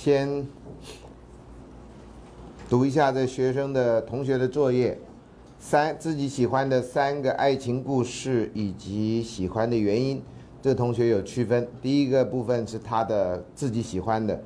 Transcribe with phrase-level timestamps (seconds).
[0.00, 0.46] 先
[2.70, 4.96] 读一下这学生的同学的作业，
[5.58, 10.22] 三自己喜欢的三个爱情故事以及喜欢的原因。
[10.62, 14.40] 这同学有区分，第一个部分是他的自己喜欢的，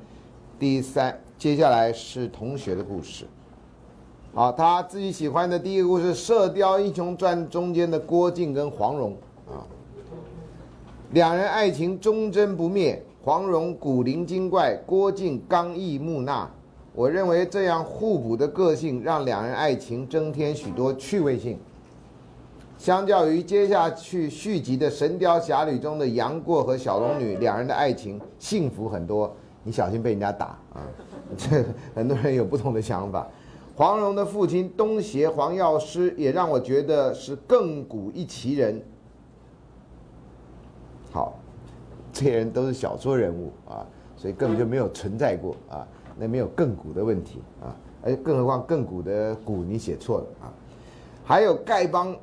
[0.57, 3.27] 第三接下来是同学的故事。
[4.33, 9.15] 好，他自己喜欢的第一个故事《射雕英雄传》中间的郭靖跟黄蓉
[9.47, 9.61] 啊，
[11.11, 16.49] 两人爱情忠贞不灭，黄蓉古灵精怪，郭靖刚毅木讷。
[16.93, 21.57] 我认为这样互补的个性，让两人爱情增添许多趣味性。
[22.77, 29.33] 相较于接下去续集的《神雕侠侣》中的杨过和小龙女， 两人的爱情幸福很多。
[29.63, 30.83] 你小心被人家打啊！
[31.37, 31.63] 这
[31.95, 33.25] 很多人有不同的想法。
[33.73, 38.83] 黄蓉的父亲东邪黄药师也让我觉得是亘古一奇人。
[41.13, 41.39] 好，
[42.13, 45.85] 这些人都是小说人物啊，所以根本就没有存在过啊，
[46.17, 50.53] 那没有亘古的问题啊，而更何况亘古的古你写错了啊。
[51.25, 52.15] 还有丐帮。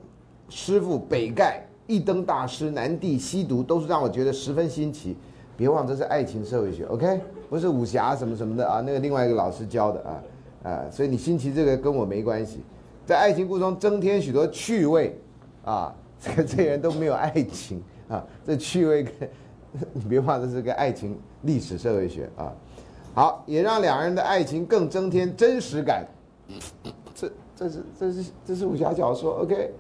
[0.53, 5.17] 师傅北丐一灯大师南帝西毒都是让我觉得十分新奇，
[5.57, 10.23] 别忘这是爱情社会学，OK，不是武侠什么什么的啊，那个另外一个老师教的啊
[10.65, 12.63] 啊，所以你新奇这个跟我没关系，
[13.07, 15.17] 在爱情故事中增添许多趣味
[15.65, 19.13] 啊，这个这些人都没有爱情啊，这趣味跟
[19.93, 22.53] 你别忘了这是个爱情历史社会学啊，
[23.15, 26.07] 好，也让两人的爱情更增添真实感，
[27.15, 29.73] 这这是这是这是武侠小说，OK。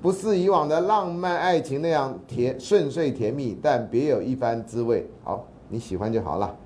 [0.00, 5.08] 不似以往的浪漫爱情那样甜顺遂甜蜜，但别有一番滋味。
[5.22, 6.56] 好，你喜欢就好了。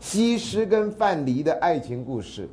[0.00, 2.48] 西施跟范蠡的爱情故事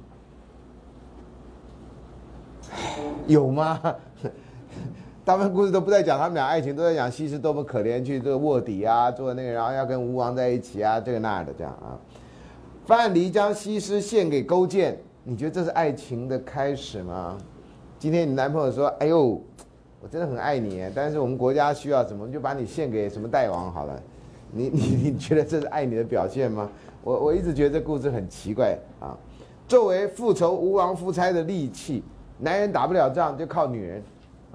[3.26, 3.82] 有吗？
[5.28, 12.00] 大部分故事都不在讲他们俩爱情，都在讲西施多么可怜，去这个卧底啊，做那个，然后要跟吴王在一起啊，这个那的这样啊。
[12.86, 17.38] 范蠡将西施献给勾践，你觉得这是爱情的开始吗？
[18.00, 19.42] 今天你男朋友说：“哎呦。”
[20.00, 24.02] 我真的很爱你，但是我们国家需要什么，就把你献给什么代王好了。
[24.54, 26.70] 你你你觉得这是爱你的表现吗？
[27.04, 29.12] 我我一直觉得这故事很奇怪啊。
[29.68, 32.02] 作为复仇吴王夫差的利器，
[32.40, 34.02] 男人打不了仗就靠女人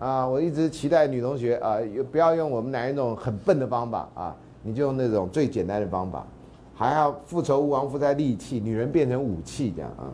[0.02, 0.26] 啊。
[0.26, 1.78] 我一直期待女同学啊，
[2.10, 6.26] 不要用我们男人那种很笨的方法啊，你就用那种最简单的方法，
[6.74, 10.10] 还要复仇吴王夫在利器，女人变成武器这样啊。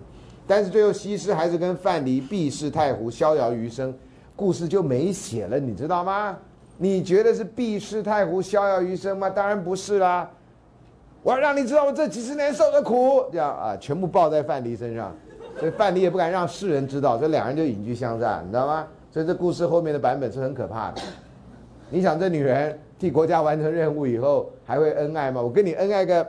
[0.47, 3.95] 但是最后西施还是跟范蠡避世太湖，逍遥余生。
[4.35, 6.37] 故事就没写了，你知道吗？
[6.77, 9.29] 你觉得是避世太湖逍遥余生吗？
[9.29, 10.31] 当然不是啦！
[11.25, 15.13] 我要让你知道我这几十年受的苦，这样啊，全部报在范蠡身上，
[15.59, 18.87] 所以范蠡也不敢让世人知道，这两人就隐居相战，你知道吗？
[19.11, 21.01] 所以这故事后面的版本是很可怕的。
[21.91, 25.41] 你想这女人替国家完成任务以后还会恩爱吗？
[25.41, 26.27] 我跟你恩爱个，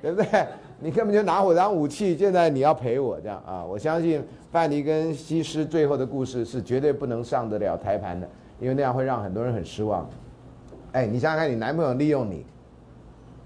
[0.00, 0.46] 对不对？
[0.82, 3.62] 你根本就拿我当武器，现在你要陪我这样啊！
[3.62, 8.26] 我相信范蠡跟西施最后的故事是绝对不能上得了台盘的，
[8.58, 10.08] 因为那样会让很多人很失望。
[10.92, 12.46] 哎，你想想看，你男朋友利用你，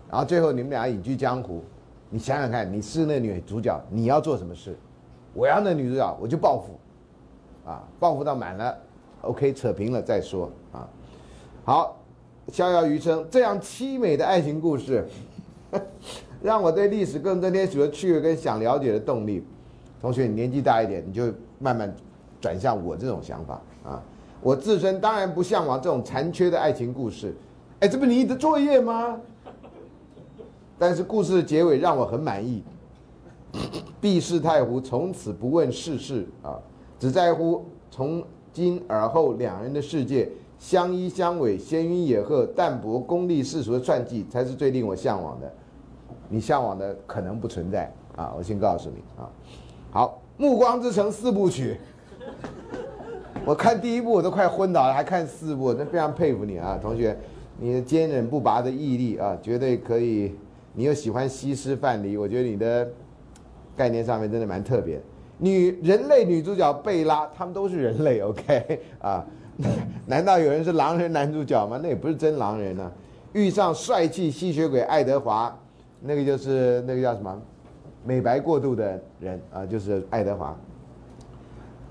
[0.08, 1.60] 然后最后你们俩隐居江湖，
[2.08, 4.76] 你想想看，你是那女主角，你要做什么事？
[5.32, 6.78] 我要那女主角，我就报复，
[7.64, 8.76] 啊，报复到满了
[9.22, 10.88] ，OK，扯平了再说啊。
[11.64, 11.96] 好，
[12.48, 15.06] 逍遥余生这样凄美的爱情故事。
[16.42, 19.42] 让我对历史更增添许多趣味跟想了解的动力。
[20.00, 21.90] 同学，你年纪大一点，你就慢慢
[22.40, 24.02] 转向我这种想法啊。
[24.42, 27.34] 我自身当然不向往这种残缺的爱情故事。
[27.80, 29.18] 哎，这不你的作业吗？
[30.78, 32.62] 但是故事的结尾让我很满意。
[33.98, 36.58] 避世太湖从此不问世事啊，
[36.98, 38.22] 只在乎从
[38.52, 40.28] 今而后两人的世界
[40.58, 45.52] 相依相偎，闲云野鹤，淡泊功利世俗的传记，才是最令我向往的。
[46.28, 48.32] 你向往的可能不存在啊！
[48.36, 49.28] 我先告诉你啊。
[49.90, 51.78] 好，《暮光之城》四部曲，
[53.44, 57.16] 我看第一部我都快昏倒了，还看四部，真非常佩服你啊，同学，
[57.60, 60.34] 你的坚韧不拔的毅力啊，绝对可以。
[60.76, 62.90] 你又喜欢西施范蠡，我觉得你的
[63.76, 65.00] 概念上面真的蛮特别。
[65.38, 69.24] 女人类女主角贝拉，他们都是人类，OK 啊？
[70.06, 71.78] 难道有人是狼人男主角吗？
[71.82, 72.90] 那也不是真狼人啊。
[73.32, 75.56] 遇上帅气吸血鬼爱德华。
[76.06, 77.40] 那个就是那个叫什么，
[78.04, 80.54] 美白过度的人啊，就是爱德华。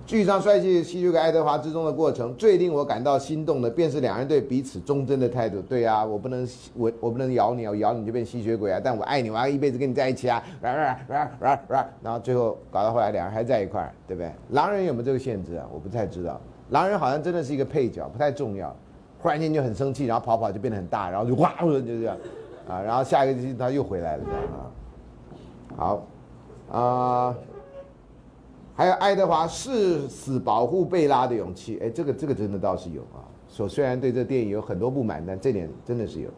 [0.06, 5.62] 剧上帅气吸血鬼爱德华之中的过程，最令我感到心动的，便是两人对彼此忠贞的态度。
[5.62, 8.82] 对啊，我不能我我不能咬你，我咬你就变吸血鬼啊！
[8.84, 10.44] 但我爱你，我要一辈子跟你在一起啊！
[10.62, 14.30] 然后最后搞到后来，两人还在一块儿，对不对？
[14.50, 15.66] 狼人有没有这个限制啊？
[15.74, 16.40] 我不太知道。
[16.70, 18.76] 狼人好像真的是一个配角，不太重要。
[19.20, 22.18] 忽然间就很生气，然后跑跑就变得很大，然后就哇就这样。
[22.68, 24.68] 啊，然后下一个星期他又回来了，啊。
[25.76, 26.06] 好，
[26.72, 27.36] 啊，
[28.76, 33.22] 还有爱德华誓死保护贝拉的勇气，哎，这个这个真的倒是有啊。
[33.48, 36.30] 说虽然对这电影有很多不满，但这点真的是有。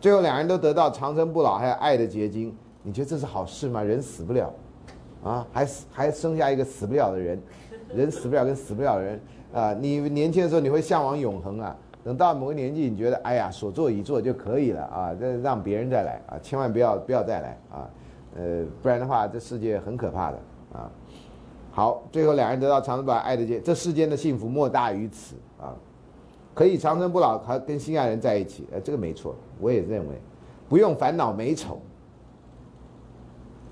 [0.00, 3.82] 最后两人都得到长生不老，还有爱的结晶，你觉得这是好事吗？
[3.82, 4.52] 人死不了，
[5.22, 7.38] 啊，还还生下一个死不了的人，
[7.94, 9.20] 人死不了跟死不了的人
[9.52, 11.76] 啊，你年轻的时候你会向往永恒啊。
[12.02, 17.90] 等到某个年纪，你觉得哎呀，所做已做就可以了啊，这让别人再来啊，千万不要不要再来啊，
[18.34, 20.38] 呃，不然的话，这世界很可怕的
[20.72, 20.90] 啊。
[21.72, 25.74] 好，最后两人得到长生不老爱的结，这世间的幸福莫大于此啊，
[26.54, 30.14] 可以长生不老，还跟心爱人在一起，呃，这个没错，我也认为，
[30.68, 31.80] 不用烦恼美丑，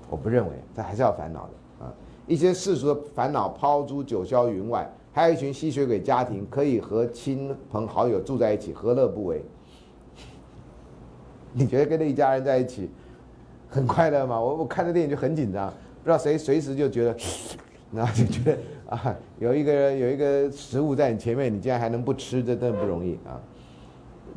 [0.09, 1.93] 我不认为，这还是要烦恼的啊，
[2.25, 4.91] 一些世俗的烦恼抛诸九霄云外。
[5.13, 9.43] 还有一群吸血鬼家庭，可以和亲朋好友住在一起，何乐不为？
[11.51, 12.89] 你觉得跟那一家人在一起
[13.67, 14.39] 很快乐吗？
[14.39, 17.13] 我我看这电影就很紧张，不知道谁随时就觉得，
[17.93, 18.57] 然后就觉得
[18.89, 23.39] 啊，有一个人有一个食物在你前面，你竟然还能不吃，这真的不容易啊！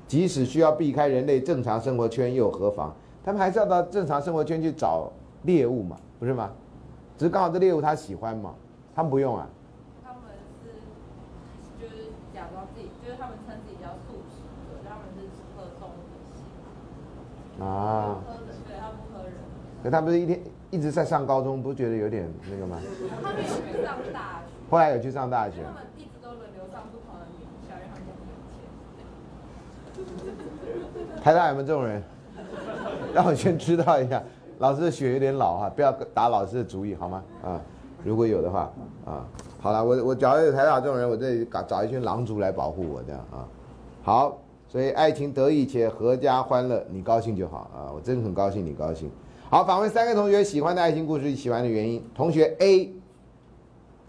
[0.07, 2.95] 即使需要避开人类正常生活圈，又何妨？
[3.25, 5.11] 他们还是要到正常生活圈去找
[5.45, 6.51] 猎物嘛，不是吗？
[7.17, 8.55] 只是刚好这猎物他喜欢嘛，
[8.95, 9.49] 他们不用啊。
[10.03, 10.21] 他们
[10.63, 10.83] 是
[11.81, 18.19] 就是假装自己，就是他们称自己叫素食者，他们是喝动物的血啊，
[18.67, 19.33] 对，他不喝人。
[19.83, 20.41] 可他不是一天
[20.75, 22.81] 一直在上高中，不觉得有点那个吗？
[23.23, 24.47] 他们有去上大学。
[24.69, 25.63] 后来有去上大学。
[25.63, 28.03] 他们一直都轮流上不同的学校，让他们
[31.15, 32.03] 有台大有没有这种人？
[33.15, 34.21] 让我先知道一下。
[34.59, 37.23] 老师的血有点老哈，不要打老师的主意好吗？
[37.45, 37.61] 啊，
[38.03, 38.73] 如果有的话，
[39.05, 39.25] 啊，
[39.61, 43.47] 好了，我我假如有台大这种人，我这里找找一群狼族来保护我，这样啊，
[44.03, 44.39] 好。
[44.67, 47.95] 所以爱情得意且阖家欢乐，你高兴就好啊！
[47.95, 49.09] 我真的很高兴，你高兴。
[49.55, 52.03] 好，访问三个同学喜欢的爱情故事，喜欢的原因。
[52.13, 52.93] 同学 A，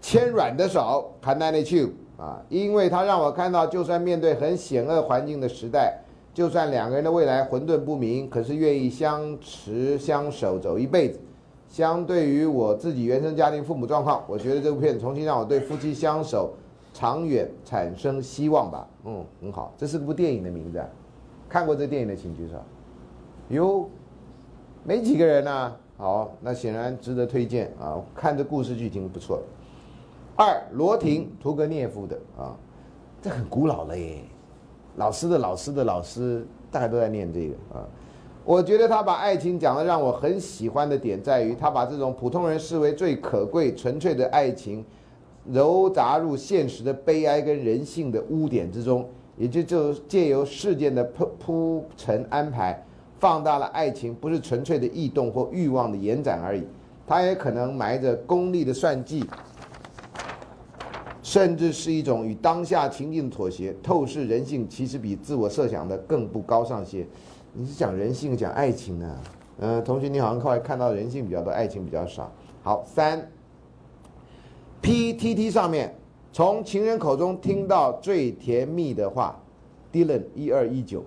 [0.00, 6.00] 牵软的手，看那里去啊，因为他让我看到，就算面对很险恶环境的时代，
[6.34, 11.20] 就算两个人的未来混沌不明，可是愿意相持相守走一辈子。
[11.68, 16.52] 相对于我自己原生家庭父母状况，我觉得这部片重新让我对夫妻相守。
[16.92, 20.82] 长远产生希望吧，嗯，很好，这是部电影的名字，
[21.48, 22.56] 看过这电影的请举手。
[23.50, 23.88] 哟，
[24.86, 29.42] 没几个人呢，好，那显然值得推荐啊，看这故事剧情不错。
[30.36, 32.54] 二，罗廷屠格涅夫的啊，
[33.20, 34.20] 这很古老了耶，
[34.94, 37.82] 老师的老师的老师，大家都在念这个啊。
[38.44, 44.84] 我觉得他把爱情讲的让我很喜欢的点在于，他把这种普通人视为最可贵、纯粹的爱情。
[45.48, 52.84] 揉杂入现实的悲哀跟人性的污点之中，也就就借由事件的铺铺陈安排，
[53.18, 56.62] 放大了爱情不是纯粹的异动或欲望的延展而已，
[57.06, 59.24] 它也可能埋着功利的算计，
[61.22, 63.74] 甚至是一种与当下情境的妥协。
[63.82, 67.06] 透视人性其实比自我设想的更不高尚些。
[67.52, 69.18] 你是讲人性讲爱情呢？
[69.58, 72.30] 嗯，同学你好像后来看到人性比较多，爱情比较少。
[72.62, 73.26] 好，三。
[74.82, 75.94] PTT 上面，
[76.32, 79.40] 从情人口中听到最甜蜜的话
[79.90, 81.02] ，Dylan 一二一九，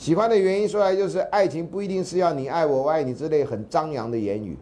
[0.00, 4.56] 喜欢的原因说来就是爱情不一定是要你爱我我爱你之类很张扬的言语，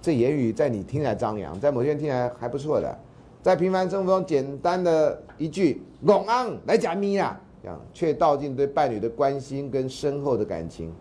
[0.00, 2.96] 这言语在你听来张扬，在某些人听来还不错的，
[3.42, 10.94] 在平凡生活中简单的一句“拱安来假咪啊”，这样却道尽对伴侣的关心跟深厚的感情。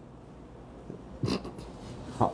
[2.18, 2.34] 好。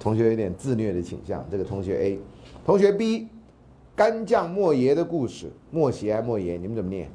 [0.00, 1.46] 同学有点自虐的倾向。
[1.48, 2.18] 这个同学 A，
[2.66, 3.28] 同学 B，
[3.94, 6.56] 干将莫邪的故事，莫邪莫邪？
[6.56, 7.08] 你们怎么念？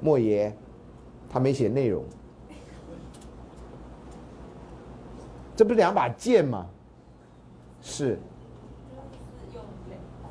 [0.00, 0.56] 莫邪，
[1.30, 2.04] 他没写内容。
[5.54, 6.66] 这不是两把剑吗？
[7.80, 8.18] 是。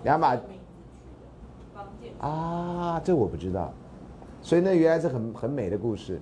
[0.03, 0.37] 两把。
[2.19, 3.71] 啊，这我不知道。
[4.41, 6.19] 所以那原来是很很美的故事。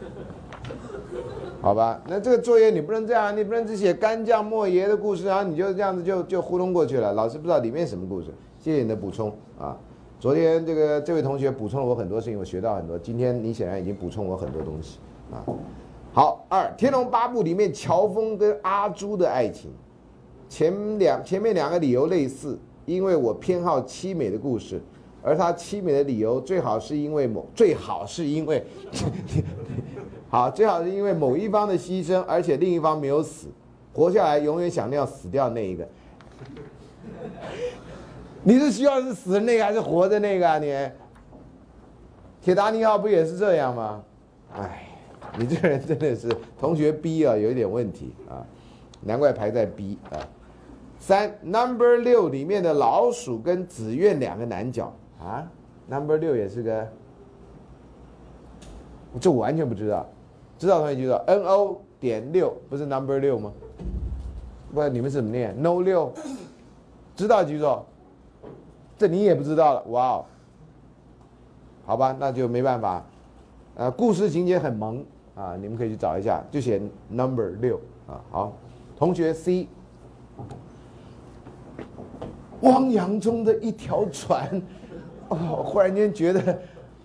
[1.60, 7.12] 好吧，那这个作业你不能这样，你不能只写干将莫邪的故事，然后你就这样子就就糊弄过去了。
[7.12, 8.32] 老师不知道里面什么故事。
[8.58, 9.76] 谢谢你的补充啊！
[10.20, 12.98] 昨天这个这位同学补充了我很多事情，我学到很多。
[12.98, 14.98] 今天你显然已经补充我很多东西
[15.30, 15.46] 啊。
[16.12, 19.70] 好，二《天龙八部》里面乔峰跟阿朱的爱情，
[20.48, 24.80] 前两前面两个理由类似，因为我偏好凄美的故事，
[25.22, 28.64] 而他凄美的理由最好是因为某最好是因为。
[30.28, 33.46] 好，最好是因为某一方的牺牲，而且另一方没有死，
[33.94, 35.88] 活下来永远想要死掉那一个。
[38.48, 40.56] 你是需要是死的那个还是活的那个啊？
[40.56, 40.74] 你
[42.40, 44.02] 铁达尼号不也是这样吗？
[44.56, 44.88] 哎，
[45.38, 48.40] 你这个人真的是同学 B 啊，有一点问题啊，
[49.02, 50.16] 难怪排在 B 啊。
[50.98, 55.46] 三 Number 六里面的老鼠跟紫苑两个男角啊
[55.86, 56.88] ，Number 六也是个，
[59.20, 60.06] 这我完全不知道，
[60.56, 63.52] 知道同学就道 N O 点六不是 Number 六吗？
[64.72, 66.10] 不然你们怎么念？No 六，
[67.14, 67.84] 知道举手。
[68.98, 70.24] 这你也不知道了，哇哦！
[71.86, 73.02] 好吧，那就没办法。
[73.76, 75.04] 呃，故事情节很萌
[75.36, 78.20] 啊，你们可以去找一下，就写 number 六啊。
[78.30, 78.52] 好，
[78.96, 79.68] 同学 C，
[82.62, 84.60] 汪洋中的一条船，
[85.30, 86.58] 哦，忽然间觉得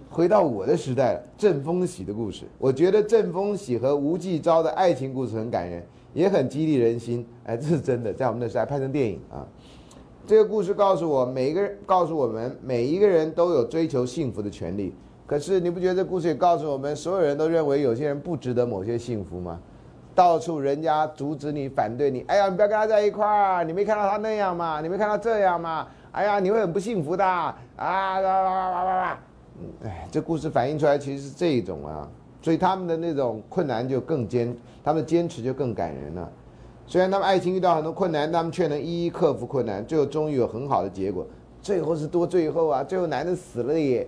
[0.09, 1.23] 回到我的时代了。
[1.38, 5.83] 郑丰喜的故事，我觉得郑丰喜和吴继昭的爱情故事很感人，
[6.15, 7.23] 也很激励人心。
[7.45, 9.45] 哎，这是真的，在我们那时代拍成电影啊。
[10.25, 14.96] 这个故事告诉我，每一个人告诉我们，每一个人都有追求幸福的权利。
[15.27, 19.60] 可是你不觉得这故事也告诉我们，所有人都认为有些人不值得某些幸福吗？
[20.15, 24.80] 到处人家阻止你、反对你，哎呀，你不要跟他在一块儿，你没看到他那样吗？
[24.80, 25.88] 你没看到这样吗？
[26.13, 27.53] 哎呀，你会很不幸福的啊！
[27.75, 29.20] 哇哇哇哇哇！
[29.84, 32.08] 哎，这故事反映出来其实是这一种啊，
[32.42, 36.32] 所以他们的那种困难就更坚，他们坚持就更感人了。
[36.93, 41.25] 虽然他们爱情遇到很多困难，他们却能一一克服困难，最后终于有很好的结果。
[41.59, 44.07] 最后是多最后啊，最后男的死了耶！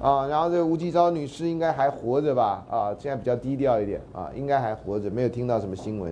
[0.00, 2.64] 啊，然后这吴继昭女士应该还活着吧？
[2.70, 6.10] 啊，现在比较低调一点啊，应该还活着，没有听到什么新闻，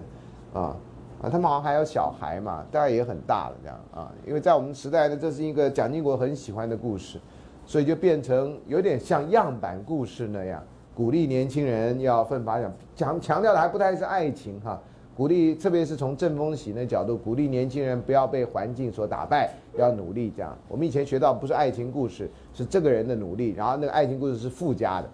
[0.53, 0.77] 啊
[1.23, 4.13] 啊，他们好像还有小孩嘛，大概也很大了这样啊。
[4.27, 7.19] 因为在我们时代呢，这是一个蒋经国很喜欢的故事，
[7.65, 10.63] 所以就变成有点像样板故事那样。
[10.95, 14.79] 鼓励年轻人要奋发想强强调的还不太是爱情哈，
[15.17, 20.57] 鼓励特别是从正风喜那角度，鼓励年轻人不要被环境所打败，要努力这样。
[20.69, 25.09] 我们以前学到不是爱情故事，是这个人的努力，然后那个爱情故事是附加的，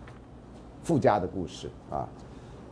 [0.83, 2.09] 附加的故事啊。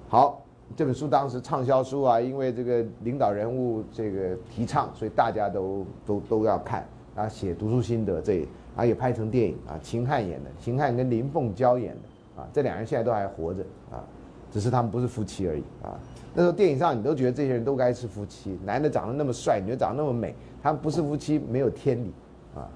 [0.08, 0.42] 好，
[0.74, 6.84] 这本书当时畅销书啊，因为这个领导人物这个提倡，所以大家都都都要看，
[7.14, 8.38] 然后写读书心得这，
[8.74, 12.00] 然后也拍成电影啊，秦汉演的，秦汉跟林凤娇演的。
[12.36, 14.04] 啊，这两人现在都还活着啊，
[14.50, 15.98] 只是他们不是夫妻而已啊。
[16.34, 22.12] 那时候电影上你都觉得这些人都该是夫妻，男的长得那么帅，女的长得那么美，他们不是夫妻没有天理
[22.54, 22.68] 啊，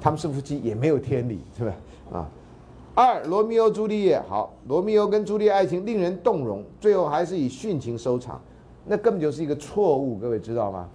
[0.00, 1.74] 他们是夫妻也没有天理，是吧？
[2.12, 2.28] 啊，
[2.94, 8.38] 二罗密欧朱丽叶，好，罗密欧跟朱丽叶爱情令人动容，最后还是以殉情收场，
[8.84, 10.86] 那根本就是一个错误，各位知道吗？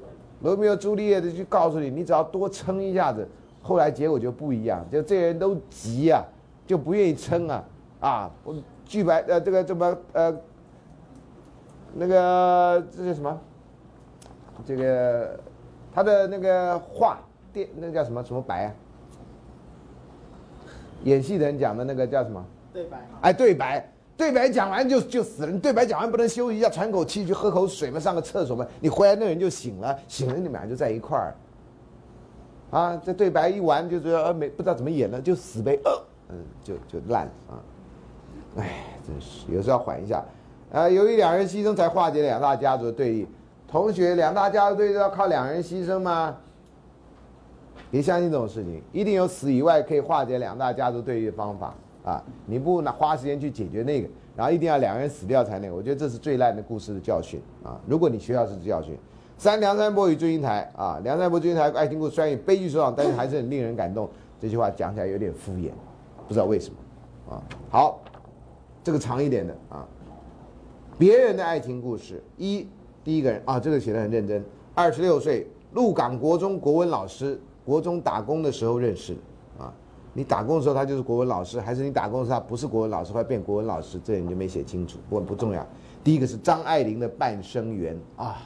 [0.41, 3.27] 罗密欧朱丽叶的就告诉你，你只要多撑一下子，
[3.63, 6.23] 后来结果就不一样，就这些人都急呀，
[6.67, 7.63] 就不愿意撑啊。
[7.99, 10.35] 啊，我剧白呃，这个怎么呃，
[11.93, 13.39] 那个这叫什么？
[14.65, 15.39] 这个
[15.93, 17.19] 他的那个话
[17.53, 18.73] 电，那叫什么什么白啊？
[21.03, 22.43] 演戏的人讲的那个叫什么？
[22.73, 23.07] 对白。
[23.21, 25.51] 哎，对白，对白讲完就就死了。
[25.51, 28.65] 你对白讲完不能休息一下，喘口气，去喝口水嘛，上个厕所嘛。
[28.79, 31.35] 你回来那人就醒了，醒了你们俩就在一块儿。
[32.69, 37.61] 啊，这对白一完就觉得呃没不知道怎么演了，就死呗，呃，嗯，就就烂啊。
[38.57, 40.23] 哎，真是有时候要缓一下，
[40.71, 43.27] 啊，由于两人牺牲才化解两大家族的对立。
[43.69, 46.35] 同学，两大家族对立要靠两人牺牲吗？
[47.91, 51.73] 别相信这种事情，一定有死以外可以化解两大家族对立的方法
[52.03, 52.23] 啊！
[52.45, 57.79] 你不拿花时间去解决那个，然后一定要两人死掉才那个，我觉得这是最烂的故事的教训啊！
[57.85, 58.97] 如果你学校是教训，
[59.37, 64.09] 三梁山伯与祝英台啊，梁山伯祝英台爱情故事虽然以悲剧收场，但是还是很令人感动。
[64.39, 65.71] 这句话讲起来有点敷衍，
[66.27, 67.43] 不知道为什么啊？
[67.69, 67.99] 好。
[68.87, 69.85] 这个长一点的啊，
[70.97, 72.65] 别人的爱情故事一
[73.03, 74.41] 第一个人啊，这个写的很认真。
[74.73, 79.73] 二十六岁，鹿港国中国文老师，国中打工的时候认识的啊。
[80.13, 83.99] 你打工的时候他就是国文老师，还是你打工的时候他不是国文老师，会变国文老师？
[84.01, 85.67] 这你就没写清楚，不不重要。
[86.01, 88.37] 第一个是张爱玲的半生缘啊，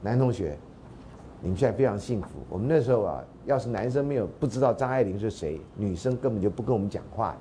[0.00, 0.56] 男同学，
[1.42, 2.28] 你们现在非常幸福。
[2.48, 7.36] 我们那时候啊，要是男生没有不知道张爱玲是谁，女生根本就不跟我们讲话。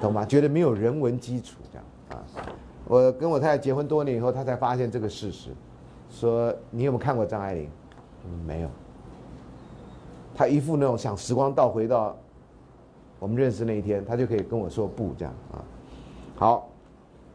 [0.00, 0.24] 懂吗？
[0.24, 2.24] 觉得没有人文基础这样啊！
[2.86, 5.50] 我跟我太太结婚多年以后，她才发现这个事实。
[6.10, 7.68] 说你有没有看过张爱玲？
[8.46, 8.68] 没有。
[10.34, 12.16] 她一副那种想时光倒回到
[13.18, 15.64] 我们认识那一天，她就可以跟我说不这样啊。
[16.36, 16.68] 好，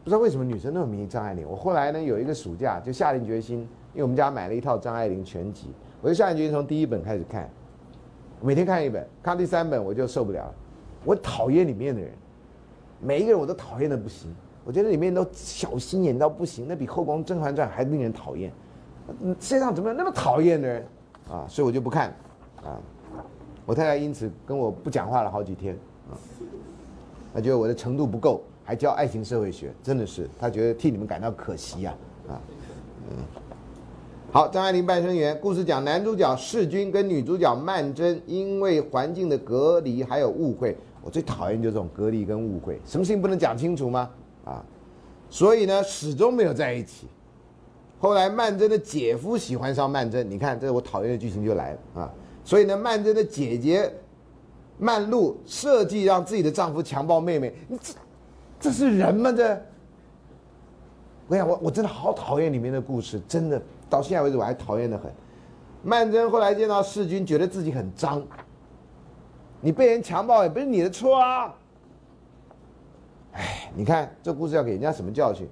[0.04, 1.46] 不知道为什么女生那么迷张爱玲。
[1.48, 3.60] 我后来呢有一个暑假就下定决心，
[3.92, 7.50] 因为我们家买了一套张爱玲全集，我就下定决心从第一本开始看，
[8.40, 10.54] 每天看一本，看第三本我就受不了了。
[11.04, 12.10] 我讨厌里面的人。
[13.02, 14.30] 每一个人我都讨厌的不行，
[14.62, 18.52] 我觉得里面都小心眼到不行，那比《后宫甄嬛传》还令人讨厌。
[19.22, 20.86] 嗯，世界上怎么有那么讨厌的人
[21.30, 21.46] 啊？
[21.48, 22.14] 所以我就不看，
[22.62, 22.78] 啊，
[23.64, 25.74] 我太太因此跟我不讲话了好几天，
[26.10, 26.12] 啊，
[27.32, 31.94] 她觉得我的程度不够，还教爱情社会学，真的是她觉得替你们感到可惜呀、
[32.28, 32.36] 啊，
[33.08, 33.16] 嗯。
[34.30, 44.10] 好，张爱玲半生缘故事讲男主角世钧跟女主角曼桢因为环境的隔离还有误会，我最讨厌就这种隔离跟误会，什么事情不能讲清楚吗？
[44.44, 44.64] 啊，
[45.28, 47.06] 所以呢始终没有在一起。
[47.98, 52.10] 后来曼桢的姐夫喜欢上曼桢，你看这我讨厌的剧情就来了啊！
[52.42, 53.92] 所以呢，曼桢的姐姐
[54.78, 57.92] 曼璐设计让自己的丈夫强暴妹妹，你这
[58.58, 59.30] 这是人吗？
[59.30, 59.62] 这
[61.28, 65.12] 我想我我真的好讨厌里面的故事，真的到现在为止我还讨厌的很。
[65.82, 68.22] 曼桢后来见到世钧，觉得自己很脏。
[69.60, 71.54] 你被人强暴也不是你的错啊！
[73.32, 75.48] 哎，你看这故事要给人家什么教训？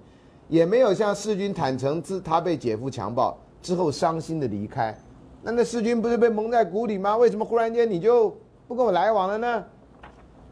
[0.49, 4.97] 也没有向世钧坦诚自他被姐夫强暴之后伤心的离开。
[5.43, 7.17] 那那世钧不是被蒙在鼓里吗？
[7.17, 8.35] 为什么忽然间你就
[8.67, 9.65] 不跟我来往了呢？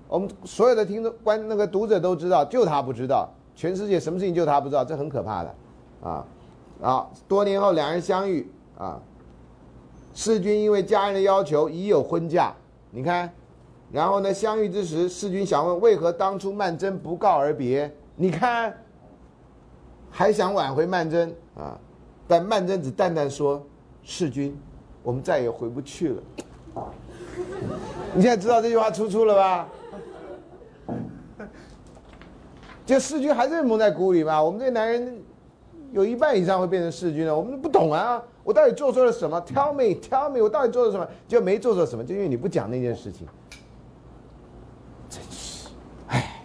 [0.06, 5.54] 我们所有的听众、观那个读者都知道，就他不知道，全世界什么事情就他不知道，这很可怕的，
[6.02, 6.24] 啊
[6.80, 7.06] 啊！
[7.26, 8.48] 多年后两人相遇
[8.78, 9.00] 啊，
[10.14, 12.54] 世钧因为家人的要求已有婚嫁，
[12.90, 13.32] 你看，
[13.92, 17.94] 然后呢相遇之时，世君想问为何当初曼桢不告而别？
[18.14, 18.74] 你看。
[20.08, 21.78] 还想挽回曼桢啊，
[22.26, 23.62] 但曼桢只淡淡说
[24.02, 24.58] ：“世君，
[25.02, 26.22] 我们再也回不去了。”
[28.14, 29.68] 你现在知道这句话出处了吧？
[32.86, 34.42] 这世君还是蒙在鼓里吧？
[34.42, 35.22] 我们这男人
[35.92, 38.22] 有一半以上会变成世君的，我们不懂啊！
[38.42, 41.06] 我到底做错了什么？Tell me, tell me，我到底做了什么？
[41.28, 43.26] 就没做错什么，就因为你不讲那件事情。
[45.10, 45.68] 真是，
[46.06, 46.42] 唉。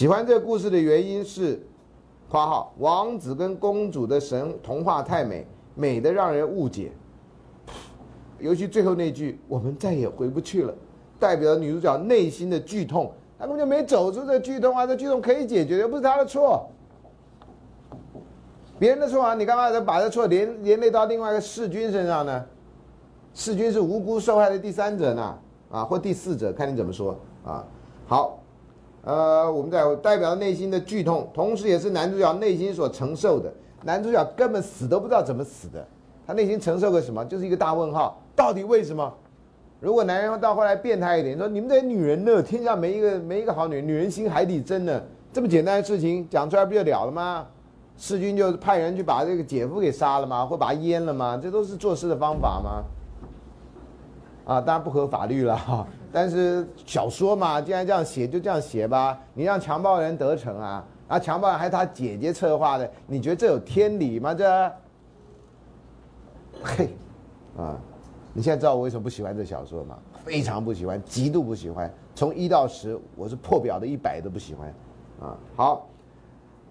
[0.00, 1.60] 喜欢这个故事的原因是。
[2.26, 6.90] 括号王子跟公主的神童话太美，美的让人误解。
[8.38, 10.72] 尤其最后那句“我们再也回不去了”，
[11.20, 14.86] 代表女主角内心的剧痛，她根本就没走出这剧痛啊！
[14.86, 16.66] 这剧痛可以解决，又不是她的错，
[18.78, 19.34] 别人的错啊！
[19.34, 22.42] 你干嘛把这错连连累到另外一个世君身上呢？
[23.34, 25.38] 世君是无辜受害的第三者呢，
[25.70, 27.62] 啊，或第四者，看你怎么说啊。
[28.06, 28.39] 好。
[29.02, 33.52] 呃，我们在代表内心的剧痛，同时也是男主角内心所承受的。
[33.82, 35.86] 男主角根本死都不知道怎么死的，
[36.26, 38.20] 他内心承受个什么，就是一个大问号。
[38.36, 39.10] 到底为什么？
[39.80, 45.00] 如果男人到后来变态一点，说你们这些女人呢，天下没一个没一个好女人，女人心海底针呢，
[45.32, 47.46] 这么简单的事情讲出来不就了了吗？
[47.96, 50.44] 世君就派人去把这个姐夫给杀了吗？
[50.44, 51.40] 或把他阉了吗？
[51.42, 52.84] 这都是做事的方法吗？
[54.44, 55.86] 啊，当然不合法律了哈。
[56.12, 59.18] 但是小说嘛，既然这样写，就这样写吧。
[59.34, 64.34] 你让强暴人得逞啊，啊，强暴人还是他姐姐策划的，你觉得这有天理吗？
[64.34, 64.72] 这，
[66.62, 66.88] 嘿，
[67.56, 67.78] 啊，
[68.32, 69.96] 你现在知道我为什么不喜欢这小说吗？
[70.24, 71.92] 非常不喜欢，极度不喜欢。
[72.14, 74.68] 从一到十，我是破表的一百都不喜欢。
[75.20, 75.88] 啊，好，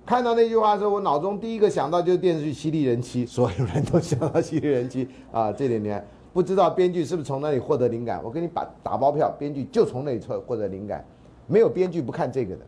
[0.06, 6.06] 看到那句话的时候，我脑中第一个想到就是电视剧《犀利人妻》，所有人都想到《犀利人妻》啊，这点你看。
[6.39, 8.23] 不知道编剧是不是从那里获得灵感？
[8.23, 11.04] 我给你把打包票，编剧就从那里获获得灵感。
[11.47, 12.62] 没有编剧不看这个的。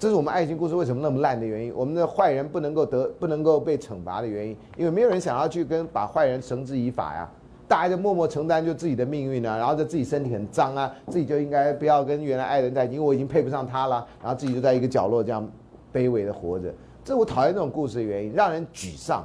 [0.00, 1.72] 这是我们爱情故事为什么那么烂的原因。
[1.72, 7.30] 我们的坏人不能够得不能够被惩罚的原因，因为没有人想要去跟把坏人绳之以法呀。
[7.68, 15.48] 大家就默默承担就自己的命运啊，然后就自己身体很脏啊，自己就应该不要跟原来爱人在一起，因为我已经配不上他了，然后自己就在一个角落这样
[15.92, 16.74] 卑微的活着。
[17.04, 19.24] 这我讨厌这种故事的原因，让人沮丧，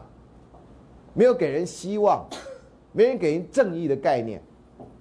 [1.16, 2.24] 没有给人希望。
[2.92, 4.42] 没人给人正义的概念，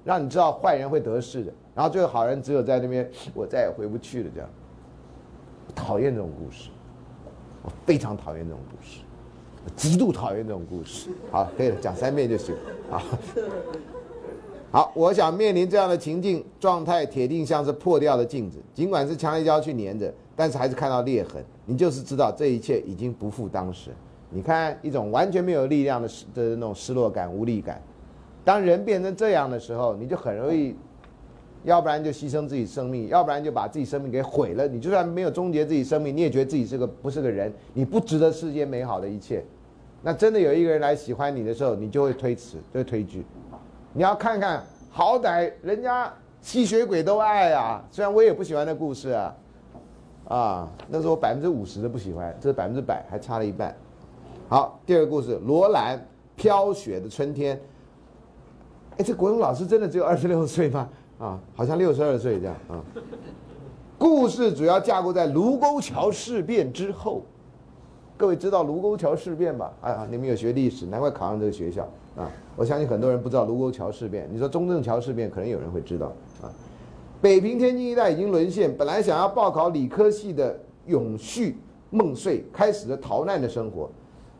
[0.04, 4.30] 让你知道坏人会得势的，然后最后好人只有在那边， 我再也回不去了。
[4.34, 4.48] 这样，
[5.74, 6.70] 讨厌这种故事，
[7.62, 9.00] 我非常讨厌这种故事，
[9.64, 11.10] 我极度讨厌这种故事。
[11.30, 12.54] 好，可以了，讲三遍就行。
[12.90, 13.02] 好，
[14.70, 21.42] 好，我想面临这样的情境状态，铁定像是破掉的镜子，尽管是强力胶去粘着，但是还是看到裂痕。
[21.64, 23.90] 你就是知道这一切已经不复当时。
[24.30, 27.80] 你看，一种完全没有力量的失的那种失落感、无力感。
[28.44, 30.76] 当人变成这样的时候，你就很容易，
[31.64, 34.68] 要不然就牺牲自己生命，要不然就把自己生命给毁了。
[34.68, 39.42] 你就算没有终结自己生命，你也觉得自己是个不是个人，你不值得世间美好的一切。
[40.02, 43.24] 那真的有一个人来喜欢你的时候，你就会推辞，就会推拒。
[43.92, 49.36] 你要看看，好歹人家吸血鬼都爱啊，虽然我也不喜欢那故事啊，
[50.28, 53.74] 啊，那是我百分之五十的不喜欢，这是百分之百，还差了一半。
[54.50, 56.02] 好，第二个故事，罗兰
[56.34, 57.60] 飘雪的春天。
[58.96, 60.88] 哎，这国荣老师真的只有二十六岁吗？
[61.18, 62.80] 啊，好像六十二岁这样啊。
[63.98, 67.22] 故事主要架构在卢沟桥事变之后。
[68.16, 69.70] 各位知道卢沟桥事变吧？
[69.82, 72.30] 哎呀，你们有学历史，难怪考上这个学校啊。
[72.56, 74.26] 我相信很多人不知道卢沟桥事变。
[74.32, 76.06] 你说中正桥事变，可能有人会知道
[76.40, 76.48] 啊。
[77.20, 81.58] 北平天津一带已经沦陷，本来想要报考理科系的永续
[81.90, 83.90] 梦碎，开始了逃难的生活。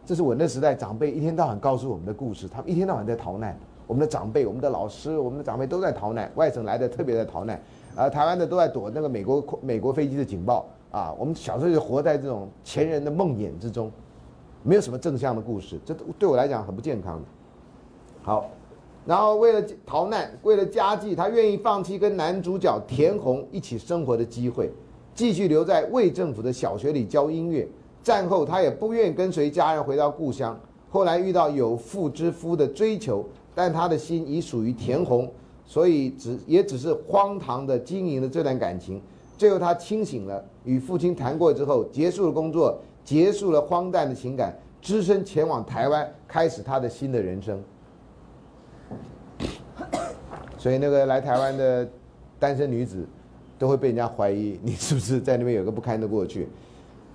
[0.09, 3.55] 这是我那时代长辈一天到晚告诉我们的故事，他们一天到晚在逃难。
[3.87, 7.61] 我们的长辈、我们的老师、我们的长辈都在逃难，外省来的特别在逃难，
[7.95, 11.15] 啊，台湾的都在躲那个美国美国飞机的警报啊。
[11.19, 13.93] 我们小时候就活在这种前人的梦魇之中，
[14.63, 17.25] 没有什么正向的故事，这对我来讲很不健康的。
[18.23, 18.49] 好，
[19.05, 24.73] 然后为了逃难，为了家计，他愿意放弃跟男主角田红一起生活的机会，
[25.15, 27.69] 继续留在魏政府的小学里教音乐。
[28.09, 30.59] 战后，他也不愿跟随家人回到故乡。
[30.89, 33.23] 后来遇到有妇之夫的追求。
[33.55, 35.29] 但他的心已属于田红，
[35.67, 39.03] 所以只也只是荒唐的经营了这段感情。
[39.37, 47.61] 最后他清醒了，与父亲谈过之后，结束了工作，结束了荒诞的情感，只身前往台湾，开始他的新的人生。
[50.57, 51.89] 所以那个来台湾的
[52.39, 53.05] 单身女子，
[53.59, 56.49] 都会被人家怀疑你是不是在那边有个不堪的过去。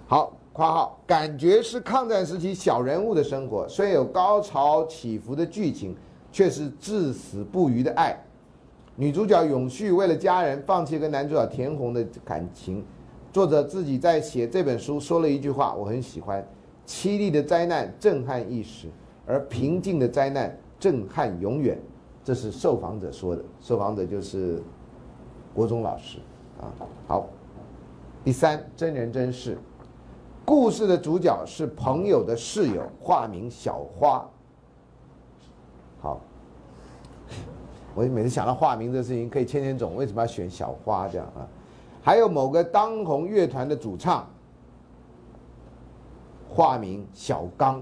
[0.08, 5.94] 好，括号感觉是抗战时期小人物的生活，虽有高潮起伏的剧情。
[6.34, 8.18] 却是至死不渝的爱。
[8.96, 12.84] 女主角永旭为了家人放弃跟男主角田红的感情。
[13.32, 16.44] 作者自己在写这本书说了一句话，我很喜欢：
[16.88, 18.88] 凄厉的灾难震撼一时，
[19.28, 21.80] 而平静的灾难震撼永远。
[22.24, 24.60] 这是受访者说的，受访者就是
[25.54, 26.18] 国中老师
[26.60, 26.66] 啊。
[27.08, 27.28] 好，
[28.24, 29.56] 第三真人真事，
[30.46, 34.28] 故事的主角是朋友的室友，化名小花。
[36.02, 36.20] 好，
[37.96, 41.48] 我每次想到化名这事情，可以千千种，为什么要选小花这样啊？
[42.02, 44.28] 还有某个当红乐团的主唱，
[46.50, 47.82] 化名小刚，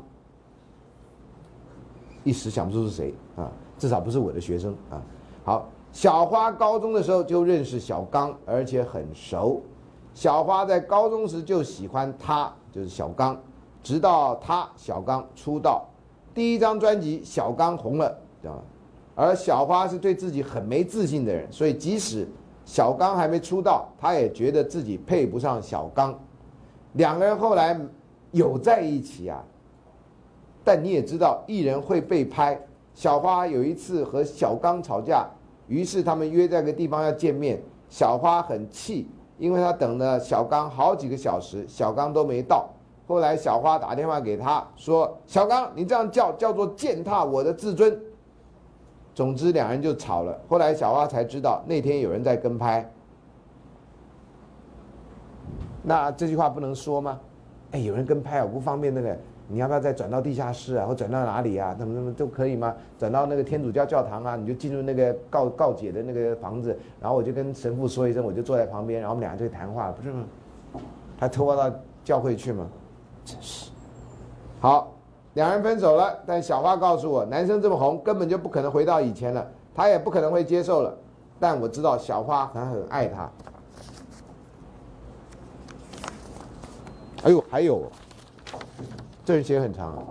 [2.24, 5.02] 一时想不出是谁啊，至少不是我的学生啊。
[5.44, 9.64] 好，小花高中的时候就认识小刚，而且很熟。
[10.14, 13.40] 小花在高中时就喜欢他，就是小刚，
[13.82, 15.86] 直到他小刚出道。
[16.34, 18.58] 第一张专辑小刚红了，对吧？
[19.16, 22.28] 而小花是对自己很没自信的人，所以即使
[22.66, 26.18] 小刚还没出道，她也觉得自己配不上小刚。
[26.94, 27.80] 两个人后来
[28.32, 29.44] 有在一起啊，
[30.64, 32.60] 但你也知道艺人会被拍。
[32.94, 35.26] 小花有一次和小刚吵架，
[35.68, 37.62] 于是他们约在个地方要见面。
[37.90, 39.10] 小花很气，
[39.42, 42.70] 因为他等了小刚好几个小时，小刚都没到。
[43.08, 48.00] 后来小花打电话给他说：“小刚，你这样叫叫做践踏我的自尊。”
[49.16, 50.40] 总之两人就吵了。
[50.48, 52.88] 后来小花才知道那天有人在跟拍。
[55.82, 57.20] 那这句话不能说吗？
[57.72, 59.18] 哎，有人跟拍我不方便那个，
[59.52, 61.76] 你要不要再转到地下室啊，或转到哪里啊？
[61.78, 62.74] 怎么怎么都可以吗？
[62.98, 70.24] 转到那个天主教教堂啊，你就进入那个告告解的那个房子，然后我就跟神父说一声，我就坐在旁边，然后我们俩就谈话，不是吗？
[71.20, 71.70] 他偷跑到
[72.04, 72.66] 教会去吗？
[73.26, 73.70] 真是
[74.60, 74.94] 好，
[75.34, 76.18] 两人分手了。
[76.26, 80.98] 但小花告诉我，男生这么红，根本就不可能回到以前了，他也不可能会接受了。
[81.40, 83.30] 但我知道小花很很爱他。
[87.24, 87.84] 哎呦，还有，
[89.24, 90.04] 这人写很长啊。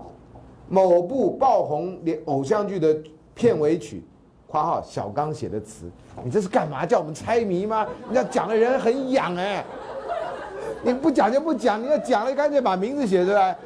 [0.68, 2.96] 某部爆红连偶像剧的
[3.35, 4.05] 片尾曲
[4.46, 5.90] （括号小刚写的词），
[6.23, 6.87] 你这是干嘛？
[6.87, 7.87] 叫我们猜谜吗？
[8.09, 9.64] 你要讲的人很痒哎。
[10.83, 13.57] 你不讲就不讲，你要讲了，干脆把名字写出来。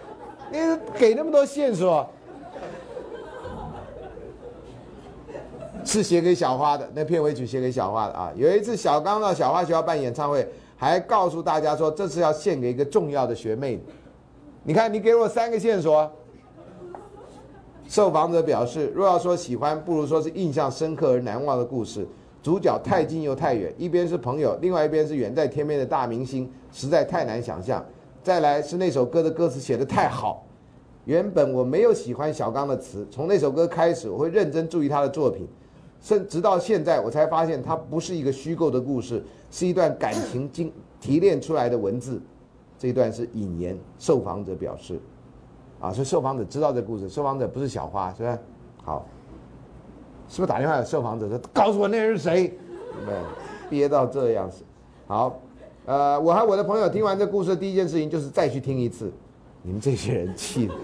[0.51, 0.59] 你
[0.99, 2.07] 给那么多线索，
[5.85, 6.89] 是写给小花的。
[6.95, 8.33] 那片尾曲写给小花的啊。
[8.35, 13.79] 有一次小刚到小花学校办演唱会，还告诉大家说这次要献给一个重要的学妹。
[14.67, 16.11] 你看，你给我三个线索。
[17.87, 22.09] 受访者表示，若要说喜欢，不如说是印象深刻而难忘的故事。
[22.43, 27.85] 主角太近又太远，一边是朋友，另外一边是远在天边的大明星，实在太难想象。
[28.23, 30.47] 再来是那首歌的歌词写得太好。
[31.05, 35.47] 原本我没有喜欢小刚的词，从那首歌开始，我会认真注意他的作品，
[36.01, 42.19] 甚直到现在，我才发现它不是一个虚构的故事，是一段感情经提炼出来的文字。
[42.85, 45.01] 这一段是引言，受访者表示，
[45.81, 48.39] 啊，所以受访者知道这故事，受访者不是小花，是不是？
[48.85, 49.07] 好。
[50.29, 52.49] 是不是打电话给受访者说，告诉我那人是谁？
[53.07, 53.15] 对，
[53.71, 54.63] 憋到这样子。
[55.07, 55.41] 好，
[55.87, 59.11] 呃，我和我的朋友听完这故事的第一件事情就是再去听一次。
[59.63, 60.75] 你们这些人气的。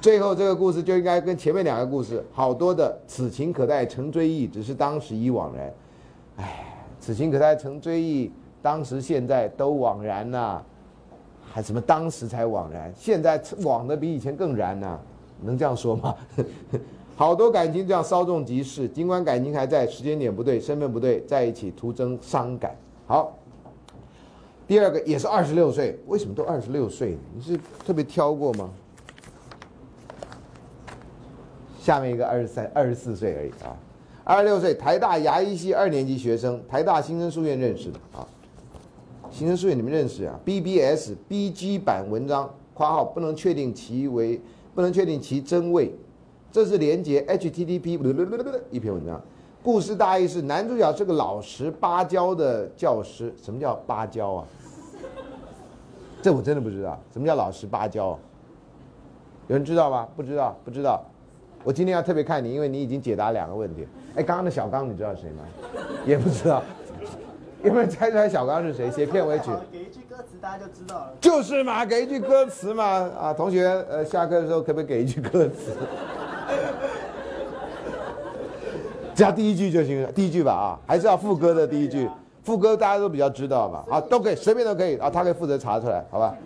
[0.00, 5.74] 最后这个故事就应该跟前面两个故事好多的“此情可待成追忆”，只是当时已惘然。
[6.36, 6.64] 哎，
[6.98, 10.62] 此情可待成追忆，当时现在都惘然呐，
[11.52, 12.90] 还什么当时才惘然？
[12.96, 14.98] 现在惘的比以前更燃呐？
[15.42, 16.14] 能这样说吗？
[17.14, 22.74] 好多感情这样稍纵即逝，尽管感情还在，时间点不对，身份不对，在一起徒增伤感。
[23.06, 23.36] 好，
[24.66, 27.18] 第二个也是二十六岁，为什么都二十六岁？
[27.34, 28.70] 你是特别挑过吗？
[31.78, 33.76] 下面一个二十三、二十四岁而已啊，
[34.24, 38.26] 二十六岁，台大牙医系二年级学生，台大新生书院认识的啊。
[39.32, 44.38] 行政书院你们认识啊？BBS BG 版文章（括号不能确定其为
[44.74, 45.90] 不能确定其真伪），
[46.52, 47.78] 这是连接 HTTP
[48.70, 49.18] 一篇文章。
[49.62, 53.32] 故事大意是男主角是个老实巴交的教师。
[53.42, 54.44] 什么叫巴交啊？
[56.20, 57.00] 这我真的不知道。
[57.10, 58.18] 什么叫老实巴交？
[59.48, 60.06] 有人知道吗？
[60.14, 61.02] 不知道，不知道。
[61.64, 63.86] 我今天要特别看你，因为你已经解答两个问题。
[64.14, 65.44] 哎，刚刚的小刚你知道谁吗？
[66.04, 66.62] 也不知道。
[67.62, 68.90] 有没有猜出来小刚是谁？
[68.90, 69.50] 写片尾曲。
[69.70, 71.12] 给一句歌词，大家就知道了。
[71.20, 72.84] 就是嘛，给一句歌词嘛。
[72.84, 75.72] 啊，同学，呃，下课的时候可不可以给一句歌词？
[79.14, 82.08] 只要第一句就行了，第一句吧啊，还是要副歌的第一句。
[82.42, 86.36] 副歌大家都比较知道嘛，啊，都可以，随便都可以啊，他可以负责查出来，好吧？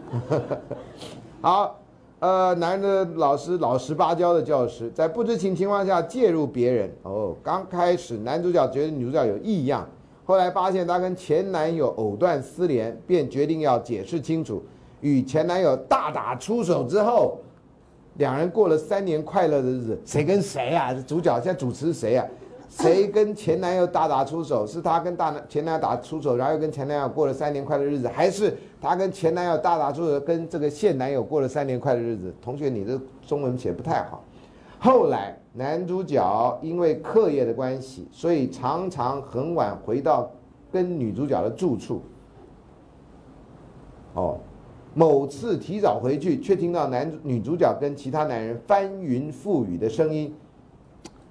[1.40, 1.78] 好，
[2.18, 6.92] 呃，男的老师老实巴交的教师，在不知情情况下介入别人。
[7.04, 9.88] 哦，刚开始男主角觉得女主角有异样。
[10.26, 14.60] 后来发现她跟前男友藕断丝连，便决定要解释清楚。
[15.00, 17.38] 与前男友大打出手之后，
[18.14, 20.00] 两人过了三年快乐的日子。
[20.04, 20.92] 谁跟谁啊？
[21.06, 22.26] 主角现在主持是谁啊？
[22.68, 24.66] 谁跟前男友大打出手？
[24.66, 32.34] 是他跟大男前男友打出手，然后又跟前男友过了三年快乐日子，还是他跟前男友大打出手，跟这个现男友过了三年快乐日子？
[32.42, 34.24] 同学，你的中文写不太好。
[34.80, 35.38] 后来。
[35.56, 40.30] 男主角因为课业的关系，所以常常很晚回到
[40.70, 42.02] 跟女主角的住处。
[44.12, 44.38] 哦，
[44.92, 50.34] 某次提早回去，却听到男女主角跟其他男人翻云覆雨的声音。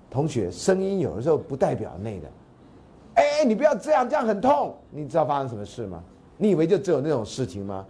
[0.10, 2.28] 同学，声音有的时候不代表那个。
[3.14, 4.76] 哎，你不要这样，这样很痛。
[4.90, 6.04] 你知道发生什么事吗？
[6.38, 7.86] 你以为就只有那种事情吗？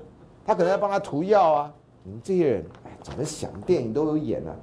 [0.46, 1.74] 他可能要帮他涂药啊。
[2.04, 3.50] 你们这些人，哎，怎么想？
[3.62, 4.54] 电影都有演呢。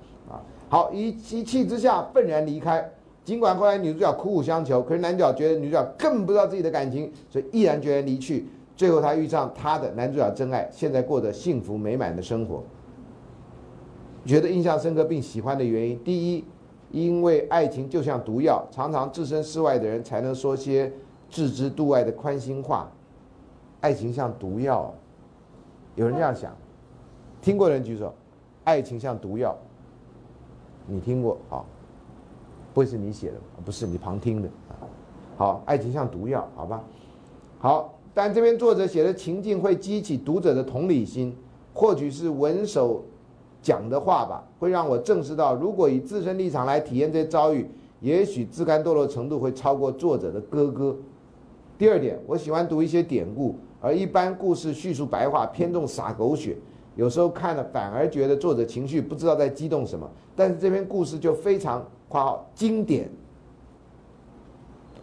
[0.72, 2.90] 好，一一气之下愤然离开。
[3.26, 8.48] 尽管后来女主角苦苦相求，可是男主角觉得女主角根本不知道自己的感情，所以毅然决然离去。
[8.74, 12.64] 最后他遇上他的男主角真爱，现在过着幸福美满的生活。
[14.24, 16.44] 觉得印象深刻并喜欢的原因，第一，
[16.90, 20.90] 因为爱情就像毒药，常常置身事外的人才能说些
[21.28, 22.90] 置之度外的宽心话。
[23.82, 24.94] 爱情像毒药，
[25.96, 26.56] 有人这样想，
[27.42, 28.14] 听过的人举手。
[28.64, 29.54] 爱情像毒药。
[30.86, 31.64] 你听过好，
[32.74, 34.72] 不会是你写的，不是你旁听的啊。
[35.36, 36.82] 好，爱情像毒药，好吧。
[37.58, 41.34] 好，但这边作者写的情境会激起读者的同理心，
[41.72, 43.02] 或许是文手
[43.62, 47.66] 讲的话吧，会让我正视到，如果以自身立场来体验这些遭遇，
[48.00, 50.96] 也许自甘堕落程度会超过作者的哥哥。
[51.78, 56.56] 第二点，我喜欢读一些典故，而一般故事叙述白话偏重撒狗血。
[56.94, 63.08] 有时候看了反而觉得作者情绪不知道在激动什么，但是这篇故事就非常夸号经典。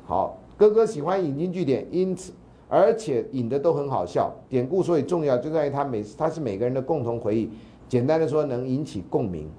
[0.05, 2.31] 好，哥哥喜欢引经据典，因此
[2.67, 4.31] 而且引的都很好笑。
[4.47, 7.49] 典故所以重要，就在于它每它是每个人的共同回忆。
[7.87, 9.49] 简单的说，能引起共鸣。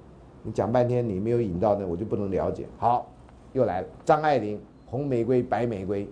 [0.43, 2.65] 你讲半天你没有引到那，我就不能了解。
[2.77, 3.11] 好，
[3.53, 4.57] 又来了，张爱玲
[4.89, 6.05] 《红玫瑰白玫瑰》，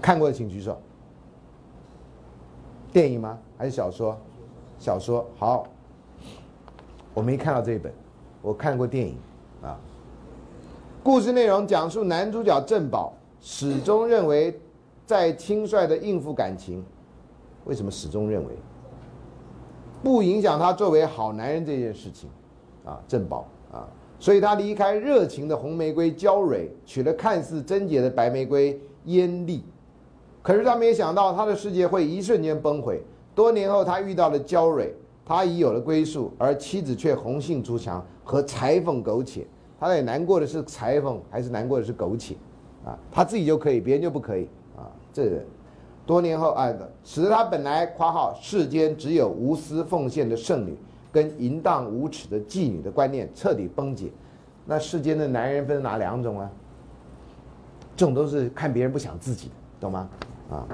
[0.00, 0.80] 看过的请举手。
[2.92, 3.38] 电影吗？
[3.56, 4.16] 还是小说？
[4.78, 5.66] 小说好。
[7.14, 7.92] 我没看到这一本，
[8.42, 9.16] 我看过电影
[9.62, 9.78] 啊。
[11.02, 14.58] 故事内容讲述男主角郑宝始终认为，
[15.06, 16.84] 在轻率的应付感情，
[17.66, 18.52] 为什么始终认为
[20.02, 22.28] 不影响他作为好男人这件事情
[22.84, 23.00] 啊？
[23.06, 23.86] 郑宝啊，
[24.18, 29.62] 所以他离开热情的红玫瑰娇蕊，娶了看似贞洁的白玫瑰艳丽。
[30.42, 33.00] 可是他没想到，他的世界会一瞬间崩毁。
[33.34, 34.94] 多年后，他遇到了焦蕊，
[35.24, 39.46] 他已有了归宿，而妻子却红杏出墙，和裁缝苟且。
[39.80, 42.34] 他也难过的是裁缝，还是难过的是苟且？
[42.86, 44.88] 啊，他自己就可以，别人就不可以啊！
[45.12, 45.44] 这人
[46.06, 50.76] 多年后，啊，使得他本来（括号世间只有无私奉献的圣女，
[51.10, 54.10] 跟淫荡无耻的妓女）的观念彻底崩解。
[54.66, 56.50] 那世间的男人分哪两种啊？
[57.96, 60.08] 这种都是看别人不想自己的，懂吗？
[60.50, 60.68] 啊，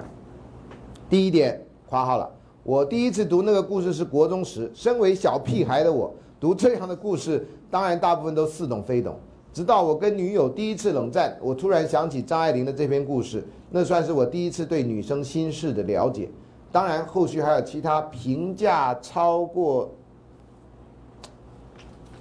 [1.08, 2.30] 第一点夸号了。
[2.62, 9.18] 我第一次读那个故事是国中时，身为小屁孩的我读这样的故事，当然大部分都似懂非懂。
[9.52, 16.28] 直到我跟女友第一次冷战，我突然想起张爱玲的这篇故事，那算是我第一次对女生心事的了解。
[16.70, 19.90] 当然，后续还有其他评价超过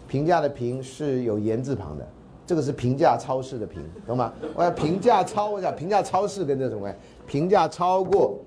[0.08, 2.08] 评价的评是有言字旁的，
[2.47, 4.34] 这个是评价超市的评，懂吗？
[4.56, 6.99] 我要评价超，我讲评价超市跟这什么关系？
[7.28, 8.39] 评价超过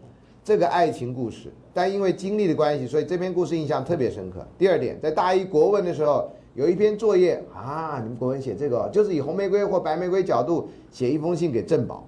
[0.42, 4.46] 这个爱情故事，但因为经历的关系，所以这篇故事印象特别深刻。
[4.58, 12.06] 第二点，在大一国文的时候，有一篇作业啊，你们国文写这个，就是以红玫瑰或白玫瑰角度写一封信给郑宝。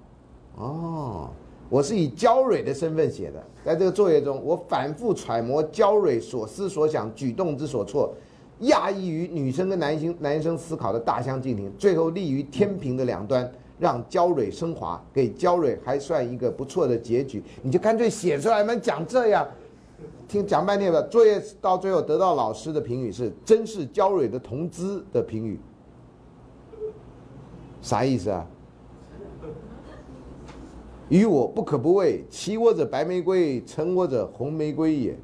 [0.57, 1.29] 哦，
[1.67, 8.13] 我是以焦蕊的身份写的，在这个作业中，我反复揣摩焦蕊所思所想、举动之所措，
[8.61, 17.43] 讶异于女生跟男生男生思考的大相径庭，最后立于天平的两端，让焦蕊升华，给焦蕊还算一个不错的结局。
[17.61, 19.47] 你就干脆写出来嘛，讲这样，
[20.27, 21.01] 听讲半天吧。
[21.03, 25.59] 作业到最后得到老师的评语是“真是焦蕊的同资”的评语，
[27.81, 28.47] 啥意思啊？
[31.09, 35.15] 与我不可不畏，其我者白玫瑰，成我者红玫瑰也。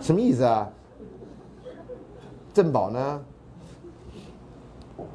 [0.00, 0.70] 什么意思啊？
[2.54, 3.24] 郑宝呢？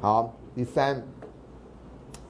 [0.00, 1.02] 好，第三，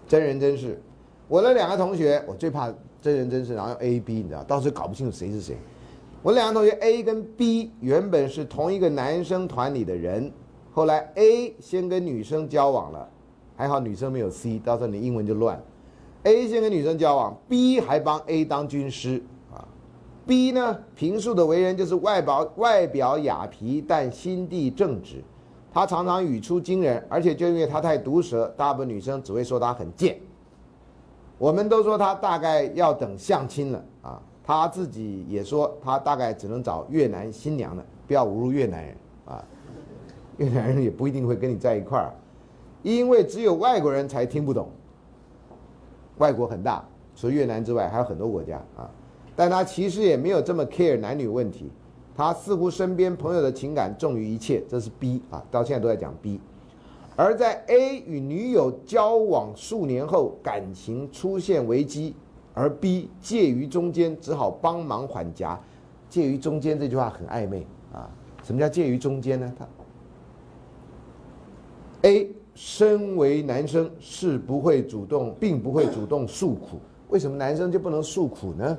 [0.07, 0.81] 真人真事。
[1.29, 5.57] 我的两个同学，我最怕真人真事，然后 A、B，你知道，到时候搞不清楚谁是谁。
[6.23, 10.31] 我两个同学 A 跟 B 原本是同一个男生团里的人，
[10.73, 13.09] 后来 A 先跟女生交往了，
[13.57, 15.63] 还好女生没有 C，到时候你英文就乱。
[16.25, 19.67] A 先跟女生交往，B 还帮 A 当军师啊。
[20.27, 25.23] B 呢，平素的为人就是外表外表雅痞，但心地正直。
[25.73, 30.19] 他常常语出惊人，而且就因为他太毒舌，大部分女生只会说他很贱。
[31.39, 39.45] 我们都说他大概要等相亲了啊，他自己也说他大概只能找越南新娘了，不要侮辱越南人啊，
[40.39, 42.13] 越南人也不一定会跟你在一块儿，
[42.83, 44.69] 因为只有外国人才听不懂。
[46.19, 46.85] 外国很大，
[47.17, 48.91] 除越南之外还有很多国家啊，
[49.35, 51.71] 但他其实也没有这么 care 男女问题。
[52.15, 56.41] 他似乎身边朋友的情感重于一切，这是 B 啊，到现在都在讲 B。
[57.17, 62.15] 而在 A 与女友交往数年后，感情出现危机，
[62.55, 65.59] 而 B 介于中间，只好帮忙缓夹。
[66.09, 68.11] 介于中间这句话很暧昧啊，
[68.43, 69.53] 什么叫介于中间呢？
[69.59, 69.69] 他
[72.03, 78.79] A 身为男生是不会主动，并不会主动诉苦，为什么男生就不能诉苦呢？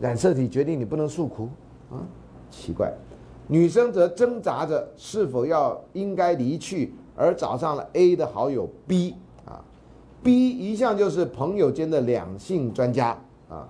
[0.00, 1.48] 染色体决定你不能诉苦，
[1.90, 2.02] 啊，
[2.50, 2.92] 奇怪。
[3.48, 9.62] 女生则挣扎着是否要应该离去，而找上了 A 的好友 B 啊。
[10.22, 13.68] B 一向就是朋友间的两性专家啊，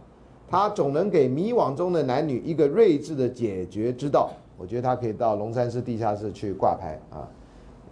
[0.49, 4.31] 他总能给迷惘中的男女一个睿智的解决之道。
[4.59, 7.27] 我觉得他可以到龙山寺地下室去挂牌啊，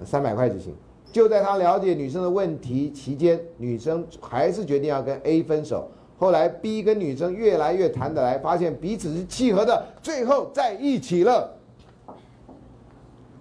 [0.04, 0.72] 三百块就行。
[1.10, 5.88] 就在他了解女生的问题期间，女生还是决定要跟 A 分手。
[6.20, 11.50] 后来 B 跟女生越来越谈得来，发现彼此是契合的，最后在一起了。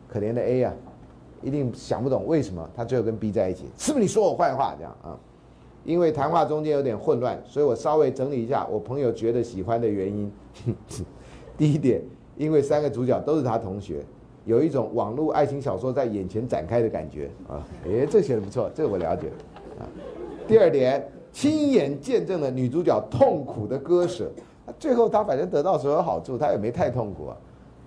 [0.07, 0.73] 可怜的 A 啊，
[1.41, 5.19] 一定想不懂为什么他最后跟 B 在一起，是不是你说我坏话这样啊？
[5.83, 10.31] 因为谈话中间有点混乱，所以我稍微整理一下我朋友觉得喜欢的原因。
[11.57, 12.01] 第一点，
[12.37, 14.01] 因为三个主角都是他同学，
[14.45, 17.61] 有一种网络爱情小说在眼前展开的感觉啊。
[17.83, 19.27] 诶，这写的不错，这个我了解
[19.77, 19.83] 啊。
[20.47, 24.29] 第二点，亲眼见证了女主角痛苦的割舍，
[24.77, 27.37] 最后他反正得到所有好处，他也没太痛苦啊。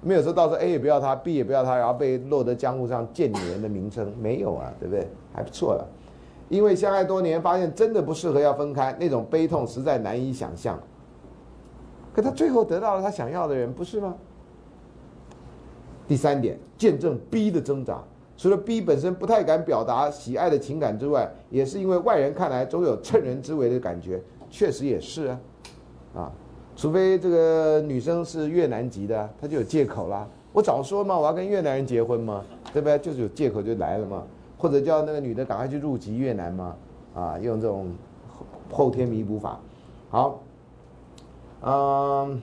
[0.00, 5.06] 没有说到时候 A 也不要他，B 也不要他，然后被落得江湖上贱女人的名称，没有啊，对不对？
[5.32, 5.86] 还不错了，
[6.48, 10.76] 因为相爱多年，发现真的不适合要分开，那种悲痛实在难以想象。
[12.12, 14.14] 可他最后得到了他想要的人，不是吗？
[16.08, 18.02] 第三点，见证 B 的挣扎，
[18.42, 25.40] 除了 B 本身不太敢表达喜爱的情感之外，也是因为外人看来总有趁人之危的感觉，确实也是啊，
[26.12, 26.32] 啊。
[26.74, 30.26] 除非这个女生是越南籍的，她就有借口啦。
[30.52, 32.98] 我早说嘛，我要跟越南人结婚嘛，对不对？
[32.98, 34.24] 就是有借口就来了嘛。
[34.58, 36.76] 或者叫那个女的赶快去入籍越南嘛，
[37.14, 37.92] 啊，用这种
[38.72, 39.60] 后天弥补法。
[40.10, 40.42] 好，
[41.60, 42.42] 嗯，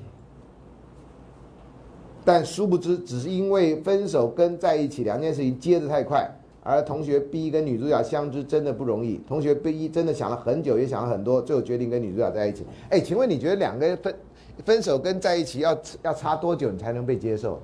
[2.32, 6.30] 但殊不知，只是因为分手跟在一起两件事情接得太快，
[6.62, 9.20] 而同学 B 跟女主角相知真的不容易。
[9.28, 12.64] 同学 B 真的想了很久，也想了很多，最后决定跟女主角在一起。
[12.92, 14.16] 哎，请问你觉得两个人分
[14.64, 17.60] 分手跟在一起要要差多久你才能被接受？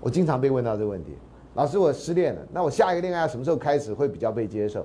[0.00, 1.12] 我经常被问到这个问题。
[1.54, 4.84] 老师，我失恋了，那我下一个恋爱什么时候开始会比较被接受？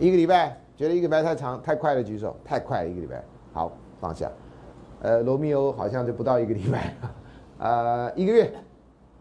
[0.00, 0.60] 一个礼拜？
[0.76, 2.36] 觉得一个礼拜太长太快了，举手。
[2.44, 3.22] 太快了，一个礼拜。
[3.52, 4.28] 好，放下。
[5.02, 6.94] 呃，罗密欧好像就不到一个礼拜，
[7.58, 8.52] 啊，一个月，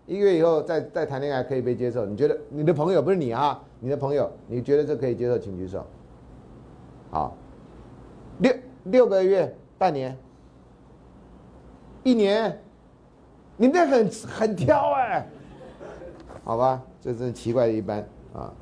[0.05, 2.05] 一个月以后再再谈恋爱可以被接受。
[2.05, 3.59] 你觉得你的朋友不是你啊？
[3.79, 5.83] 你的朋友，你觉得这可以接受，请举手。
[7.09, 7.35] 好，
[8.37, 8.53] 六
[8.83, 10.15] 六个月，半年，
[12.03, 12.61] 一年，
[13.57, 15.27] 你那很很挑哎，
[16.43, 18.53] 好吧，这真奇怪的一般啊。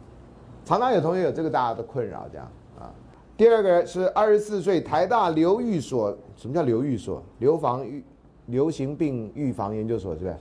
[0.64, 2.50] 常常有同学有这个大的困扰，这样
[2.80, 2.90] 啊。
[3.36, 7.22] 第二个是二十四岁台大流育所，什么叫流域所？
[7.40, 8.02] 流防预
[8.46, 10.36] 流行病预防研究所是不是？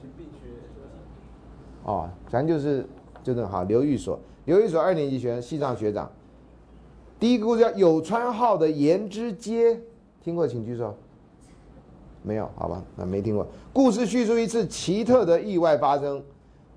[1.83, 2.87] 哦，咱就是
[3.25, 6.09] 就那好，流域所，流域所二年级学生，西藏学长。
[7.19, 9.81] 第一个故事叫有川号的盐之街，
[10.23, 10.95] 听过请举手。
[12.23, 13.45] 没有，好吧，那没听过。
[13.73, 16.23] 故事叙述一次奇特的意外发生，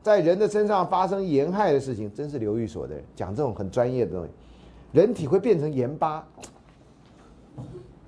[0.02, 4.32] 在人的身上发生盐害的事情，真是流域所的人讲这种很专业的东西。
[4.92, 6.28] 人体会变成盐巴，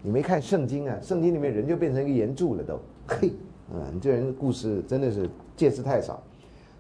[0.06, 1.00] 你没看圣经啊？
[1.02, 2.78] 圣经里面人就变成一个圆柱了都。
[3.08, 3.32] 嘿，
[3.74, 6.22] 嗯，你这人故事真的是见识太少。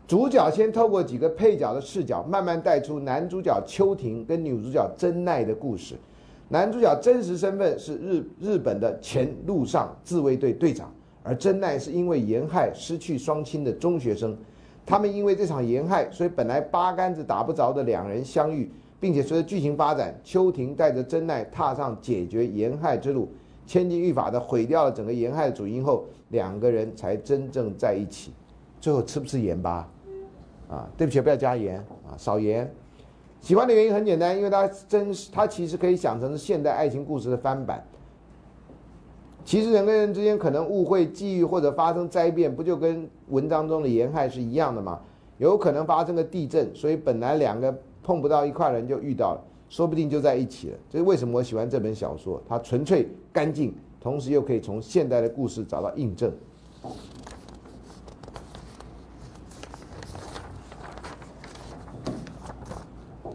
[0.06, 5.96] 主角先透过几个配角的视角，慢慢带出男主角秋婷跟女主角真奈的故事。
[6.50, 10.94] 男主角真实身份是日日本的前陆上自卫队队长，
[11.24, 14.38] 而真奈是因为盐害失去双亲的中学生。
[14.86, 18.70] 他们因为这场盐害，所以本来八竿子打不着的两人相遇，
[19.04, 23.28] 并且随着剧情发展，秋婷带着真奈踏上解决盐害之路，
[23.66, 28.32] 千钧一发的毁掉了整个盐害的主因后，两个人才真正在一起。
[28.80, 29.86] 最后吃不吃盐巴？
[30.70, 32.74] 啊，对不起，不要加盐啊，少盐。
[33.42, 37.86] 喜欢的原因很简单，因为它真实，它其实可以想成是现代爱情故事的翻版。
[39.44, 45.02] 其实人跟人之间可能误会、际遇或者发生灾变，不就跟文章中的沿害是一样的吗？
[45.40, 50.78] 有可能发生个地震，所以本来两个碰不到一块人就遇到了，说不定就在一起了。
[50.90, 56.32] 这是为什么我喜欢这本小说，它纯粹干净，同时又可以从现代的故事找到印证。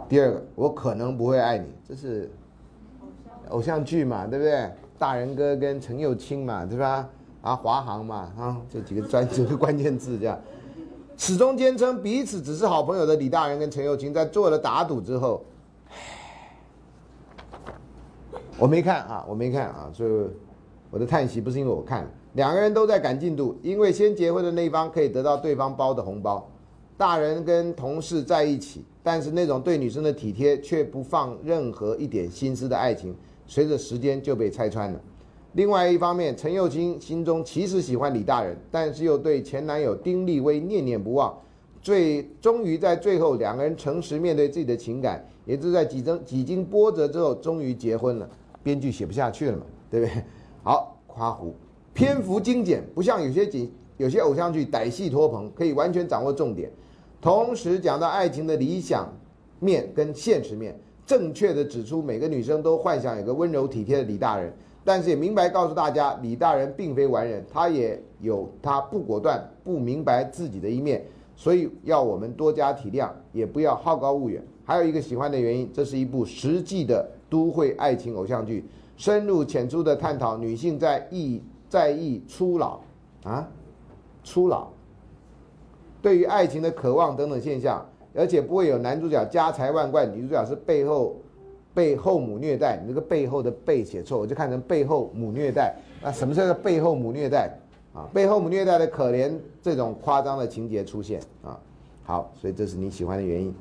[0.08, 2.30] 第二个，我可能不会爱你，这是
[3.50, 4.70] 偶像剧嘛，对不对？
[4.98, 7.08] 大人哥跟陈幼卿嘛，对吧？
[7.42, 10.38] 啊，华航嘛，啊，这几个专 几个关键字这样，
[11.18, 15.44] 始终坚称彼此只是好朋友的李大人跟陈幼卿，在做了打赌之后，
[18.56, 20.10] 我没看啊，我没看啊，所以
[20.90, 26.48] 我的叹息不是因为我看，两个人都在赶进度，因为先结婚的那一方可以得到对方包的红包。
[26.96, 33.14] 大人跟同事在一起，但是那种对女生的体贴却不放任何一点心思的爱情，
[33.46, 35.00] 随着时间就被拆穿了。
[35.58, 41.36] 另外一方面，陈幼卿心中其实喜欢李大人，但是又对前男友丁立威念念不忘。
[41.82, 48.30] 最终于在最后，两个人诚实面对自己的情感，也是在几经几经波折之后，终于结婚了。
[48.62, 50.22] 编剧写不下去了嘛，对不对？
[50.62, 51.52] 好，夸胡，
[51.92, 56.70] 篇幅精简，不像有些景有些偶像剧歹戏拖棚，可以完全掌握重点。
[57.20, 59.12] 同时讲到爱情的理想
[59.58, 64.52] 面跟现实面，正确的指出每个女生都幻想有个温柔体贴的李大人，
[64.88, 71.04] 但是也明白告诉大家，李大人并非完人，他也有他不果断、不明白自己的一面，
[71.36, 74.42] 所以要我们多加体谅，也不要好高骛远。
[74.64, 78.64] 还有一个喜欢的原因，这是一部实际的都会爱情偶像剧，
[78.96, 82.80] 深入浅出的探讨女性在意在意初老
[83.24, 83.46] 啊，
[84.24, 84.68] 初老。
[86.00, 87.84] 对于爱情的渴望等等现象，
[88.14, 91.14] 而且不会有男主角家财万贯，女主角是背后
[91.78, 92.76] 被后母虐待。
[92.82, 95.76] 你这个背后的背写错，我就看成背后母虐待。
[96.02, 97.56] 那什么叫做背后母虐待？
[97.94, 101.56] 啊，背后母虐待的可怜这种夸张的情节出现啊。
[102.02, 103.54] 好，所以这是你喜欢的原因。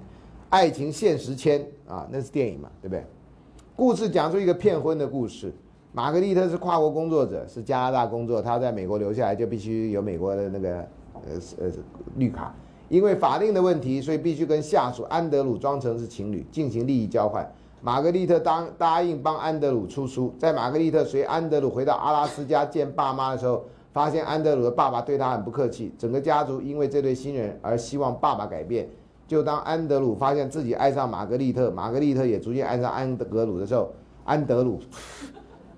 [0.50, 3.04] 爱情现实签啊，那是电影嘛，对不对？
[3.76, 5.54] 故事讲述一个骗婚的故事。
[5.92, 10.84] 玛格丽特是跨国工作者，是加拿大工作，她在美国留下来就必须有美国的那个。
[11.26, 11.72] 呃呃，
[12.18, 12.56] 绿卡，
[12.90, 17.44] 因为法令的问题，所以必须跟下属安德鲁装成是情侣，进行利益交换。
[17.82, 23.64] 玛格丽特当答应帮安德鲁出书，在玛格丽特随安德鲁回到阿拉斯加见爸妈的时候，
[23.94, 25.94] 发现安德鲁的爸爸对他很不客气。
[25.98, 28.90] 整个家族因为这对新人而希望爸爸改变。
[29.28, 33.92] 就当安德鲁发现自己爱上玛格丽特，玛格丽特也逐渐爱上安德鲁的时候，
[34.24, 34.80] 安德鲁，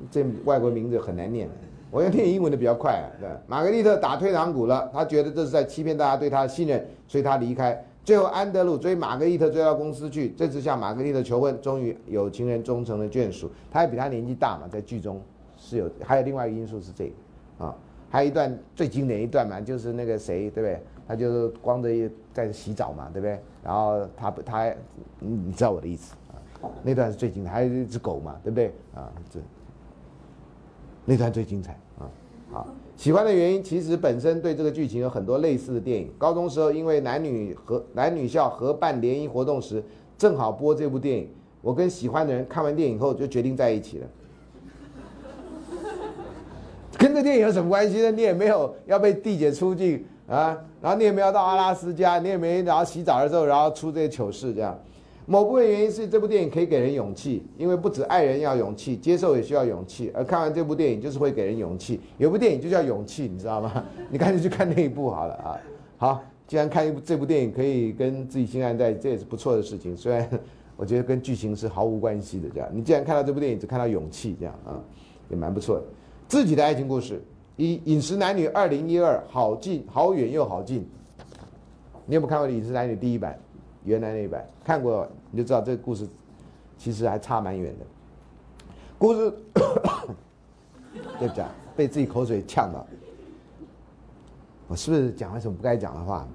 [0.09, 1.49] 这外国名字很难念。
[1.91, 7.83] 我要念英文的比较快，对玛格丽特打退堂鼓了，他觉得这是在欺骗大家对他的信任，所以他离开。
[8.09, 13.51] 最后，安德鲁追玛格丽特追到公司去，这次向玛格丽特求婚，终于有情人终成了眷属。
[13.69, 15.21] 他也比他年纪大嘛，在剧中
[15.55, 17.75] 是有，还有另外一个因素是这个啊，
[18.09, 20.81] 还有一段最经典一段嘛，就是那个谁，对不对？
[21.07, 21.89] 他就是光着
[22.33, 23.39] 在洗澡嘛，对不对？
[23.63, 24.73] 然后他他，
[25.19, 26.65] 你知道我的意思啊？
[26.81, 28.73] 那段是最精彩，还有一只狗嘛，对不对？
[28.95, 29.39] 啊，这。
[31.05, 32.09] 那段最精彩啊！
[32.51, 32.67] 好，
[32.99, 36.11] 喜欢的原因其实本身对这个剧情有很多类似的电影。
[36.17, 39.81] 高中时候因为男女合男女校合办联谊活动时，
[40.17, 41.29] 正好播这部电影，
[41.61, 44.07] 我跟喜欢的人看完电影后就决定在一起了。
[46.99, 48.11] 跟这电影有什么关系呢？
[48.11, 54.77] 你也没有要被地姐出境啊，然后你也没有到阿拉斯加，你也没然后洗澡的时候然后出这些糗事这样。
[55.31, 60.11] 某部分原因是这部电影可以给人勇气，因为不止爱人要勇气，接受也需要勇气。
[60.11, 61.99] 而看完这部电影就是会给人勇气。
[62.17, 63.85] 有部电影就叫勇气，你知道吗？
[64.09, 65.55] 你赶紧去看那一部好了啊。
[65.97, 69.95] 好，既然看一部这部电影可以跟自己心爱在，这也是不错的事情。
[69.95, 70.27] 虽然
[70.75, 74.81] 我觉得跟剧情是毫无关系的，这样你既然看到这部电影只看到勇气，这样啊，
[75.29, 75.83] 也蛮不错的。
[76.27, 77.21] 自己的爱情故事，
[77.55, 80.89] 一饮食男女二零一二，好近好远又好近。
[82.07, 83.37] 你有没有看过《饮食男女》第一版？
[83.85, 86.07] 原来那一版看过，你就知道这个故事
[86.77, 87.85] 其实还差蛮远的。
[88.97, 89.33] 故事
[91.19, 91.41] 对不起，
[91.75, 92.85] 被自己口水呛到。
[94.67, 96.27] 我是不是讲了什么不该讲的话？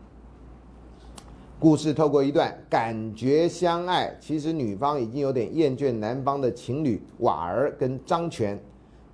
[1.59, 8.59] 故事透过一段感觉相爱，其实女方已经有点厌倦男方的情侣瓦儿跟张全，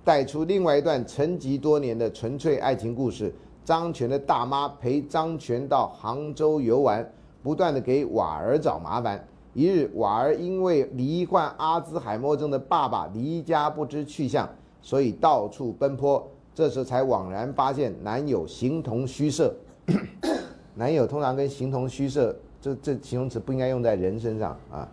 [0.03, 3.33] 带出另外一段沉寂多年的纯粹爱情故事。
[3.63, 7.07] 张全的大妈陪张全到杭州游玩。
[7.43, 9.27] 不断的给瓦儿找麻烦。
[9.53, 14.47] 一日，瓦儿因为罹患阿兹海默症的爸爸离家不知去向，
[14.81, 16.25] 所以到处奔波。
[16.53, 19.53] 这时才惘然发现男友形同虚设。
[20.75, 24.87] 男友通常跟形同虚设，这这形容词不应该用在人身上啊。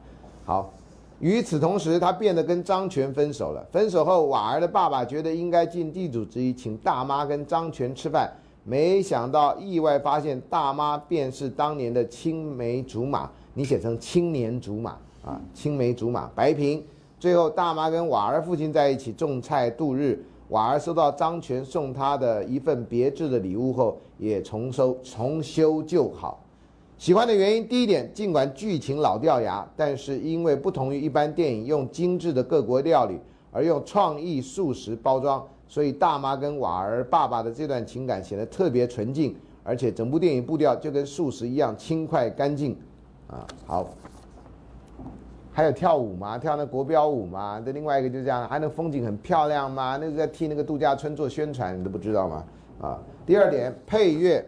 [0.45, 0.73] 好，
[1.21, 3.65] 与此同时，他变得跟张全分手了。
[3.71, 8.33] 分手后，瓦儿的爸爸觉得应该尽地主之谊，请大妈跟张全吃饭。
[8.65, 16.81] 没想到意外发现大妈便是当年的青梅竹马，你写成青年竹马啊，青梅竹马白萍。
[17.19, 26.41] 最后大妈跟瓦儿父亲在一起种菜度日，瓦儿收到张全送他的一份别致的礼物后，也重收重修旧好。
[26.99, 33.19] 喜欢的原因，第一点，尽管剧情老掉牙，但是因为不同于一般电影用精致的各国料理，
[33.51, 35.45] 而用创意素食包装。
[35.67, 39.35] 所以大妈跟瓦儿爸爸的这段情感显得特别纯净，
[39.65, 42.77] 而且整部电影步调就跟素食一样轻快干净，
[43.29, 43.87] 啊，好，
[45.53, 49.99] 还有跳舞吗，跳那国标舞吗，这另外一个就这样，还能风景很漂亮吗？
[50.01, 52.45] 那是在替那个度假村做宣传，你都不知道吗？
[52.81, 54.45] 啊，第二点，配乐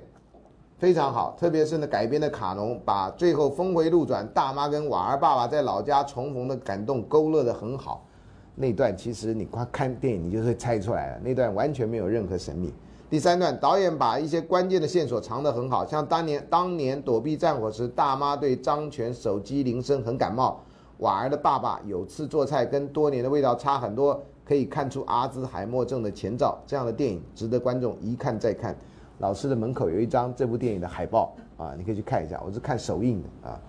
[0.79, 8.07] 非常好，特别是那改编的卡农，把最后峰回路转，大妈跟婉儿爸爸在老家重逢的感动勾勒的很好。
[8.55, 11.21] 那段其实你光看电影，你就会猜出来了。
[11.23, 12.73] 那段完全没有任何神秘。
[13.11, 20.61] 第三段，导演把一些关键的线索藏得很好，像当年当年躲避战火时，大妈对张全手机铃声很感冒。
[20.99, 26.57] 婉儿的爸爸有次做菜跟多年的味道差很多，可以看出阿兹海默症的前兆。
[26.65, 28.77] 这样的电影值得观众一看再看。
[29.19, 32.41] 老师的门口有一张这部电影的海报啊，你可以去看一下。
[32.47, 33.61] 我是看首映的啊，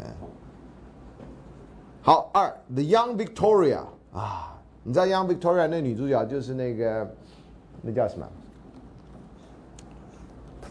[0.00, 0.04] 嗯。
[2.02, 3.80] 好，二 The Young Victoria。
[4.12, 7.10] 啊，你知道《Young Victoria》那女主角就是那个，
[7.80, 8.28] 那叫什么？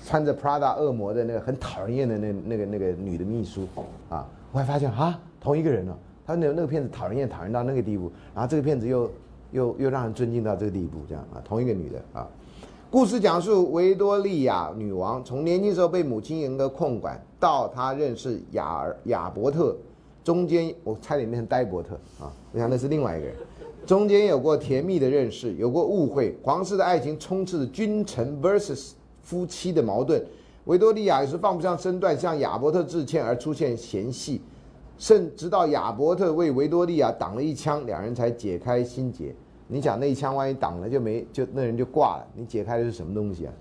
[0.05, 3.67] 穿着 Prada 恶魔的那个很讨人厌的那那个那个女的秘书
[4.09, 5.93] 啊，我还发现啊，同一个人哦，
[6.25, 9.11] 他那那个片子讨人厌讨厌到那个地步，然后这个片子又
[9.51, 12.27] 又又让人尊敬到这个地步，这样啊，同一个女的啊。
[12.89, 19.75] 故事讲述维多利亚女王从年轻时候被母亲严格控管，到她认识亚尔亚伯特。
[20.23, 22.31] 中间我差点变成呆伯特啊！
[22.51, 23.35] 我想那是另外一个人。
[23.87, 26.37] 中间有过甜蜜的认识，有过误会。
[26.43, 28.91] 皇室的爱情充斥着君臣 versus
[29.31, 30.21] 夫妻的矛盾。
[30.65, 34.41] 维多利亚有时放不下身段，向亚伯特致歉而出现嫌隙，
[34.97, 39.33] 甚直到亚伯特为维多利亚挡了一枪，两人才解开心结。
[39.67, 43.53] 你想那一枪万一挡了就没就那人就挂了，你解开的是什么东西啊？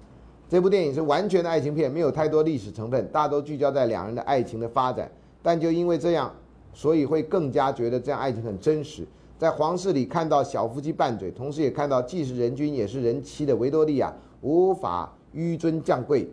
[0.48, 5.08] 这部电影是完全的爱情片，没有太多历史成分，大都聚焦在两人的爱情的发展。
[5.40, 6.34] 但就因为这样。
[6.72, 9.04] 所以会更加觉得这样爱情很真实，
[9.36, 16.28] 在皇室里看到小夫妻拌嘴，同时也看到既是人君也是人妻的维多利亚无法纡尊降贵，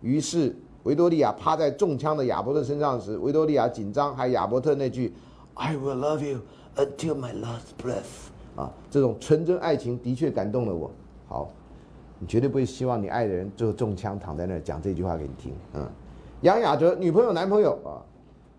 [0.00, 5.12] 于是维多利亚趴在中枪的亚伯特身上时，维多利亚紧张，还亚伯特那句
[5.54, 6.40] "I will love you
[6.76, 10.90] until my last breath" 啊，这种纯真爱情的确感动了我。
[11.28, 11.50] 好，
[12.18, 15.52] 你绝对不会希望你爱的人最后中枪躺在那儿讲这句话给你听。
[15.74, 15.88] 嗯，
[16.42, 18.02] 杨雅哲女朋友男朋友啊。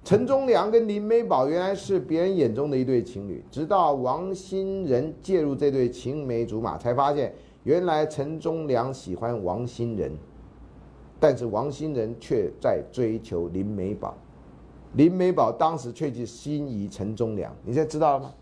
[0.05, 7.33] 陈忠良跟林美宝原来是别人眼中的一对情侣，直到王新仁介入这对青梅竹马，才发现
[7.63, 10.11] 原来陈忠良喜欢王新仁，
[11.19, 14.15] 但是王新仁却在追求林美宝，
[14.93, 18.33] 林美宝当时却去心仪陈忠良，你现在知道了吗？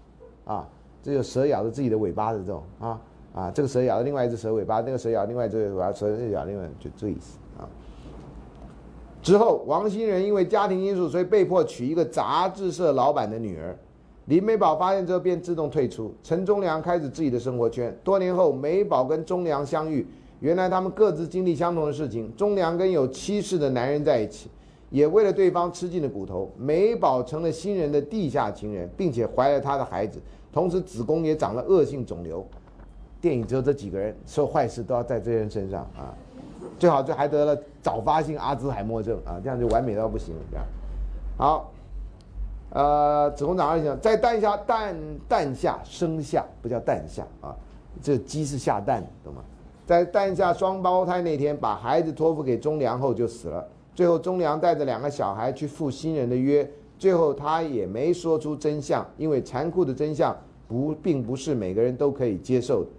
[0.45, 0.69] 啊，
[1.03, 3.01] 这个蛇咬着自己的尾巴的这种啊
[3.33, 7.37] 啊，这个蛇咬了另外一只蛇尾巴，那个蛇咬另外一只尾巴，蛇咬另外就这意思。
[9.21, 13.77] 之后，王新仁因为家庭因素，所以被迫娶一个杂志社老板的女儿。
[14.31, 17.93] 林美宝发现之后便自动退出，陈忠良开始自己的生活圈。
[18.01, 20.07] 多年后，美宝跟忠良相遇，
[20.39, 22.31] 原来他们各自经历相同的事情。
[22.37, 24.49] 忠良跟有妻室的男人在一起，
[24.89, 26.49] 也为了对方吃尽了苦头。
[26.57, 30.17] 美宝成了新人的地下情人，并且怀了他的孩子，
[30.53, 32.41] 同时子宫也长了恶性肿瘤。
[33.19, 36.15] 电影只有这几个人，所有坏事都要在这些人身上啊！
[36.79, 40.41] 最好就还得了早发性阿兹海默症啊，这样就完美到不行了。
[40.49, 40.65] 这样，
[41.35, 41.70] 好。
[42.71, 44.95] 呃，子宫长二型，在蛋下蛋
[45.27, 47.53] 蛋下生下，不叫蛋下啊，
[48.01, 49.41] 这鸡是下蛋的，懂吗？
[49.85, 53.67] 在蛋下双胞胎那天，把孩子托付给忠良后就死了。
[53.93, 56.65] 最后忠良带着两个小孩去赴新人的约，
[56.97, 60.33] 最后他也没说出真相，因为残酷的真相
[60.69, 62.89] 不并不是每个人都可以接受的。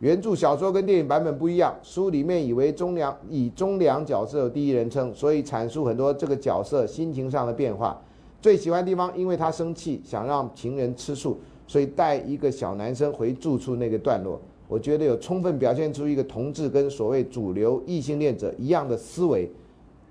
[0.00, 8.02] 原著小说跟电影版本不一样，书里面以为忠良以忠良角色第一人称，所以阐述很多这个角色心情上的变化。
[8.44, 14.38] 最喜欢的地方，因为他生气，想让情人吃醋，所以带一个小男生回住处那个段落，
[14.68, 19.50] 我觉得有充分表现出一个同志跟所谓主流异性恋者一样的思维，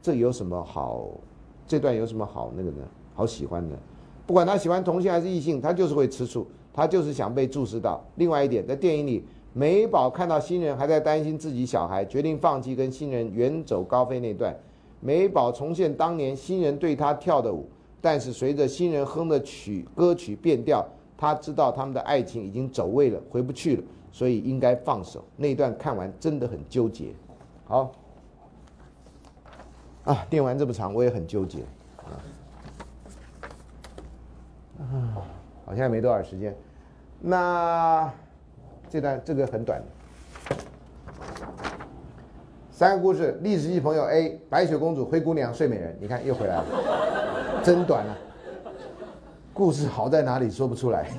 [0.01, 1.11] 这有什么好？
[1.67, 2.77] 这段有什么好那个呢？
[3.13, 3.77] 好喜欢的，
[4.25, 8.03] 不管他喜欢同性还是异性，他就是会吃醋，他就是想被注视到。
[8.15, 9.23] 另外一点，在电影里，
[9.53, 14.57] 美宝看到新人还在担心自己小孩，决定放弃跟新人远走高飞那段，
[15.01, 17.69] 美宝重现当年新人对他跳的舞。
[18.04, 20.86] 但是随着新人哼的曲歌曲变调，
[21.18, 25.24] 他知道他们的爱情已经走位了，回不去了，所以应该放手。
[25.38, 27.14] 那一段看完真的很纠结。
[27.64, 27.93] 好，
[30.04, 31.60] 啊，念完这么长，我也很纠结。
[31.97, 32.12] 啊，
[35.66, 36.54] 好像没多少时间。
[37.22, 38.12] 那
[38.89, 39.82] 这段这个很短。
[42.84, 46.65] 三个故事，历史系朋友 A，白雪公主、灰姑娘、睡美人，你看又回来了，
[47.63, 48.11] 真短啊！
[49.53, 51.09] 故事好在哪里说不出来？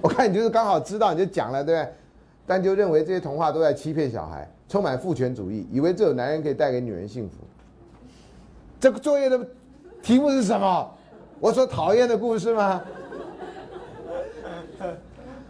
[0.00, 1.92] 我看你就是刚好知道你就讲了，对不对？
[2.46, 7.38] 但就认为这些童话都在欺骗小孩，充满父权主义，以为只有男人可以带给女人幸福。
[8.78, 9.44] 这个作业的
[10.00, 10.88] 题目是什么？
[11.40, 12.80] 我说讨厌的故事吗？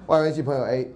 [0.06, 0.90] 外文系朋友 A，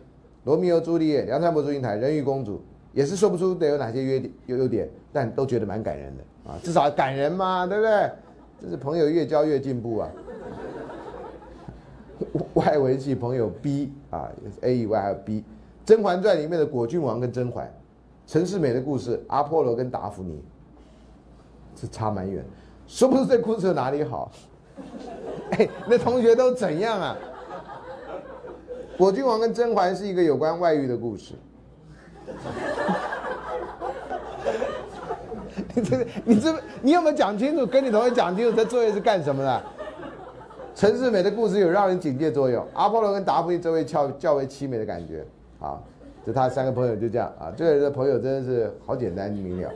[0.44, 2.62] 罗密欧朱丽叶、梁山伯祝英台、人鱼公主。
[2.92, 8.10] 也是说不出得有哪些优点优优点，但都觉得蛮感人的啊，至少感人嘛，对不对？
[8.60, 10.10] 这是朋友越交越进步啊。
[12.54, 14.30] 外文系朋友 B 啊
[14.60, 15.40] ，A 以外还有 B，
[15.84, 17.68] 《甄嬛传》里面的果郡王跟甄嬛，
[18.26, 20.40] 陈世美的故事，阿波罗跟达芙妮，
[21.74, 22.44] 这差蛮远，
[22.86, 24.30] 说不出这故事哪里好。
[25.52, 27.16] 哎，那同学都怎样啊？
[28.96, 31.34] 果郡王跟甄嬛是一个有关外遇的故事。
[35.74, 37.66] 你这你这你有没有讲清楚？
[37.66, 39.62] 跟你同学讲清楚，这作业是干什么的？
[40.74, 42.66] 陈世美的故事有让人警戒作用。
[42.72, 45.24] 阿波罗跟达芙妮这位较较为凄美的感觉。
[45.58, 45.82] 好，
[46.26, 47.52] 就他三个朋友就这样啊。
[47.54, 49.70] 这个人的朋友真的是好简单明了。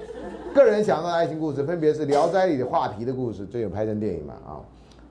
[0.54, 4.56] 个人想到的爱情故事，分别是《聊斋》里的画皮的故事，最有拍成电影嘛啊。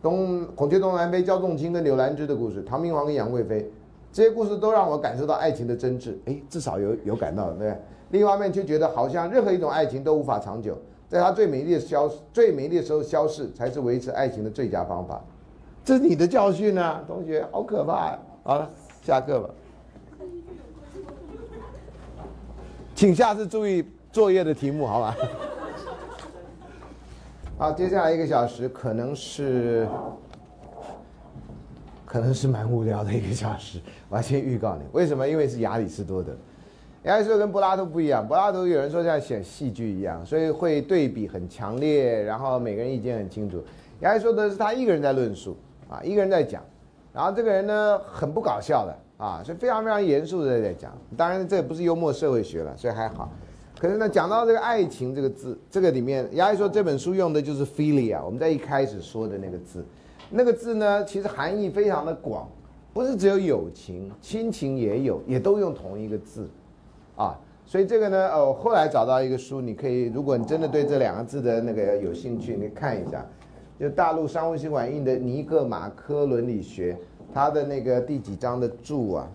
[0.01, 3.69] 东孔雀东南飞，焦仲卿跟柳兰芝的故事，唐明皇跟杨贵妃。
[4.15, 7.77] 这些故事都让我感受到爱情的真挚，哎，至少有有感到，对不对？
[8.11, 10.77] 另一方面却觉得好像任何一种爱情都无法长久，
[11.09, 15.21] 在它最美丽的消最美丽的时候消逝，才是维持爱情的最佳方法。
[15.83, 18.19] 这是你的教训啊，同学，好可怕呀！
[18.43, 19.49] 好了，下课吧。
[22.95, 25.17] 请下次注意作业的题目，好吧？
[27.59, 29.85] 好，接下来一个小时可能是。
[32.15, 35.27] 可能是蛮无聊的一个小时，我要先预告你，为什么？
[35.27, 36.31] 因为是亚里士多德，
[37.03, 43.61] 亚里士多德跟柏拉图不一样，柏拉图有人说像写戏剧一样，所以会对比很强烈，然后每个人意见很清楚。
[43.99, 45.57] 亚里士多德是他一个人在论述
[45.89, 46.63] 啊，一个人在讲，
[47.11, 50.97] 然后这个人呢很不搞笑的啊，所以非常非常严肃的在讲。
[51.17, 53.29] 当然这也不是幽默社会学了，所以还好。
[53.77, 59.83] 可是呢，讲到这个爱情这个字，这个里面亚里士多德这本书用的就是 philia，我们在一开始说的那个字。
[60.29, 62.49] 那个字呢，其实含义非常的广，
[62.93, 66.49] 不是只有友情，亲情也有，也都用同一个字，
[67.15, 73.25] 啊，所以这个呢，呃，后来找到一个书，你可以，如果你真的对这两个字的那个有兴趣，你看一下，
[73.79, 76.93] 就大陆商务新馆印的《尼格马科伦理学》，
[77.33, 79.29] 它的那个第几章的注啊，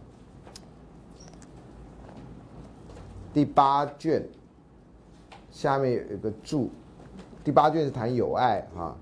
[3.32, 4.22] 第八卷，
[5.50, 6.68] 下面有一个注，
[7.44, 8.96] 第八卷是谈友爱哈。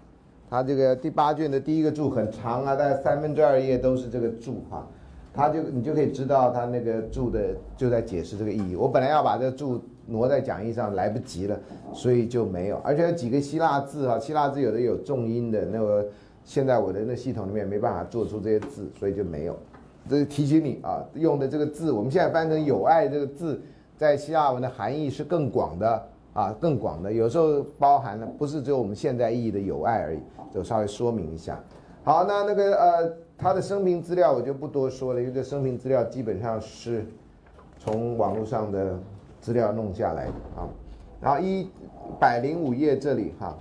[0.51, 4.87] 他这个第八卷的第一个注很长啊，大概三分之二页都是这个注哈，
[5.33, 8.75] 他就你就可以知道他那个注的就在解释这个意义。
[8.75, 11.59] 我本来要把这个注挪在讲义上，来不及了，
[11.93, 12.79] 所以就没有。
[12.83, 16.07] 而且有几个希腊字啊，希腊字有的有重音的，那个
[16.45, 19.55] 现在我的那系统里面没办法做出这些字，所以就没有。
[20.09, 23.61] 这是提醒你啊，用的这个字，我们现在翻成友爱这个字，
[23.99, 30.21] 在希腊文的含义是更广的啊，更广的，有时候包含了不是只有我们现在意义的友爱而已，
[30.55, 31.59] 就稍微说明一下。
[32.05, 37.05] 好，那那个呃，他的生平资料我就不多说了，因为这生平资料基本上是
[37.77, 38.97] 从网络上的
[39.41, 40.69] 资料弄下来的啊。
[41.21, 41.69] 然后一
[42.21, 43.59] 百零五页这里哈，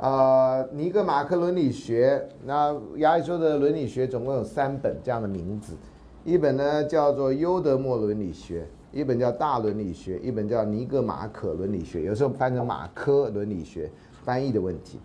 [0.00, 5.76] 呃，尼格马克伦理学，那亚里士多德伦理学总共有三本这样的名字，
[6.24, 13.90] 一本呢叫做优德莫伦理学，一本叫大伦理学，一本叫尼格马可伦理学，有时候翻成马科伦理学，
[14.24, 14.98] 翻译的问题。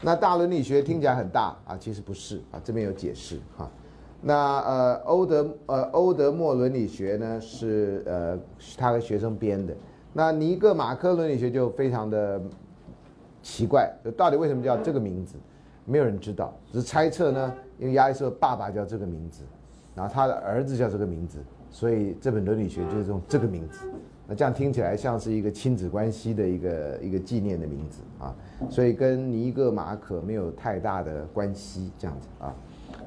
[0.00, 3.70] 那大伦理学听起来很大啊，其实不是啊，这边有解释哈。
[4.20, 8.38] 那呃，欧德呃欧德莫伦理学呢是呃
[8.78, 9.74] 他的学生编的。
[10.12, 12.40] 那尼格马科伦理学就非常的
[13.42, 15.36] 奇怪，到底为什么叫这个名字？
[15.84, 17.54] 没有人知道，只是猜测呢。
[17.78, 19.42] 因为亚里士多爸爸叫这个名字，
[19.96, 21.40] 然后他的儿子叫这个名字，
[21.74, 23.80] 所以这本伦理学就是用这个名字。
[24.28, 28.32] 那这样听起来像是一个亲子关系的一个一个纪念的名字啊，
[28.70, 32.54] 所以跟尼格马可没有太大的关系，这样子啊。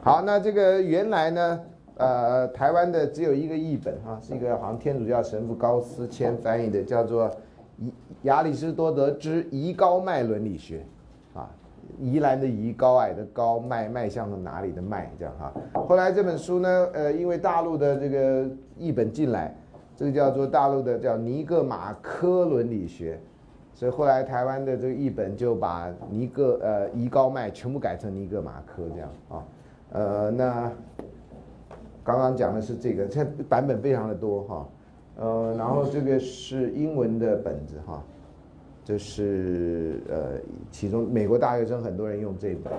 [0.02, 1.60] 好，那这个原来呢？
[1.96, 7.28] 呃，台湾的只有一个译本哈，是一个好像天主教神父高思谦翻译的，叫做
[8.24, 10.80] 《亚里士多德之夷高迈伦理学》，
[12.00, 15.54] 宜兰的宜高矮的高迈迈向了哪里的迈这样哈。
[15.88, 18.46] 后来这本书呢，呃，因为大陆的这个
[18.78, 19.56] 译本进来，
[19.96, 23.20] 这个叫做大陆的叫尼格马科伦理学，
[23.74, 29.44] 所以后来台湾的这个译本就把尼格呃宜高迈全部改成尼格马科这样啊，
[29.92, 30.72] 呃那。
[32.04, 34.70] 刚刚讲的是这个，这版本非常的多哈，
[35.18, 38.02] 呃，然后这个是英文的本子哈，
[38.88, 40.40] 这是呃，
[40.72, 42.72] 其中美国大学生很多人用这本，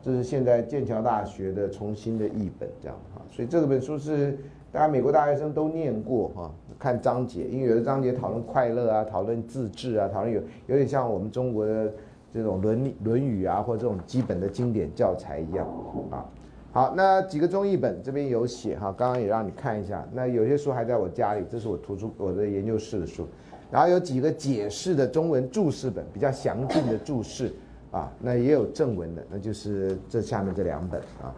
[0.00, 4.38] 这是现在剑桥大学的重新的译本这样哈，所以这个本书是
[4.70, 11.92] 大家美国大学生都念过哈，看章节，因为有的章节讨论快乐啊，讨论自治啊，讨论有有点像我们中国的
[12.32, 15.66] 这种论论语啊，或这种基本的经典教材一样
[16.08, 16.24] 啊。
[16.70, 20.06] 好，那几个中译本这边有写哈，刚刚也让你看一下。
[20.12, 23.26] 那有些书还在我家里，这是我图书我的研究室的书。
[23.70, 27.52] 然后有几个解释的中文注释本，比较详尽的注释
[27.90, 28.12] 啊。
[28.20, 31.34] 那也有正文的，那就是这下面这两本啊。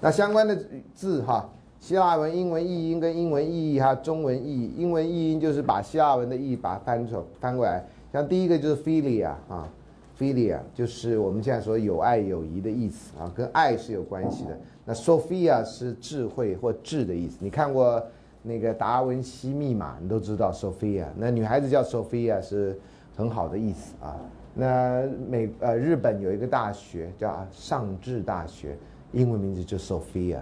[0.00, 0.58] 那相关的
[0.94, 1.48] 字哈，
[1.80, 7.84] 希腊文、英文译音跟英文意义哈，中文译英文译音就是把希腊文的译把它翻出翻过来。
[8.12, 9.68] 像第一个就是 philia 啊。
[10.16, 14.56] philia 就是我们现在说有爱友谊的意思啊，跟爱是有关系的。
[14.84, 17.36] 那 Sophia 是智慧或智的意思。
[17.40, 18.00] 你看过
[18.46, 21.06] 那个达文西密码，你都知道 Sophia。
[21.16, 22.78] 那女孩子叫 Sophia 是
[23.16, 24.14] 很好的意思啊。
[24.52, 28.76] 那美呃日本有一个大学叫上智大学，
[29.12, 30.40] 英文名字就 Sophia，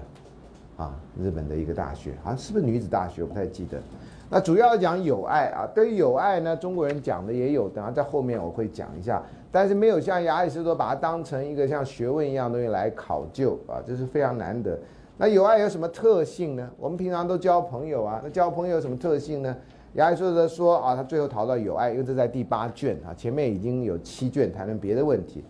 [0.76, 3.22] 啊，日本的一个大学，好像是不是女子大学？
[3.22, 3.80] 我不太记得。
[4.28, 9.22] 那主要讲友爱啊，对于友爱呢，中国人讲的也有，等下在后面我会讲一下。
[9.50, 14.78] 但是没有像亚里士多把它当成一个像学问一样东西来考究啊，这是非常难得。
[15.22, 16.68] 那友爱有什么特性呢？
[16.76, 19.56] 我们平常都交朋友啊，那交朋友有什么特性呢？
[19.92, 25.44] 亚里士多德说啊，他最后逃到友爱，因为这在第八卷啊，前面已经有七卷谈论别的问题。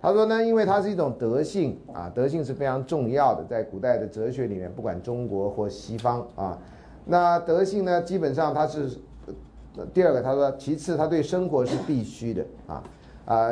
[0.00, 6.58] 他说呢，因为它是一种德性啊，德性是非常重要的，在古代的哲学里面，不管中国或西方啊，
[7.04, 8.88] 那德性呢，基本上它是
[9.92, 12.82] 第二个，他说其次，他对生活是必须的啊。
[13.26, 13.50] 啊，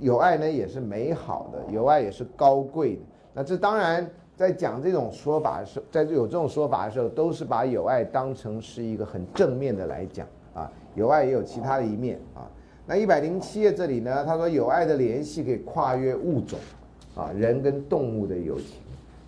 [0.00, 3.02] 友爱呢也是美好的，友爱也是高贵的。
[3.34, 10.70] 那这当然在讲这种说法的时候，在有这种说法的时候，都是把友爱当成是一个很正面的来讲啊。
[10.94, 12.46] 友爱也有其他的一面啊。
[12.86, 16.58] 那一百零七页这里呢，他说友爱的联系可以跨越物种
[17.14, 18.76] 啊，人跟动物的友情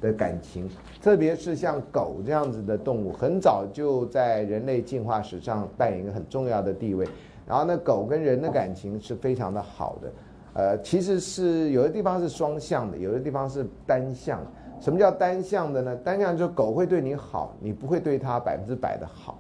[0.00, 0.68] 的感情，
[1.02, 7.08] 特别是像狗这样子的动物，很早就在人类进化史上扮演一个很重要的地位。
[7.46, 10.12] 然后呢，狗跟人的感情是非常的好的，
[10.52, 14.40] 呃，其实是有的地方是双向的，有的地方是单向。
[14.80, 15.96] 什么叫单向的呢？
[15.96, 19.38] 单向就是狗会对你好，你不会对它百分之百的好，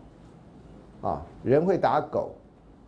[1.02, 2.30] 啊，人会打狗，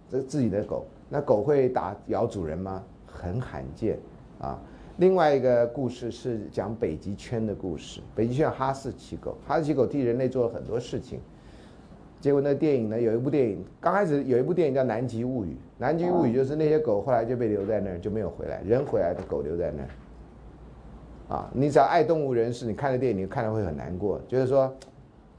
[0.09, 2.83] 这自己的狗，那狗会打咬主人吗？
[3.07, 3.99] 很罕见，
[4.41, 4.59] 啊。
[4.97, 11.21] 另外一个故事是讲北极圈的故事，北极圈哈士奇狗，哈士奇狗替人类做了很多事情。
[12.21, 13.01] 结果那电影呢？
[13.01, 15.49] 有一部电影，刚开始有一部电影叫《南极物语》。
[15.79, 19.89] 《南极物语》就是那些狗后来就被留在那儿，就没有回来，人回来的狗留在那儿。
[21.31, 24.75] 啊，你只要爱动物人士，你看的电影你看了会很难过，就是说，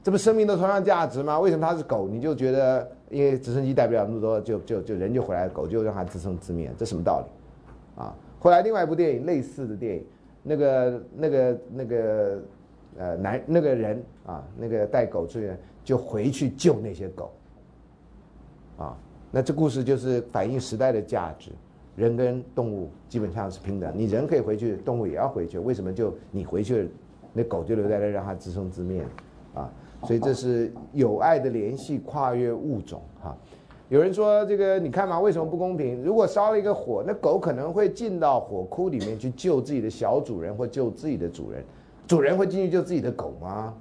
[0.02, 1.38] 这不生命都同样价值吗？
[1.38, 8.02] 为什么它是狗，你就觉得因为直升机带不了那么多，就就就人就回来，狗就让它自生自灭，这什么道理？
[8.02, 10.06] 啊，后来另外一部电影类似的电影，
[10.42, 12.42] 那个那个那个
[12.96, 15.52] 呃男那个人啊，那个带狗出去
[15.84, 17.30] 就回去救那些狗，
[18.78, 18.96] 啊，
[19.30, 21.50] 那这故事就是反映时代的价值，
[21.94, 26.90] 人跟动物基本上是平等，你人可以回去，动物也要回去，为什么就你回去，
[27.32, 29.04] 那狗就留在那让它自生自灭，
[29.54, 29.70] 啊，
[30.04, 33.36] 所以这是有爱的联系，跨越物种哈。
[33.88, 36.02] 有人说这个你看嘛，为什么不公平？
[36.02, 41.62] 如果烧了一个火，那狗可能会进到火窟里面去救自己的小主人或救自己的主人，
[42.06, 43.74] 主人会进去救自己的狗吗？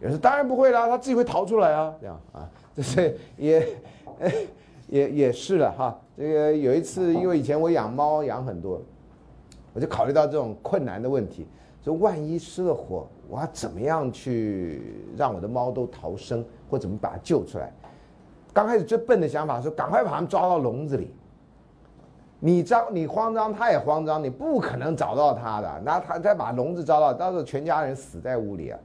[0.00, 3.66] 有人说当然不会啦，它自己会逃出来啊，这样啊，这是 也，
[4.86, 5.98] 也也是了哈。
[6.18, 8.82] 这个有一次，因为以前我养猫养很多，
[9.72, 11.46] 我就考虑到这种困难的问题，
[11.80, 17.72] 说万一失了火，我要怎么样去让我的猫都逃生，或怎么把它救出来？
[18.52, 21.14] 刚开始最笨的想法是赶快把它们抓到笼子里。
[22.40, 25.82] 你张你慌张，他也慌张，你不可能找到它的。
[25.84, 28.78] 那他再把笼子抓到，到时候全家人死在屋里啊。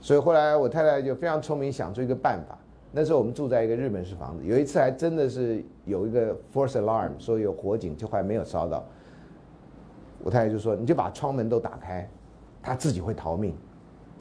[0.00, 2.56] 所以后来我太太就非常聪明，想出一个办法。
[2.92, 8.84] 那时候我们住在一个日本式房子，有一次还真的是有一个 force alarm，说有火警，就还没有烧到。
[10.22, 12.08] 我太太就说：“你就把窗门都打开，
[12.62, 13.54] 他自己会逃命。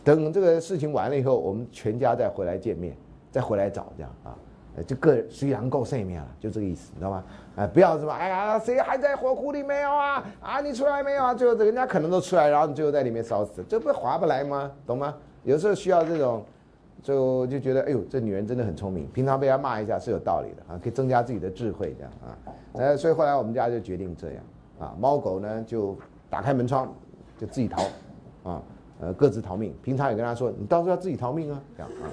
[0.04, 2.96] 等这个事情完了以后，我们全家再回来见面。”
[3.32, 4.36] 再回来找这样啊，
[4.76, 7.24] 呃，就个虽然够生命了，就这个意思，你知道吗？
[7.56, 10.22] 啊，不要什么，哎呀，谁还在火窟里没有啊？
[10.42, 11.34] 啊，你出来没有啊？
[11.34, 14.70] 最后人家可能都出来，然后你最后在里面烧死，这不划不来吗？
[14.86, 15.16] 懂吗？
[15.46, 16.44] 有时候需要这种，
[17.02, 22.38] 就就觉得，哎呦，这女人真的很聪明，平常被她骂一下是有道理的啊，可以增加自己的智慧这样啊。
[22.74, 24.44] 呃，所以后来我们家就决定这样
[24.80, 25.98] 啊，猫狗呢就
[26.30, 26.94] 打开门窗，
[27.38, 27.82] 就自己逃，
[28.44, 28.62] 啊。
[29.04, 29.74] 呃，各自逃命。
[29.82, 32.06] 平常也跟她说，你到时候要自己逃命啊，这样啊。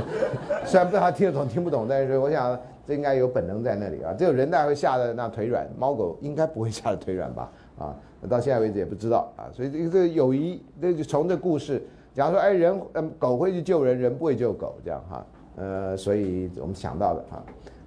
[0.64, 4.14] 虽然不知道听得懂听不懂，但是我想这应该有本能在那里啊。
[4.14, 7.52] 只有人大会吓得那腿软，猫狗应该不会吓得腿软吧？
[7.78, 7.94] 啊，
[8.26, 9.52] 到现在为止也不知道啊。
[9.52, 15.26] 所以这个友谊，那就从这故事，假如说，哎，人嗯，狗会去救人，人不会救狗，这样哈。
[15.56, 17.42] 呃，所以我们想到的哈。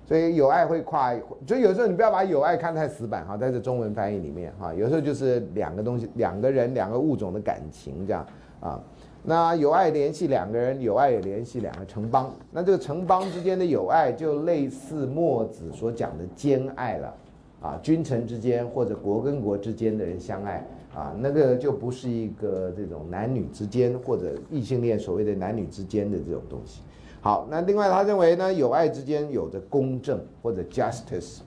[0.06, 1.14] 所以有爱会跨，
[1.48, 8.26] 所以有时候你不要把有爱看太死板哈，在这中文翻译里面哈，有时候就是两个东西，两个人、两个物种的感情这样。
[8.60, 8.82] 啊，
[9.24, 12.32] 那有爱联系两个人，有爱也联系两个城邦。
[12.52, 17.14] 那这个城邦之间的友爱，就类似墨子所讲的兼爱了。
[17.62, 26.82] 啊，君臣之间或者国跟国之间的人相爱，啊，那个就不是一个这种男女之间或者异性恋所谓的男女之间的这种东西。
[27.20, 31.40] 好，那另外他认为呢，友爱之间有着公正或者 justice。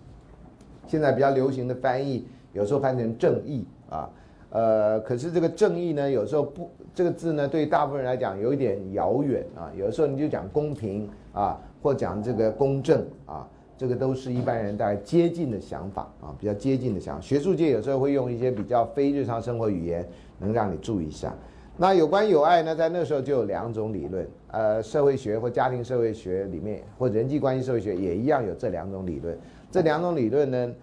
[0.87, 4.11] 现在比较流行的翻译，有时候翻成正义啊。
[4.51, 9.71] 呃，可是这个正义呢，有时候不这个字呢，对大部分人来讲有一点遥远啊。
[9.77, 17.21] 有的时候你就讲公平啊，或讲这个公正啊，这个都是一般人大概接近的想法啊，比较接近的想法。
[17.21, 20.07] 学术界有时候会用一些比较非日常生活语言，
[20.39, 21.35] 能让你注意一下。
[21.77, 29.39] 那有关友爱呢，在那时候就有两种理论，呃，社会学或家庭社会学里面，或人际关系社会学也一样有这两种理论。
[29.71, 30.75] 这两种理论呢？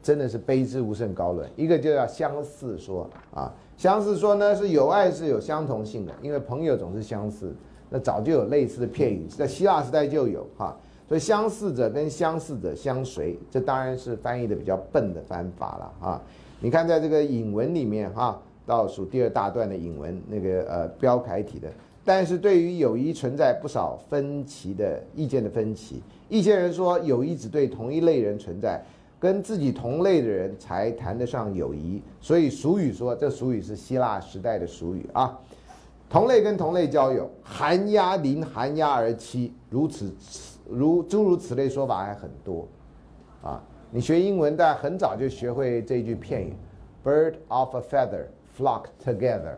[0.00, 7.52] 真的是卑之无甚高论，一个就叫相似说啊，相似说呢是有爱是有相同性的，因为朋友总是相似，
[7.90, 10.74] 那早就有类似的片语，在希腊时代就有哈，
[11.08, 16.22] 所以相似者跟相似者相随，这当然是翻译的比较笨的翻法了啊。
[16.60, 21.68] 你看在这个引文里面哈，倒数第二大段的引文那个呃标楷体的，
[22.04, 28.80] 但是对于友谊存在不少分歧的意见的分歧，一些人说友谊只对同一类人存在。
[29.20, 35.36] 跟自己同类的人才谈得上友谊，所以俗语说，这俗语是希腊时代的俗语啊。
[36.08, 40.14] 同类跟同类交友，寒鸦邻寒鸦而栖，如此
[40.68, 42.66] 如诸如此类说法还很多
[43.42, 43.60] 啊。
[43.90, 46.54] 你学英文，但很早就学会这句片语
[47.04, 49.54] ：bird of a feather flock together。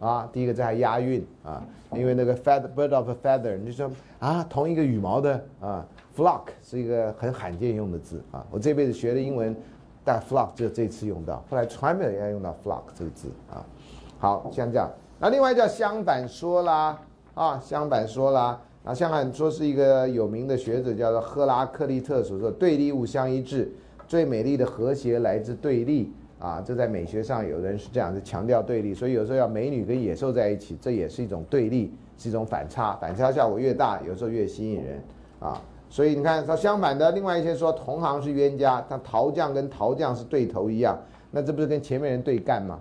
[0.00, 3.90] 啊，第一个字还押韵啊，因为那个 feather bird of a feather，你就说
[4.20, 5.86] 啊，同一个羽毛的啊。
[6.16, 9.54] Flock 是一个很罕见用的字啊，我这辈子学的英文，
[10.04, 13.64] 但 flock 只有这次用到，后来从来没有人用到 flock 这个字啊。
[14.18, 14.90] 好，像这样，
[15.20, 16.98] 那另外叫相反说啦，
[17.34, 23.70] 啊，相反说啦，啊，相反说是一个有名的学者叫做赫拉克利特所说，对立物相一致，
[24.06, 35.02] 最美丽的和谐来自对立啊，这在美学上有人是这样子强调对立，所以有时候要美女跟野兽在一起，这也是一种对立，是一种反差，反差效果越大，有时候越吸引人
[35.38, 35.60] 啊。
[35.90, 40.98] 所以你看，说相反的，另外一些说同行是冤家，他陶匠跟陶匠是对头一样，
[41.30, 42.80] 那这不是跟前面人对干吗？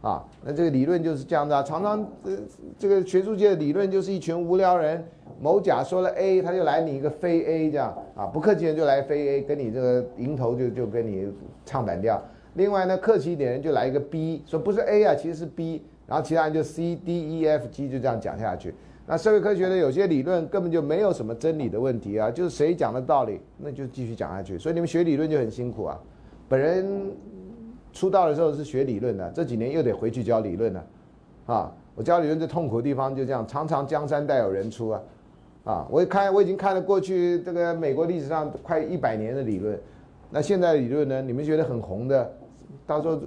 [0.00, 2.38] 啊，那这个理论就是这样的啊，常常这
[2.78, 5.04] 这个学术界的理论就是一群无聊人
[5.40, 11.32] 某甲说了 A，他就来你一个非 A 这样啊，不客气人就来非 A，跟你这个迎头就就跟你
[11.64, 12.20] 唱反调。
[12.54, 18.74] 另外呢，客气一点人就来一个 B，说不是 A 啊，其实是 B，然后其他人就 C、D、E、F、G 就这样讲下去。
[19.06, 24.58] 那社会科学的有些理论根本就没有什么真理的问题啊，就是谁讲的道理，那就继续讲下去。
[24.58, 25.98] 所以你们学理论就很辛苦啊。
[26.48, 27.10] 本人
[27.92, 30.86] 出道的时候是学理论的，这几年又得回去教理论了，
[31.46, 35.00] 啊，我教理论最痛苦的地方就这样，常常江山代有人出啊，
[35.68, 39.78] 啊，我看我已经看了过去这个美国历史上快一百年的理论，
[40.30, 42.32] 那现在的理论呢，你们觉得很红的，
[42.86, 43.18] 到时候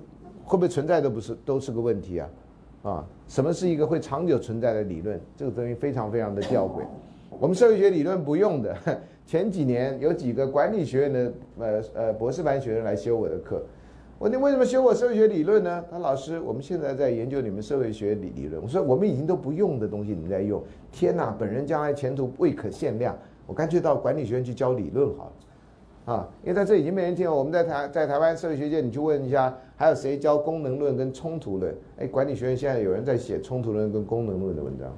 [0.44, 2.30] 会不会存在都不是都是个问题啊。
[2.82, 5.22] 啊，什么是一个会长久存在的理论？
[5.38, 6.82] 这个东西非常非常的吊诡。
[7.40, 8.76] 我们社会学理论不用的。
[9.28, 13.62] 前几年有几个管理学院的呃呃博士班学生来修我的课，
[14.22, 15.84] 我你为什么修我社会学理论呢？
[15.90, 18.62] 他老师，我们现在在研究你们社会学理理论。
[18.62, 20.62] 我说我们已经都不用的东西，你在用。
[20.92, 23.18] 天哪，本人将来前途未可限量。
[23.48, 26.14] 我干脆到管理学院去教理论好了。
[26.14, 27.36] 啊，因为在这已经没人听了。
[27.36, 31.76] 我们在台在台湾社会学界，你去问一下，还有谁教功能论跟冲突论？
[31.98, 34.96] 哎，管理学院现在有人在写冲突论跟功能论的文章，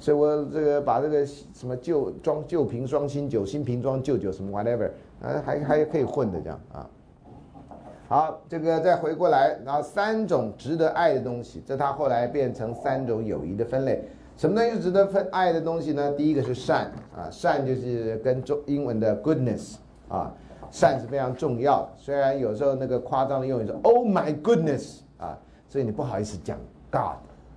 [0.00, 4.90] 所以我这个把这个什么旧装旧瓶装新酒，新瓶装旧酒，什么 whatever，
[5.20, 6.90] 啊，还还可以混的这样啊。
[8.12, 14.04] 好，这个再回过来，然后三种值得爱的东西，这他后来变成三种友谊的分类。
[14.36, 16.12] 什么东西值得分爱的东西呢？
[16.12, 19.76] 第一个是善啊，善就是跟中英文的 goodness。
[20.10, 20.30] 啊，
[20.70, 21.88] 善是非常重要的。
[21.96, 26.58] 虽然有时候那个夸张的用语是 “Oh my goodness” 啊，所以你不好意思讲
[26.90, 27.16] God，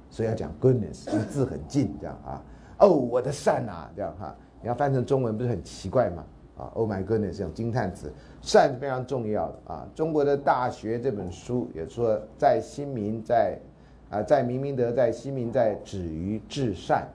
[0.10, 2.42] 所以要讲 goodness，这字很近，这样啊。
[2.80, 6.24] 哦，我的善啊，这样哈，你要翻成中文不是很奇怪吗？
[6.58, 9.88] 啊，“Oh my goodness” 这种惊叹词，善是非常重要的啊。
[9.94, 13.60] 中国的《大学》这本书也说，在亲民，在
[14.10, 17.08] 啊，在明明德，在亲民，在止于至善，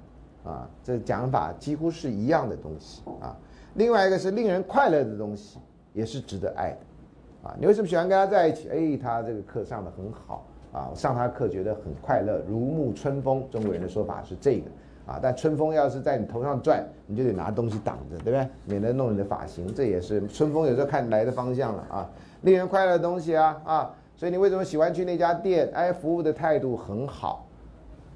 [0.45, 3.36] 啊，这讲法几乎是一样的东西啊。
[3.74, 5.59] 另外一个是令人快乐的东西，
[5.93, 8.68] 也是值得爱的，啊，你为什么喜欢跟他在一起？
[8.68, 13.43] 哎，他这个课上的很好，啊，上他课觉得很快乐，如沐春风。
[13.51, 14.70] 中国人的说法是这个，
[15.11, 18.48] 啊，但春风要是在你头上转，你就得拿东西挡着，对不对？
[18.64, 19.74] 免得弄你的发型。
[19.74, 22.08] 这也是春风有时候看来的方向了啊，
[22.42, 25.68] 令人快乐的东西啊，啊，所以你为什么喜欢去那家店？
[25.74, 27.44] 哎，服务的态度很好，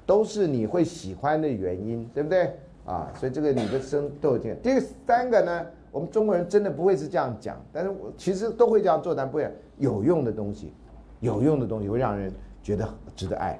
[0.05, 2.57] 都是你会喜欢的原因，对不对？
[2.85, 4.55] 啊，所以这个你的生都有听。
[4.63, 10.71] 第三个呢，我们中国人真的不会是这样讲，但是我其实都会这样做，但不会有用的东西，
[11.19, 12.31] 有用的东西会让人
[12.63, 12.87] 觉得
[13.17, 13.59] 值得爱。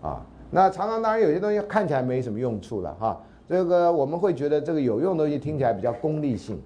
[0.00, 6.60] 啊，那常常当然有些东西看起来没什么用处了哈，这个我们会觉得这个有用的东西听起来比较功利性。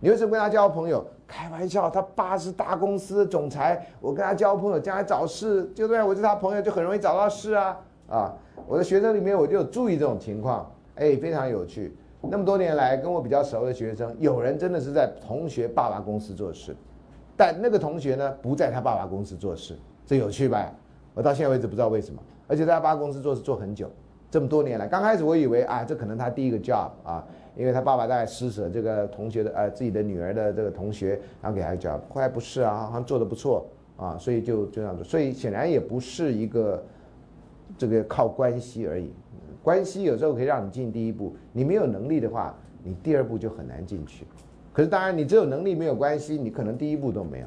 [0.00, 1.04] 你为什么跟他交朋友？
[1.26, 6.02] 开玩笑，他爸是大公司总裁，我跟他交朋友，将来找事，对不对？
[6.02, 7.78] 我是他朋友，就很容易找到事啊。
[8.08, 8.34] 啊，
[8.66, 10.70] 我的学生里面我就有注意这种情况。
[10.94, 11.94] 哎，非常有趣。
[12.22, 16.74] 那么多年来，跟我比较熟的学生，有人真的是在同学爸爸公司做事，
[17.36, 19.76] 但那个同学呢，不在他爸爸公司做事，
[20.06, 20.72] 这有趣吧？
[21.14, 23.88] 我到现在为止不知道为什么，而且在他爸爸公司做事做很久，
[24.28, 27.24] 这么多年来，刚开始我以为啊，这可能他第一个 job 啊，
[27.54, 33.64] 因为他爸爸在施舍这个同学的呃自己的女儿的这个同学，然后给他 job，后来不是啊，好像做的不错
[33.96, 36.82] 啊，所以就就这样做，所以显然也不是一个
[37.76, 39.12] 这个靠关系而已。
[39.62, 44.24] 关系有时候可以让你进第一步，你没有能力的话，你第二步就很难进去。
[44.72, 47.46] 可是当然，你只有能力没有关系，你可能第一步都没有。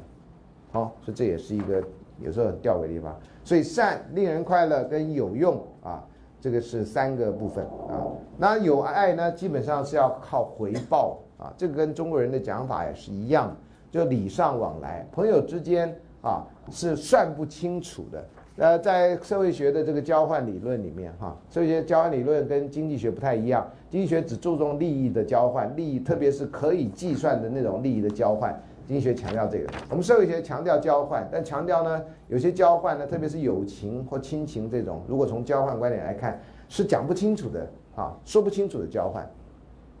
[0.70, 1.82] 好，所以这也是一个
[2.20, 3.18] 有时候很吊诡的地方。
[3.44, 6.04] 所以善、令人快乐跟有用啊，
[6.40, 8.06] 这个是三个部分啊。
[8.38, 11.52] 那有爱呢，基本上是要靠回报啊。
[11.56, 13.54] 这个跟中国人的讲法也是一样，
[13.90, 18.24] 就礼尚往来，朋友之间啊是算不清楚的。
[18.56, 23.66] 呃，在社会学的这个交换理论里面，哈，社会学交换理论跟经济学不太一样。
[23.90, 28.54] 经济学只注重利益的交换，利益特别是可以计算的那种利益的交换。
[28.86, 39.28] 经济学强调这个，我们社会学强调交换，但强调呢，有些交换呢，特别是友情或亲情这种，如果从交换观点来看，是讲不清楚的啊，说不清楚的交换，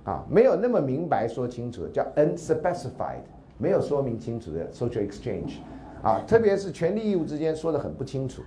[0.04, 3.22] 啊，没有那么明白说清楚的，叫 unspecified，
[3.58, 5.58] 没有说明清楚的 social exchange。
[6.02, 8.42] 啊，特别是权利义务之间说的很不清楚，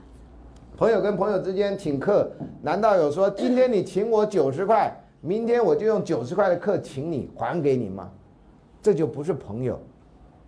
[0.75, 2.29] 朋友跟朋友之间请客，
[2.61, 8.11] 难道有说今天你请我九十块，明天我就用九十块的客请你还给你吗？
[8.81, 9.79] 这就不是朋友，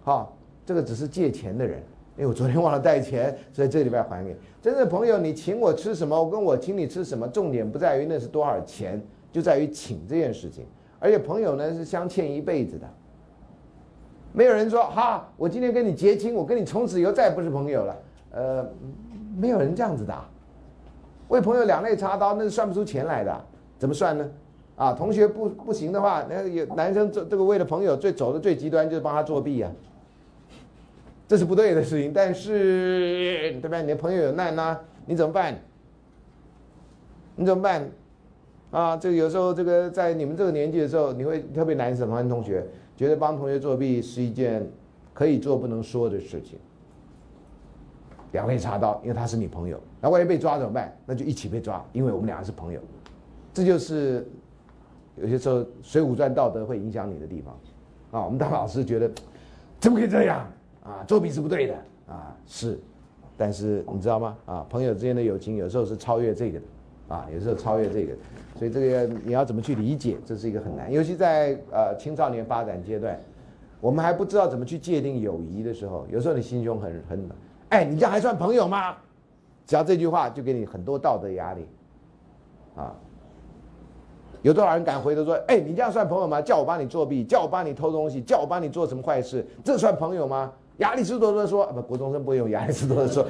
[0.08, 1.84] 好，这个只是借钱的人，
[2.16, 4.34] 因为我昨天忘了带钱， 所以这礼拜还给。
[4.62, 10.66] 真正朋友，你请我吃什么，我跟我请你吃什么，重点不在于那是多少钱，就在于请这件事情。
[10.98, 12.88] 而且朋友呢是相欠一辈子的。
[14.32, 17.98] 没有人说哈，我今天跟你结亲，我跟你从此以后再也不是朋友了。
[18.32, 18.66] 呃，
[19.38, 20.16] 没有人这样子的。
[21.28, 23.46] 为朋友两肋插刀，那是算不出钱来的。
[23.78, 24.26] 怎么算呢？
[24.78, 29.72] 啊，同学不不行的话，那有男生这这个为了朋友最走的最极端就是帮他作弊啊，
[31.28, 32.12] 这是不对的事情。
[32.14, 33.82] 但是对吧？
[33.82, 35.56] 你的朋友有难呐、你怎么办？
[37.36, 37.88] 你怎么办？
[38.72, 42.66] 啊，这个有时候这个在你们这个年纪的时候，你会特别男生同同学
[42.96, 44.68] 觉得帮同学作弊是一件
[45.14, 46.58] 可以做不能说的事情。
[48.34, 50.94] 两肋插刀，因为他是你朋友，那万一被抓怎么办？
[51.06, 52.82] 那就一起被抓，因为我们两个是朋友。
[53.54, 54.28] 这就是
[55.16, 57.58] 有些时候《水浒传》道德会影响你的地方。
[58.12, 59.10] 啊，我们当老师觉得
[59.80, 60.46] 怎么可以这样
[60.88, 61.04] 啊？
[61.06, 61.76] 作弊是不对的
[62.08, 62.80] 啊，是。
[63.40, 64.38] 但是你知道吗？
[64.46, 66.66] 啊，朋友之间的友情有时候是超越这个的，
[67.16, 68.16] 啊，有时候超越这个，
[68.56, 70.92] 所以这个你要怎么去理解，这是一个很难。
[70.92, 73.20] 尤其在呃青少年发展阶段，
[73.80, 77.30] 我们还不知道怎么去界定友谊的时候，有时候你心胸很很。
[77.70, 78.96] 哎，你这样还算朋友吗？
[79.68, 81.68] 只要这句话就给你很多道德压力，
[82.76, 82.96] 啊，
[84.42, 86.42] 有多少人敢回头说，哎，你这样算朋友吗？
[86.42, 90.52] 叫我帮你作弊，叫我帮你偷东西，叫我帮你做什么坏事，这算朋友吗？
[90.78, 93.26] 亚里士多德说，不，国中生不会用亚里士多德说，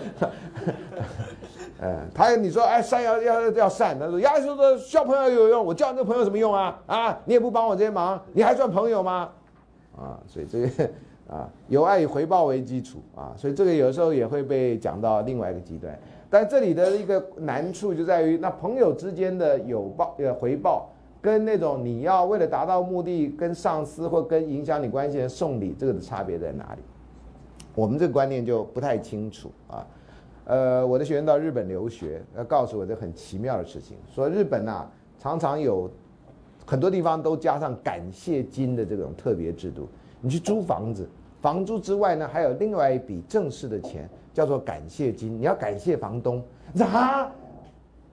[1.79, 6.79] 呃， 他你说，哎，善要要要善，他说亚里士多德交朋友有用，我交你这个朋友什么用啊？
[6.85, 9.29] 啊，你也不帮我这些忙，你还算朋友吗？
[9.97, 10.89] 啊，所以这个。
[11.29, 15.93] 啊，有爱以回报为基础啊，所以这个有时候也会被讲到另外一个极端。
[16.29, 20.89] 但这里的一个难处就在于，那朋友之间的有报呃回报，
[21.21, 26.81] 跟那种你要为了达到目的跟上司或跟影响你关系的送礼，这个的差别在哪里？
[27.77, 29.85] 我们这个观念就不太清楚啊。
[30.45, 35.87] 呃，我的学生到日本留学，要告诉我这很奇妙的事情，说日本呐常常有
[36.65, 39.87] 很多地方都加上感谢金的这种特别制度。
[40.19, 41.07] 你去租房子，
[41.39, 45.37] 房租之外呢，还有另外一笔正式的钱，叫做感谢金。
[45.37, 46.43] 你要感谢房东，
[46.79, 47.31] 啊，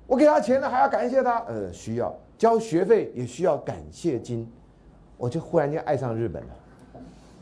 [0.06, 1.38] 我给他钱了，还要感谢他？
[1.46, 4.46] 呃，需要交学费也需要感谢金。
[5.16, 6.48] 我就忽然间爱上日本了。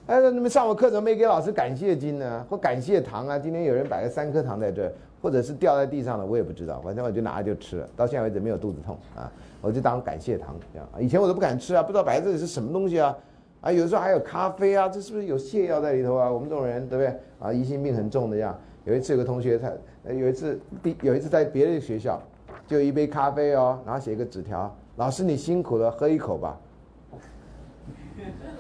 [0.06, 2.44] 哎，你们上我课怎么没给老师感谢金呢？
[2.50, 3.38] 或感谢糖啊？
[3.38, 4.92] 今天有人摆了三颗糖在这儿，
[5.22, 6.80] 或者是掉在地上了，我也不知道。
[6.80, 9.30] 反正我就拿了就吃了，到现在为止没有肚子痛啊。
[9.60, 10.88] 我就当感谢糖这样。
[10.98, 13.16] 以前我都不敢吃啊，不知道摆在这里是什么东西啊。
[13.60, 16.28] 啊，有时候还有咖啡啊，这是不是有泻药在里头啊？
[16.28, 17.20] 我们这种人对不对？
[17.38, 18.58] 啊，疑心病很重的这样。
[18.84, 19.70] 有一次有个同学他，
[20.12, 22.20] 有一次第有一次在别的学校，
[22.66, 26.58] 就一杯咖啡哦，然后写一个纸条，老师你辛苦了，喝一口吧。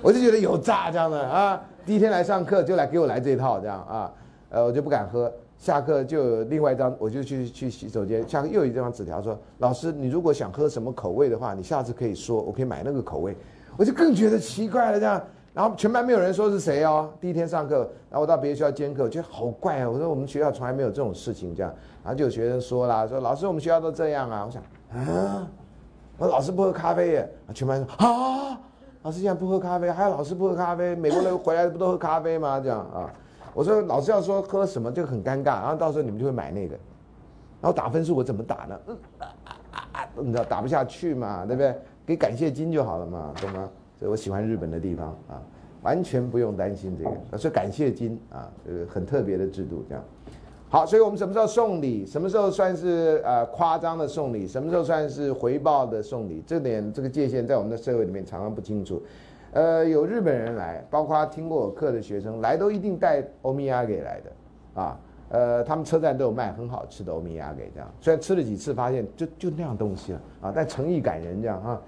[0.02, 4.12] 我就觉得有诈这样的啊，第一天来上课就来给我来这一套这样啊，
[4.50, 5.32] 呃，我就不敢喝。
[5.56, 13.36] 下课就有另外一张，我就去去洗手间，下课又有一张纸条说，老师你如果想喝什么口味的话，你下次可以说，我可以买那个口味。
[13.76, 15.22] 我就更觉得奇怪了，这样，
[15.54, 17.08] 然后全班没有人说是谁哦。
[17.20, 19.88] 第一天上课，然后我到别的学校兼课，我觉得好怪啊。
[19.88, 21.72] 我说我们学校从来没有这种事情，这样，
[22.02, 24.44] 然后就有学生说啦，说老师我们学校都这样啊。
[24.44, 24.60] 我想
[25.00, 25.46] 啊，
[26.18, 28.60] 我老师不喝咖啡耶，全班说啊，
[29.02, 32.60] 老师现在不喝咖啡，还有老师不喝咖啡，美国人回来不都喝咖啡吗？
[32.60, 33.12] 这样啊，
[33.52, 36.74] 我说老师要说喝什么就很尴尬，然后到时候你们就会买那个，
[37.60, 38.80] 然后打分数我怎么打呢？
[38.86, 41.74] 嗯啊啊啊，你知道打不下去嘛，对不对？
[42.06, 43.68] 给感谢金就好了嘛，懂吗？
[43.98, 45.42] 所以我喜欢日本的地方啊，
[45.82, 47.38] 完全不用担心这个。
[47.38, 50.04] 所以感谢金啊，这个很特别的制度，这样。
[50.72, 59.02] 好，所以我们什么时候送礼，什么时候算是呃夸张的送礼，什么时候算是回报的送礼，这点这个界限在我们的社会里面常常不清楚。
[59.52, 64.98] 呃，有日本人来，包括听过我课的学生来，都一定带欧米亚给来的啊。
[65.28, 71.82] 呃，他们车站都有卖很好吃的欧米亚给这样，虽然吃了几次发现就就那样东西了啊，但诚意感人这样啊。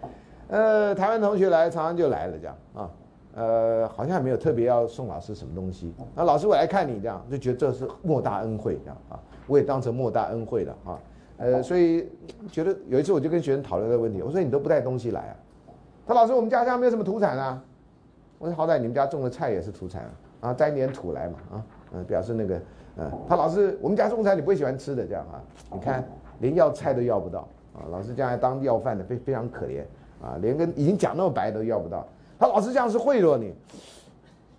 [0.49, 2.91] 呃，台湾同学来常常就来了这样啊，
[3.35, 5.93] 呃，好像也没有特别要送老师什么东西。
[6.15, 10.99] 那老师我来看你这样，就觉得这是莫大恩惠这样啊，我也当成莫大恩惠了啊。
[11.37, 12.09] 呃，所以
[12.51, 15.37] 觉得有一次我就跟学生讨论这个问题，我说你都不带东西来啊？
[16.07, 17.63] 他老师我们家乡没有什么土产啊。
[18.39, 20.11] 我说好歹你们家种的菜也是土产啊，
[20.51, 22.61] 啊，沾点土来嘛啊，嗯，表示那个，
[22.99, 25.43] 嗯，他老师我们家种菜你不会喜欢吃的这样啊？
[25.73, 26.05] 你看
[26.39, 29.83] 连要菜都要不到啊，老师将来当要饭的非非常可怜。
[30.23, 32.07] 啊，连个已经讲那么白都要不到，
[32.39, 33.55] 他老是这样是贿赂你。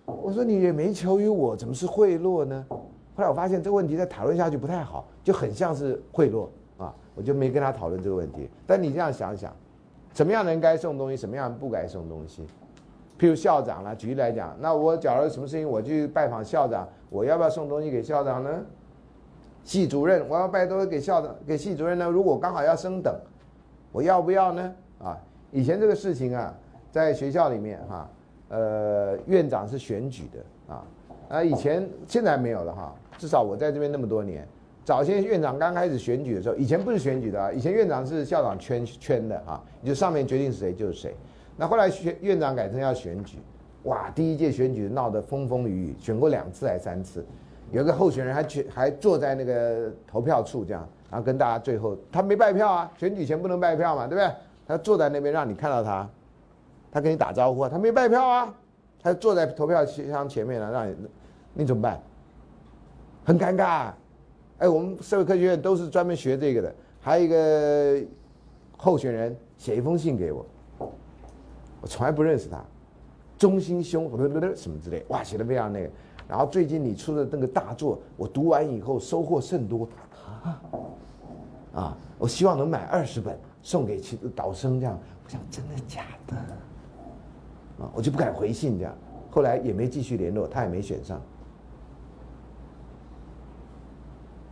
[0.06, 2.64] 我说你也没求于我，怎么是贿赂呢？
[2.68, 6.46] 后来我发现这个问题再讨论下去不太好，就很像是贿赂
[6.78, 8.48] 啊，我就没跟他讨论这个问题。
[8.66, 9.54] 但你这样想想，
[10.14, 12.46] 什么样的人该送东西，什么样不该送东西？
[13.18, 18.50] 譬如校长啦，举例来讲，那我假如什么事情我去拜访校长，我要不要送东西给校长呢？
[19.64, 22.08] 系主任，我要拜托给校长给系主任呢？
[22.08, 23.12] 如果刚好要升等，
[23.90, 24.74] 我要不要呢？
[25.02, 25.18] 啊？
[25.50, 26.54] 以前这个事情啊，
[26.96, 28.08] 在学校里面哈，
[28.48, 30.82] 呃，院长是选举的啊，
[31.28, 34.48] 啊，以前现在没有了哈，至少我在这边那么多年，
[34.82, 41.14] 早先院长刚开始选举的时候，以前不是选举的啊，以前院长是校长圈圈的啊，就上面决定是谁就是谁。
[41.54, 43.36] 那后来选院长改成要选举，
[43.82, 47.22] 哇，第一届选举闹得风风雨雨，选过两次还三次，
[47.72, 54.30] 有个候选人还去还坐在那个投票处这样，然后跟大家最后他没拜票啊，选举前不能拜票嘛，对不对？
[54.66, 56.08] 他坐在那边让你看到他，
[56.90, 58.54] 他跟你打招呼啊，他没卖票啊，
[59.02, 60.96] 他坐在投票箱前面了，让你
[61.54, 62.00] 你怎么办？
[63.24, 63.90] 很尴尬。
[64.58, 66.74] 哎，我们社会科学院都是专门学这个的。
[67.00, 68.02] 还有一个
[68.76, 70.46] 候选人写一封信给我，
[71.80, 72.64] 我从来不认识他，
[73.36, 74.08] 中心兄
[74.56, 75.90] 什么之类，哇，写的非常那个。
[76.26, 79.88] 然后最近你出的那个大作，我读完以后收获甚多
[80.42, 80.62] 啊！
[81.74, 84.98] 啊，我希望能买二十本送给其导生这样。
[85.24, 86.36] 我想真的假的？
[87.78, 88.94] 啊，我就不敢回信这样。
[89.30, 91.20] 后来也没继续联络，他也没选上。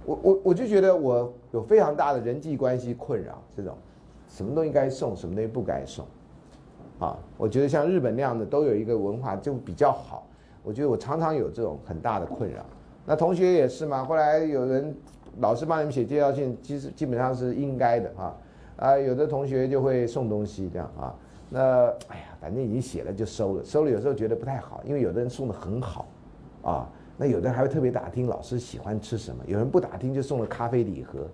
[0.04, 3.74] 我我我就觉得我有非常大的人际关系困扰，这种
[4.28, 6.04] 什么东西该送，什么东西不该送，
[6.98, 10.26] 啊，我觉得像日本那样的都有一个文化就比较好。
[10.62, 12.62] 我觉得我常常有这种很大的困扰。
[13.06, 14.94] 那同学也是嘛，后来有人
[15.38, 18.36] 老师帮你们写介绍信，其实基本上是应该的啊。
[18.76, 21.14] 啊，有的同学就会送东西这样啊。
[21.54, 26.08] 那哎呀，反正已经写了就收了，收了有时候觉得不太好，因为有的人送的很好，
[26.64, 26.90] 啊。
[27.16, 31.28] 那有的人还会特别打听老师喜欢吃什么，有人不打听就送了咖啡礼盒，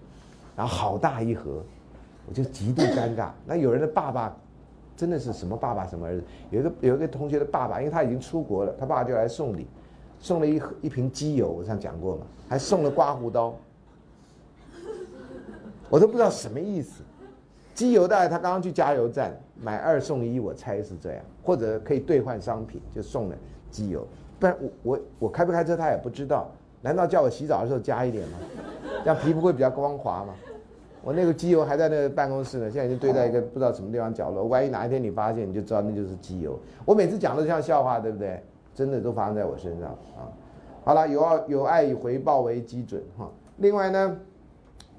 [0.55, 1.65] 然后好大一盒，
[2.29, 3.31] 我就极度尴尬。
[3.47, 4.37] 那有人的爸爸
[4.95, 9.67] 真的是什么爸爸什么儿子，有一个有一个同学的爸爸，因为他已经出国了，他爸爸就来送礼，
[10.19, 13.55] 送了一一瓶机油，我上讲过嘛，还送了刮胡刀，
[15.89, 17.03] 我都不知道什么意思。
[17.81, 23.37] 机油大概他刚刚去加油站买二送一，我猜是这样，或者可以兑换商品，就送了
[23.71, 24.07] 机油。
[24.39, 26.51] 不然我我我开不开车他也不知道，
[26.83, 28.37] 难道叫我洗澡的时候加一点吗？
[29.03, 30.35] 这样皮肤会比较光滑吗？
[31.03, 34.45] 我那个机油还在那个办公室呢，现在已经堆在一个不知道什么地方角落。
[34.45, 36.61] 万一哪一天你发现，你就知道那就是机油。
[36.85, 38.43] 我每次讲都像笑话，对不对？
[38.75, 39.89] 真的都发生在我身上
[40.19, 40.29] 啊。
[40.85, 43.31] 好了，有爱有爱以回报为基准哈。
[43.57, 44.19] 另外呢，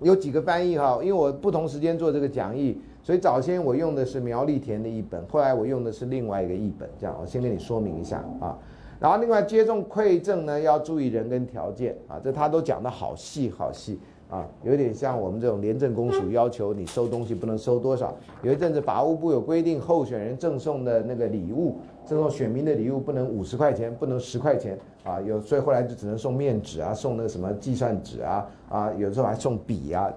[0.02, 8.58] 有几个翻译哈，因为我不同时间做这个讲义，所以早先我用的是苗栗田的译本，后来我用的是另外一个译本，这样我先跟你说明一下啊。
[9.00, 14.00] 然后另外接种馈赠呢，要注意人跟条件啊，这他都讲的好细好细
[14.30, 18.16] 啊，有点像我们这种廉政公署要求你收东西不能收多少。
[18.44, 30.12] 有一阵子法务部有规定，候选人赠送的那个礼物，这种选民的礼物不能五十块钱，不能十块钱啊，有所以后来就只能送面纸啊，送那个什么计算纸啊啊，有时候还送笔啊，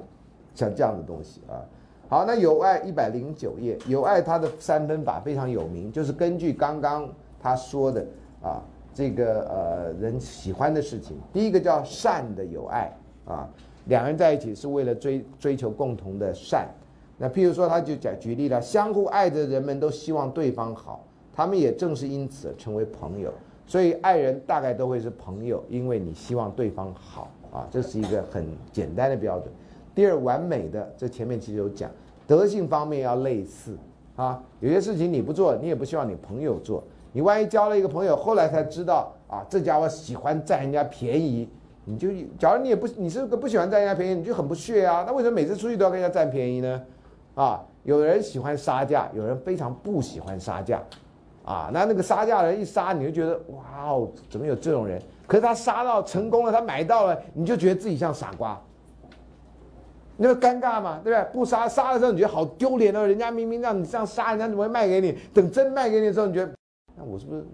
[0.54, 1.62] 像这样的东西啊。
[2.08, 7.08] 好，那友爱一百零九页，友爱它的三分法非常有名，就是根据刚刚
[7.40, 8.06] 他说的
[8.42, 8.62] 啊。
[8.96, 13.50] 这个呃人喜欢的事情，第一个叫善的友爱啊，
[13.86, 16.68] 两人在一起是为了追追求共同的善。
[17.18, 21.04] 那譬如说，他就讲举例了，相互爱的人们都希望对方好，
[21.34, 23.32] 他们也正是因此成为朋友。
[23.66, 29.50] 所以爱人大概都会是朋友，因为你希望对方好啊，这是一个很简单的标准。
[29.94, 31.90] 第二，完美的，这前面其实有讲，
[32.26, 33.76] 德性方面要类似
[34.16, 36.84] 啊，有些事情你不做，你也不希望你朋友做。
[37.12, 41.48] 你万一交了一个朋友，后来才知道啊，这家伙喜欢占人家便宜，
[41.84, 42.08] 你就
[42.38, 45.04] 假如你也不你是个不喜欢占人家便宜，你就很不屑啊。
[45.06, 46.82] 那为什么每次出去都要跟人家占便宜呢？
[47.34, 50.82] 啊，有人喜欢杀价，有人非常不喜欢杀价，
[51.44, 55.00] 啊，那那个杀价的人一杀，你就觉得哇哦，怎么有这种人？
[55.26, 58.60] 可是他杀到成功了，他买到了，你就觉得自己像傻瓜，
[60.16, 61.32] 那个尴尬嘛，对不对？
[61.32, 65.18] 不杀杀的时候，你觉得好丢脸哦，人家明明让你这样杀，人家怎么会卖给你？
[65.32, 66.52] 等真卖给你的时候，你觉得。
[66.96, 67.44] 那我是不是，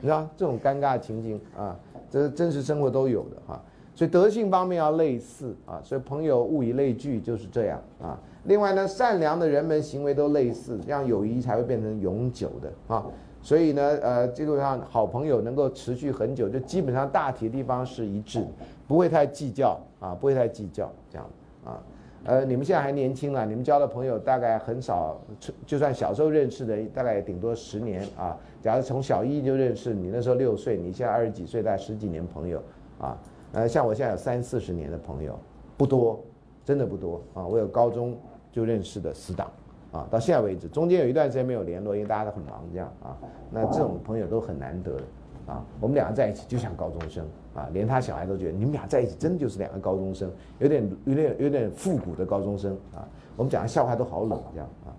[0.00, 1.76] 你知道这种尴尬的情景啊？
[2.10, 3.60] 这是真实生活都有的哈。
[3.94, 5.80] 所以德性方面要类似啊。
[5.84, 8.18] 所以朋友物以类聚就是这样啊。
[8.44, 13.04] 另外呢，善良的人们行为都类似，这样友谊才会变成永久的啊。
[13.42, 18.44] 所以呢，呃，基本上好朋友能够持续很久，就基本上大体地方是一致，
[18.86, 21.26] 不会太计较啊，不会太计较这样
[21.64, 21.82] 啊。
[22.24, 25.18] 呃，你们现在还年轻啊，你们交的朋友大概很少，
[25.64, 28.36] 就算小时候认识的，大概顶多十年啊。
[28.60, 32.62] 假如从小一就认识，你那时候六岁，你现在二十几岁，大概十几年朋友
[32.98, 33.18] 啊。
[33.52, 35.38] 呃，像我现在有三四十年的朋友，
[35.78, 36.22] 不多，
[36.62, 37.46] 真的不多啊。
[37.46, 38.14] 我有高中
[38.52, 39.50] 就认识的死党
[39.92, 43.16] 啊，到现在为止，中间有一段时间没有联络，因为大家都很忙这样啊。
[43.50, 45.02] 那这种朋友都很难得的。
[45.46, 53.02] 啊，我们两个在一起就像高中生啊，连他小孩都觉得你们俩在一起真的就是两个高中生，有点有点有点复古的高中生啊。
[53.36, 54.94] 我们讲的笑话都好冷这样啊，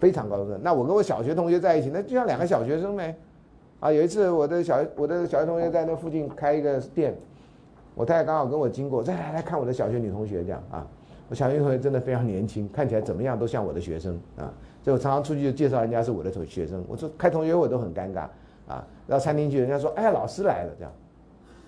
[0.00, 0.58] 非常高中生。
[0.62, 3.14] 那我跟我小学同学在一起，那就像两个小学生呗。
[3.80, 7.14] 啊，有一次我的小我的小学同学在那附近开一个店，
[7.94, 10.86] 我太太刚好跟我经过，再来来看我的小学女同学这样啊。
[11.32, 14.52] 我小学同学真的非常年轻，看起来怎么样都像我的学生啊。
[14.84, 16.84] 所以我常常出去就介绍人家是我的同学生。
[16.86, 18.26] 我说开同学会都很尴尬
[18.68, 20.92] 啊，到餐厅去人家说哎老师来了这样，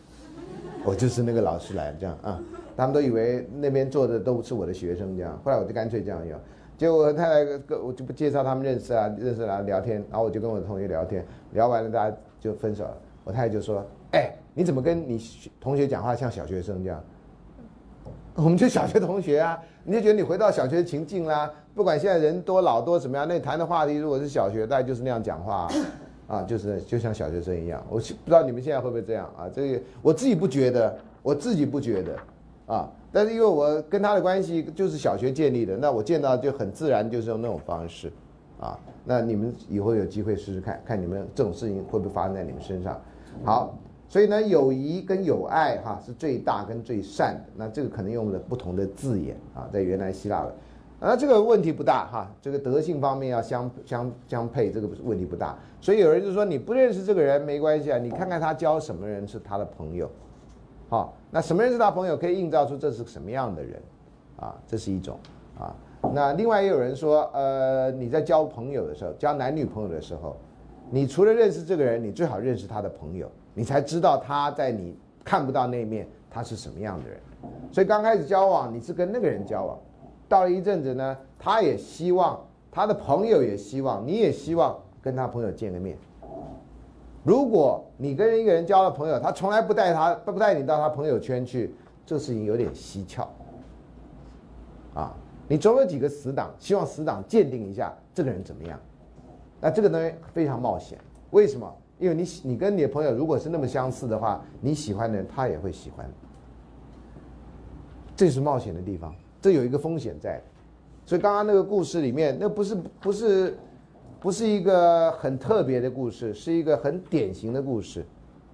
[0.85, 2.39] 我就是那个老师来了这样啊。
[2.77, 6.39] 他们都以为那边坐的都是我的学生这样，后来我就干脆这样用。
[6.77, 12.95] 结果太太跟我就不介绍他们认识啊，认识啊聊天，然后我就跟我的同学聊天，聊完了大家就分手了。
[13.25, 13.83] 我太太就说
[14.13, 15.19] ：“哎，你怎么跟你
[15.59, 17.03] 同学讲话像小学生这样？
[18.35, 21.51] 我们就小学同学啊，你就觉得你回到小学情境啦。
[21.75, 25.69] 不管现在人多老多怎么样，那谈的话题如果是小学，大概就是那样讲话，
[26.27, 27.85] 啊，就是就像小学生一样。
[27.89, 29.49] 我不知道你们现在会不会这样啊？
[29.55, 32.17] 这个我自己不觉得，我自己不觉得。”
[32.67, 38.11] 啊，但是因为我跟他的关系就是小学建立的，那我见到就很自然就是用那种方式，
[38.59, 42.99] 啊，那你们以后有机会试试看看你们这种事情会不会发生在你们身上。
[43.45, 43.77] 好，
[44.15, 50.55] 所以呢，友谊跟友爱哈是最大跟最善的，那这个可能用了不同的字眼啊，在原来希腊的，
[51.01, 55.59] 那这个问题不大哈，这个德性方面要相相相配，这个不是问题不大。
[55.81, 60.09] 所以有人就说你不认识这个人没关系啊，你看看他交什么人是他的朋友。
[60.89, 63.83] 好，那什么人是他朋友，可以映照出这是什么样的人，
[64.37, 65.19] 啊，这是一种
[65.59, 65.75] 啊。
[66.15, 70.37] 那另外也有人说，呃，你在交朋友的时候，交男女朋友的时候，
[70.91, 77.19] 你除了认识这个人，你最好认识他的朋友，你才知道他在你看不到那面他是什么样的人。
[77.73, 79.79] 所以刚开始交往，你是跟那个人交往，
[80.29, 82.41] 到了一阵子呢，他也希望
[82.71, 85.97] 他的朋友也希望，你也希望跟他朋友见个面。
[87.23, 91.75] 如果你跟一个人交了朋友，他从来不带他不带你到他朋友圈去，
[92.05, 93.29] 这事情有点蹊跷。
[94.95, 95.15] 啊，
[95.49, 98.79] 你总有几个死党，希望死党鉴定一下这个人怎么样。
[99.65, 100.99] 那这个东西非常冒险，
[101.31, 101.75] 为什么？
[101.99, 106.07] 因为你你跟你的朋友如果是那么相似的话，你喜欢的人他也会喜欢。
[108.15, 110.39] 这是冒险的地方，这有一个风险在。
[111.07, 113.57] 所以刚刚那个故事里面，那不是不是。
[114.21, 118.03] 不是一个很特别的故事，是一个很典型的故事，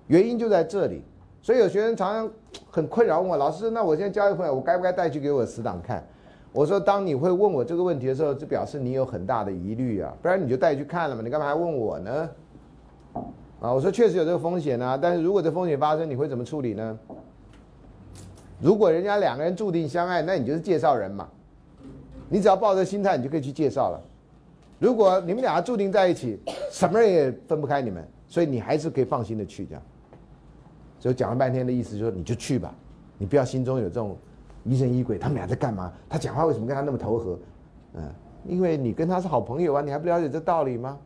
[0.09, 1.01] 原因就在这里。
[1.41, 2.31] 所以有学生常常
[2.69, 6.05] 很困扰，问我老师：“那我现在交一个朋友，我该不该带去给我死党看？”
[6.52, 12.31] 我说：“当你会问我这个问题的时候，就表示你有很大的疑虑啊，不然你就带去看了嘛，你干嘛还问我呢？”
[13.60, 16.98] 啊，我说确实有这个风险啊，但是如果这风险发生，你会怎么处理呢？
[18.60, 21.28] 如果人家两个人注定相爱，那你就是介绍人嘛，
[22.28, 24.01] 你只要抱着心态，你就可以去介绍了。
[24.78, 26.39] 如果你们俩注定在一起，
[26.72, 29.82] 什么人也分不开你们，所以你还是可以放心的去这样。
[30.98, 32.74] 所以讲了半天的意思就是，你就去吧，
[33.18, 34.16] 你不要心中有这种
[34.65, 35.93] 疑神疑鬼，他们俩在干嘛？
[36.09, 37.39] 他讲话为什么跟他那么投合？
[37.95, 38.03] 嗯，
[38.45, 40.99] 因为你跟他是好朋友啊，你还不了解这道理吗？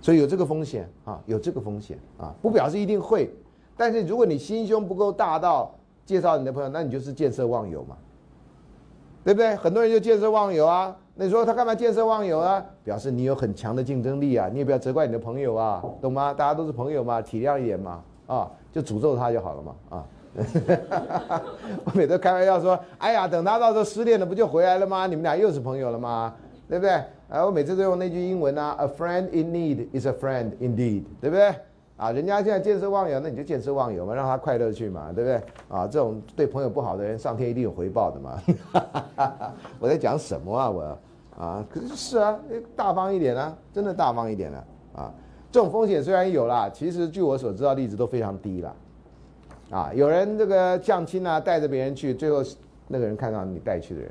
[0.00, 3.34] 所以有这个风险啊，有这个风险啊，不表示一定会，
[3.76, 5.74] 但是如果你心胸不够大到
[6.04, 7.96] 介绍你的朋友，那你就是见色忘友嘛，
[9.24, 9.56] 对不对？
[9.56, 10.94] 很多人就见色忘友啊。
[11.16, 12.64] 那你说他干嘛见色忘友啊？
[12.82, 14.48] 表示你有很强的竞争力啊！
[14.52, 16.34] 你也不要责怪你的朋友啊，懂吗？
[16.34, 20.06] 大家都是朋友嘛，体谅一点嘛，啊，就诅咒他就好了嘛，啊！
[21.84, 25.06] 我每次开玩笑说，哎呀，等他到时候失恋了，不就回来了吗？
[25.06, 26.34] 你们俩又是朋友了吗？
[26.68, 26.92] 对不对？
[27.28, 31.54] 啊，我每次都用那句英文啊，A friend in need is a friend indeed，对不对？
[31.96, 35.36] 啊，人家现在见色忘友，那你就见色忘友嘛，让他快乐去嘛，对不对？
[35.68, 38.42] 啊，这种对朋友不好的人，上天一定有回报的嘛。
[39.78, 40.68] 我在讲什么啊？
[40.68, 40.98] 我
[41.38, 42.36] 啊，可是是啊，
[42.74, 44.64] 大方一点啊，真的大方一点啊。
[44.96, 45.12] 啊，
[45.52, 48.74] 这种风险虽然有啦，其实据我所知道例子都非常低了。
[49.74, 52.42] 啊，有人这个相亲啊，带着别人去，最后
[52.86, 54.10] 那个人看到你带去的人，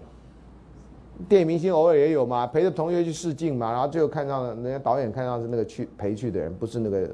[1.30, 7.10] 电影明星偶尔也有嘛，陪着同学去试镜嘛，然后最后看到，人家导演看到是那个去陪去的人，不是那个。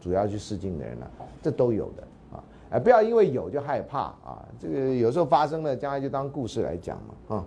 [0.00, 1.08] 主要去试镜的人了，
[1.40, 2.02] 这都有的
[2.32, 2.42] 啊！
[2.70, 4.44] 哎，不要因为有就害怕啊！
[4.58, 7.44] 这个有时候发生了，将来就当故事来讲嘛啊！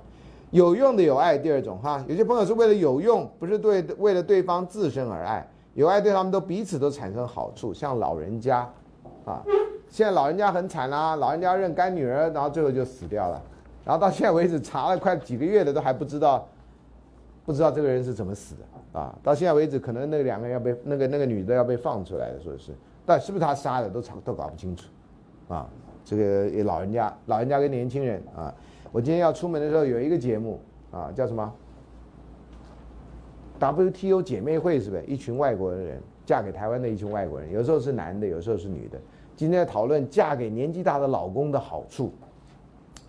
[0.52, 8.60] 有用的有爱，第二种哈，有些朋友是为了有用，不是对为了对方自身而爱，有爱对他们都彼此都产生好处，像老人家
[9.26, 9.44] 啊，
[9.90, 13.42] 现在老人家很惨啦，老人家认干女儿，然后最后就死掉了，
[13.86, 16.48] 然后到现在为止查了快几个月了，都还不知道，
[17.46, 18.62] 不知道这个人是怎么死的。
[19.00, 22.72] 啊，到现在为止，可能那两个人要被那个那个女的要被放出来的，说是，
[23.06, 24.88] 但是不是他杀的，都查都搞不清楚，
[25.50, 25.68] 啊，
[26.06, 28.54] 这个老人家，老人家跟年轻人啊，
[28.94, 31.54] 我今天要出门的时候有一个节目啊，叫什么
[33.60, 34.98] ？WTO 姐妹会是不？
[35.06, 38.98] 一群外国人嫁给台湾的一群外国人，有时候是男的，有时候是女的。
[39.36, 42.14] 今天讨论嫁给年纪大的老公的好处。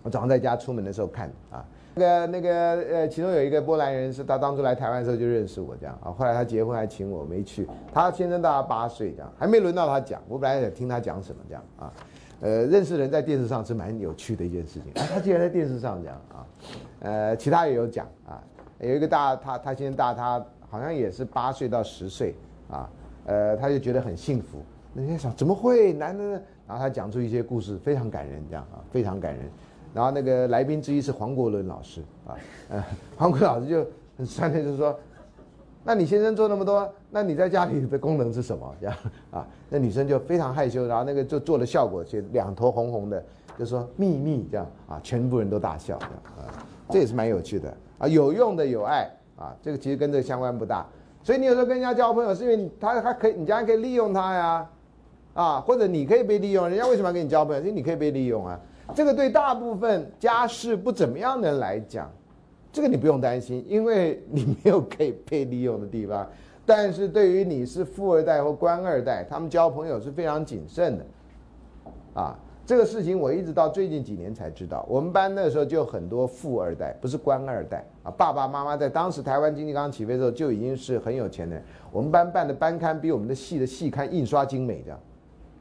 [0.03, 11.91] 我早上在家出门的时候看啊，那个那个呃，其中有一个波兰人是他当初来台湾的时候就认识我这样啊，后来他结婚还请我没去，他先生大他八岁这样，还没轮到他讲，我本来想听他讲什么这样啊，
[12.41, 16.45] 呃，认识人在电视上是蛮有趣的一件事情，哎，他竟然在电视上讲啊，
[16.99, 18.41] 呃，其他也有讲啊，
[18.79, 22.33] 有一个大他他先生大他好像也是八岁到十岁
[22.69, 22.89] 啊，
[23.25, 24.59] 呃，他就觉得很幸福，
[24.97, 26.41] 人家想怎么会男的呢？
[26.67, 29.43] 然后他讲出一些故事，非常感人这样啊，非常感人。
[29.93, 32.35] 然后那个来宾之一是黄国伦老师啊，
[32.69, 32.83] 呃，
[33.15, 33.85] 黄国老师就
[34.17, 34.97] 很酸的就是说，
[35.83, 38.75] 那你先生做那么多，那你在家里的功能是什么？
[38.81, 38.95] 这样
[39.31, 43.23] 啊，那女生就非常害羞，然后那个就做了效果，就两头红红的，
[43.57, 50.85] 就说秘密这样啊，全部人都大笑这样啊，这也是蛮有趣的啊，有用的有爱啊，这个其实跟这个相关不大，
[51.23, 54.69] 所以你有时候跟人家交朋友，是因为他他可以，你将来可以利用他呀，
[55.37, 57.61] 啊，或者你可以被利用，人家为什么要跟你交朋友？
[57.61, 58.59] 因为你可以被利用啊。
[58.95, 62.11] 这个对大部分家世不怎么样的人来讲，
[62.71, 66.27] 这个你不用担心，因为你没有可以被利用的地方。
[66.65, 71.05] 但是对于你是富二代或官二代，他们交朋友是非常谨慎的。
[72.15, 72.35] 啊，
[72.65, 74.83] 这个事情我一直到最近几年才知道。
[74.89, 78.09] 我们班那时候就很多富二代，不是官二代啊。
[78.09, 81.61] 爸爸妈妈在当时台湾经济刚起飞的时候就已经是很有钱的。
[81.91, 84.99] 我们班办的班刊比我们的系的系刊印刷精美，这样。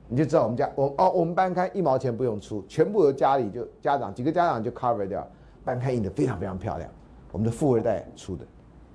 [0.09, 5.27] 你就知道我们家我哦，我们班刊一毛钱不用出，全部由家里就家长几个家长就 cover 掉，
[5.65, 6.89] 班刊印的非常非常漂亮，
[7.33, 8.45] 我们的富二代出的，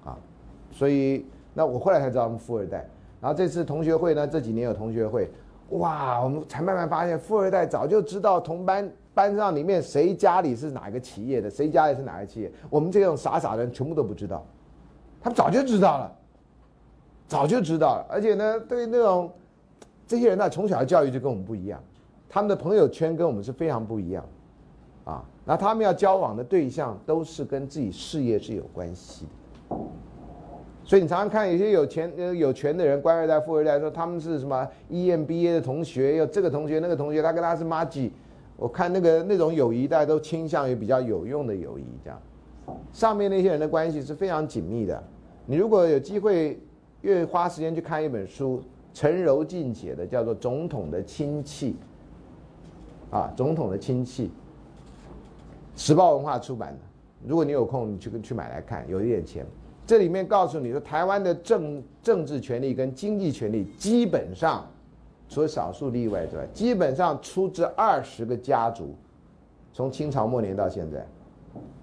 [0.05, 0.17] 啊，
[0.71, 2.87] 所以那我后来才知道我们富二代。
[3.19, 5.29] 然后这次同学会呢，这几年有同学会，
[5.71, 14.45] 哇，我们才慢慢发现富二代早就知道同班班上里面谁家里是哪个企业的，谁家里是哪个企业，我们这种傻傻的人全部都不知道，
[15.21, 16.11] 他们早就知道了，
[17.27, 19.29] 早就知道了，而且呢，对那种。
[20.11, 21.81] 这些人呢，从小的教育就跟我们不一样，
[22.27, 24.25] 他们的朋友圈跟我们是非常不一样，
[25.05, 29.25] 啊，那他们要交往的对象都是跟自己事业是有关系
[29.69, 29.77] 的，
[30.83, 38.11] 所以你常常看有些有钱呃有权的人，官二代、富二代说他们是什么 EMBA 的同学，有这个同学那个同学，他跟他是妈几，
[38.57, 42.21] 我看那个那种友谊，大家都倾向于比较有用的友谊，这样，
[42.91, 45.01] 上面那些人的关系是非常紧密的。
[45.45, 46.59] 你如果有机会，
[46.99, 48.61] 越花时间去看一本书。
[48.93, 51.75] 陈柔静写的叫做《总统的亲戚》，
[53.15, 54.29] 啊，总统的亲戚，
[55.75, 56.79] 时报文化出版的。
[57.25, 59.45] 如果你有空，你去去买来看，有一点钱。
[59.85, 64.69] 这里面告诉你说，台湾的政政治权力跟经济权力，基本上，
[65.29, 68.93] 除了少数例外之外，基本上出自二十个家族，
[69.71, 71.05] 从清朝末年到现在，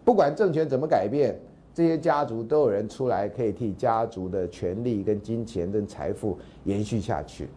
[0.05, 1.39] 不管政权怎么改变。
[1.79, 7.49] 这些家族都有人出来，可以替家族的权利、跟金钱、跟财富延续下去。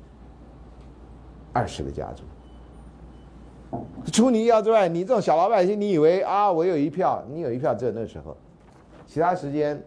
[1.51, 3.81] 二十个家族，
[4.11, 8.37] 除你意料之外，你这种小老百姓，你以为啊，我有一票，你有一票只有那时候，
[9.07, 9.83] 其他时间，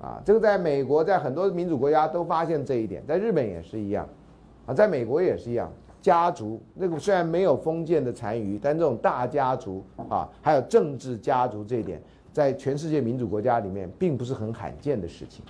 [0.00, 4.08] 啊，这个在美国，在很多民主国家都发现这一点，在日本也是一样，
[4.64, 5.70] 啊，在美国也是一样，
[6.00, 12.02] 家族那个虽然没有封建的残余，但这种大家族啊，还有政治家族这一点。
[12.32, 15.44] 在全世界民主国家里面，并不是很罕见的事情，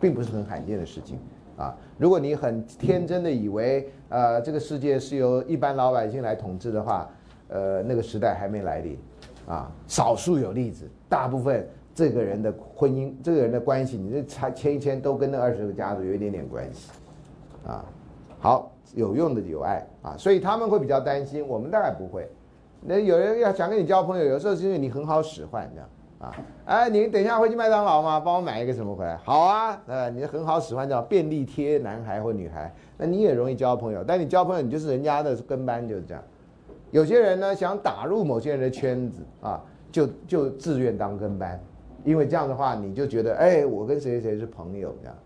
[0.00, 1.18] 并不是很罕见的事情
[1.56, 1.74] 啊！
[1.96, 7.08] 如果你很天真的以为，呃，这个世界是由一般老百姓来统治的话，
[7.48, 8.98] 呃，那个时代还没来临，
[9.46, 16.90] 啊，少数有例子，大部分这个人的婚姻、这个人的关系，你这签签一签都跟那二十个家族有一点点关系，
[17.66, 17.84] 啊，
[18.38, 22.28] 好，有用的有爱啊，所以他们会比较担心，我们大概不会。
[22.84, 25.88] 那有人要想跟你交朋友，有时候是因为你很好使唤，这样
[26.18, 26.34] 啊？
[26.64, 28.18] 哎，你等一下会去麦当劳吗？
[28.18, 29.16] 帮我买一个什么回来？
[29.18, 34.02] 好啊，呃，你很好使唤，叫便利贴男孩或女孩，那你也容易交朋友。
[34.02, 36.22] 但你交朋友，你就是人家的跟班，就是这样。
[36.90, 41.60] 有些人呢，想打入某些人的圈子啊，就就自愿当跟班，
[42.04, 45.16] 因为这样的话，你就觉得，哎，我跟谁谁是朋友这样。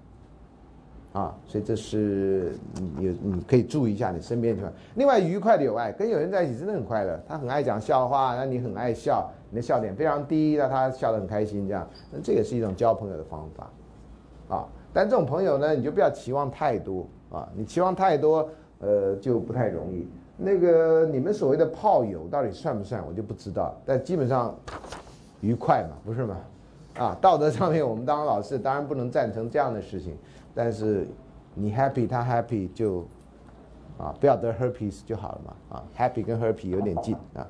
[1.16, 2.52] 啊，所以这是
[2.98, 4.70] 你你可以注意一下你身边的。
[4.96, 7.18] 另外，愉快的有爱，跟有人在一起真的很快乐。
[7.26, 14.54] 他很爱讲笑话，那你很爱笑，你的笑点非常低，那他笑得很开心，这样，那这也是一种交朋友的方法。
[14.54, 18.46] 啊，但这种朋友呢，你就不要期望太多啊，你期望太多，
[18.80, 20.06] 呃，就不太容易。
[20.36, 23.74] 那个你们所谓的炮友到底算不算，我就不知道。
[23.86, 24.54] 但基本上
[25.40, 26.36] 愉快嘛，不是吗？
[26.98, 30.14] 啊，道德上面，我们当老师当然不能赞成这样的事情。
[30.56, 31.06] 但是，
[31.54, 33.06] 你 happy，他 happy 就，
[33.98, 37.46] 啊，不要得 herpes 就好了嘛，啊，happy 跟 herpes 有点近啊。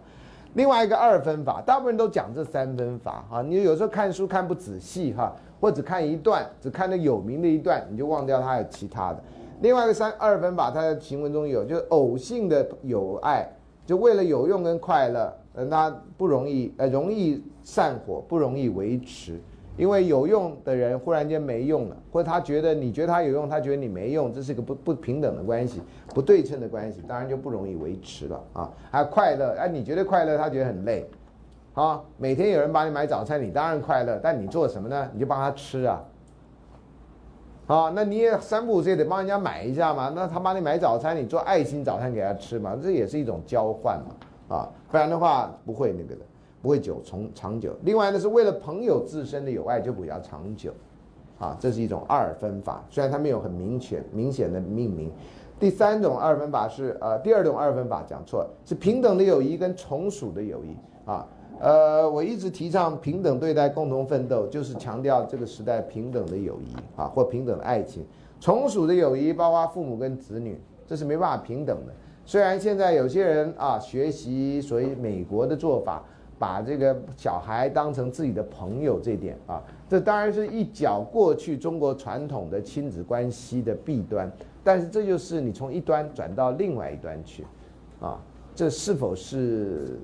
[0.55, 3.43] 另外一个二分法，大部分人都讲这三分法啊。
[3.43, 9.23] 你有时候看书看不仔细哈，或者看一段，只看那有名的一段，你就忘掉它有其他的。
[9.61, 13.49] 另外一个三二分法，它在行文中有，就是偶性的友爱，
[13.87, 19.41] 就为了有用跟快乐，那不容易，呃，容易散伙，不容易维持。
[19.77, 25.83] 因为有用的人忽然间没用了，或者他觉得你觉得他有用，他觉得你没用，这是个不不平等的关系，
[26.15, 28.73] 不对称的关系，当然就不容易维持了啊。
[28.91, 31.07] 还有快乐，哎，你觉得快乐，他觉得很累，
[31.75, 35.11] 啊，每天有人帮你买早餐，你当然快乐，但你做什么呢？
[35.13, 36.03] 你就帮他吃啊。
[37.67, 40.13] 啊，那你也三不五时也得帮人家买一下嘛。
[40.15, 44.57] 那他帮你买早餐，你做爱心早餐给他吃嘛，这也是一种交换嘛。
[44.57, 46.21] 啊，不然的话不会那个的。
[46.67, 47.77] 不会久从长久。
[47.85, 50.73] 另外呢，是为了朋友自身的友爱就比较长久，
[51.39, 52.85] 啊，这是一种二分法。
[52.91, 55.09] 虽然它没有很明确明显的命名。
[55.61, 60.77] 第三种二分法是呃，第二种二分法讲错了，是平等的友谊跟从属的友谊
[61.09, 61.25] 啊。
[61.61, 68.05] 呃，我一直提倡平等对待、共同奋斗，就是强调这个时代平等的友谊啊，或平等的爱情。
[68.41, 71.93] 从属的友谊包括父母跟子女，这是没办法平等的。
[72.25, 76.03] 虽然现在有些人啊，学习所谓美国的做法。
[76.39, 84.31] 把这个小孩当成自己的朋友，这点啊，这当然是一脚过去中国传统的亲子关系的弊端。
[84.63, 87.47] 但是这就是你从一端转到另外一端去，
[88.01, 88.21] 啊，
[88.55, 89.99] 这是否是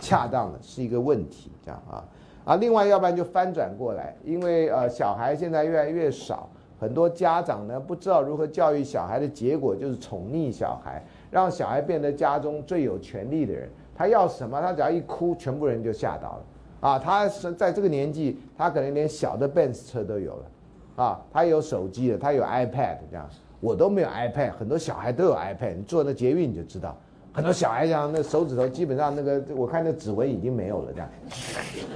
[0.00, 2.04] 恰当的，是一个问题，这样啊
[2.44, 2.56] 啊。
[2.56, 13.70] 另外，要不然就翻转过来，因为呃，小孩现在越来越少，很多家长呢不知道如何教育小孩的结果就是宠溺小孩，让小孩变得家中最有权利的人。
[13.96, 14.60] 他要什么？
[14.60, 16.98] 他只要一哭，全部人就吓到了，啊！
[16.98, 21.20] 他是在这个年纪，他可能连小的 Benz 车都有了，啊！
[21.32, 23.28] 他有手机了，他有 iPad 这样，
[23.60, 25.76] 我都没有 iPad，很多小孩都有 iPad。
[25.76, 26.96] 你坐那捷运你就知道，
[27.32, 31.08] 很多小孩这样，那手指头基本上那个，我看那指纹已经没有了这样。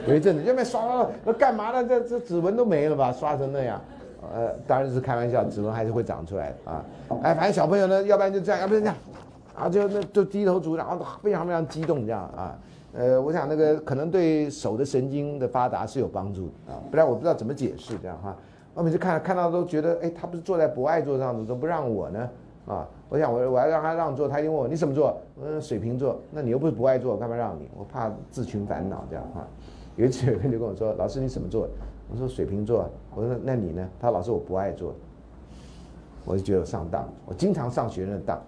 [0.06, 1.84] 有一阵子就没刷刷，那干嘛呢？
[1.86, 3.12] 这这指纹都没了吧？
[3.12, 3.80] 刷成那样，
[4.32, 6.84] 呃，当然是开玩笑，指纹还是会长出来的啊！
[7.22, 8.96] 哎，反正小朋友呢，要不然就这样，要不然这样。
[9.58, 12.58] 啊，就那就低头族，然后非常非常激动这样啊，
[12.92, 18.36] 呃，我想那个可能对手的神经的发达是有帮助啊，不然我不知道怎么解释这样哈。
[18.74, 22.30] 我每次看看到都觉得，哎，他不是坐在博爱座上，怎么不让我呢？
[22.66, 25.18] 啊，我想我我要让他让座，他一定问我你什么座？
[25.42, 26.20] 嗯，水瓶座。
[26.30, 27.68] 那你又不是不爱坐，干嘛让你？
[27.76, 29.44] 我怕自寻烦恼这样哈。
[29.96, 31.66] 有一次有人就跟我说，老师你什么座？
[32.12, 32.88] 我说水瓶座。
[33.14, 33.88] 我说那你呢？
[33.98, 34.94] 他老师我不爱坐。
[36.24, 38.40] 我就觉得我上当，我经常上学生的当。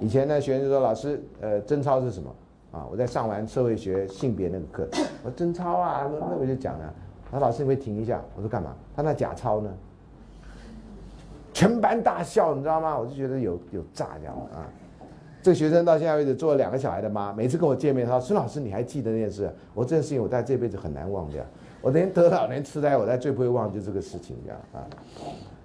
[0.00, 2.34] 以前呢，学生就说：“老师，呃，贞操是什么？”
[2.72, 4.88] 啊，我在上完社会学性别那个课，
[5.22, 6.94] 我说贞操啊，那那我就讲了。
[7.30, 8.20] 他老师你会停一下？
[8.34, 8.74] 我说干嘛？
[8.96, 9.70] 他那假操呢？
[11.52, 12.98] 全班大笑，你知道吗？
[12.98, 14.66] 我就觉得有有炸样啊。
[15.42, 21.44] 这个学生到现在为止做了两个小孩的妈，每次跟我见面，他说：“孙老师，你还记得那件事？”我这件事情我在这辈子很难忘掉。
[21.82, 24.86] 我连得老年痴呆，我在最不会忘就这个事情，这样啊。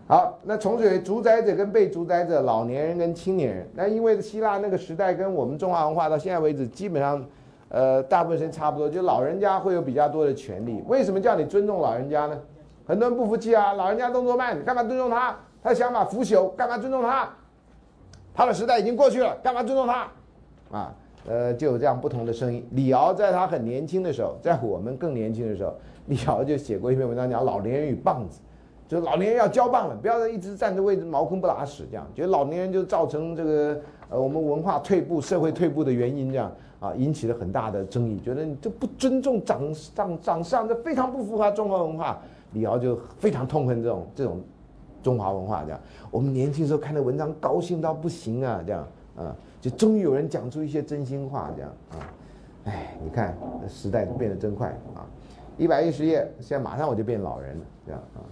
[0.07, 3.67] 好，那从属为主宰者跟被主宰者，老年人跟青年人。
[3.73, 7.25] 那因为希腊那个时代跟我们中华文化到现在为止，基本上，
[7.69, 10.83] 呃，大部分时间差不多，就老人家会有比较多的权利。
[10.87, 12.39] 为什么叫你尊重老人家呢？
[12.85, 15.35] 很多人不服气啊，老人家动作慢，你干嘛尊重他？
[15.63, 17.27] 他的想法腐朽，干嘛尊重他？
[18.35, 20.07] 他的时代已经过去了，干嘛尊重他？
[20.69, 20.93] 啊，
[21.27, 22.63] 呃，就有这样不同的声音。
[22.73, 25.73] 李敖在他很年轻的时候，在我们更年轻的时候，
[26.05, 28.39] 李敖就写过一篇文章，叫老年人与棒子。
[28.87, 32.07] 就老年人要交棒了，不要一直站着位置茅坑不拉屎这样。
[32.13, 38.19] 觉得老年人就造成这个呃我们文化退步、社会退步的原因这样啊，引起了很大的争议。
[38.19, 42.21] 觉得你这不尊重长长长上，这非常不符合中华文化。
[42.53, 44.39] 李敖就非常痛恨这种这种
[45.01, 45.79] 中华文化这样。
[46.11, 48.87] 我们年轻时候看的文章高兴到不行啊，这样
[49.17, 51.95] 啊，就终于有人讲出一些真心话这样啊。
[52.65, 53.35] 哎，你看
[53.67, 55.05] 时代变得真快啊！
[55.57, 58.25] 一百一十页，现在马上我就变老人了这样啊。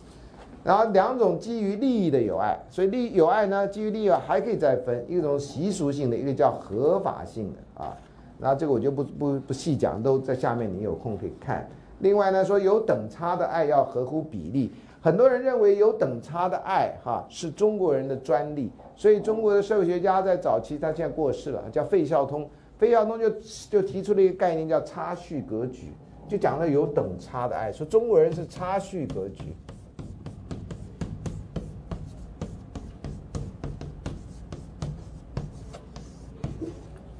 [0.64, 7.98] 然后两种基于利益的友爱，所以利友爱呢，基于利益还可以再分一种习俗性的，一个叫合法性的啊。
[8.38, 11.69] 那这个我就不不不细讲，都在下面，你有空可以看。
[11.99, 14.72] 另外呢，说有等差的爱要合乎比例，
[15.02, 23.30] 很多人认为有等差的爱哈是中国人的专利，所以中国的社会学家在早期，他现在过世了，叫费孝通，费孝通就
[23.69, 25.94] 就提出了一个概念叫差序格局，
[26.27, 29.53] 就讲了有等差的爱，说中国人是差序格局。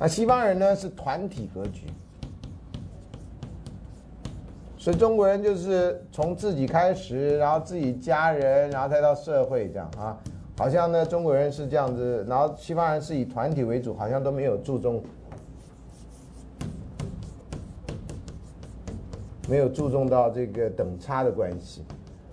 [0.04, 1.88] 那西方人呢是团体格局，
[4.78, 10.20] 所以中国人就是从自己开始，然后自己家人，然后再到社会这样啊，
[10.58, 15.02] 好像呢中国人是这样子，然后西方人是以团体为主，好像都没有注重，
[19.48, 21.82] 没有注重到这个等差的关系。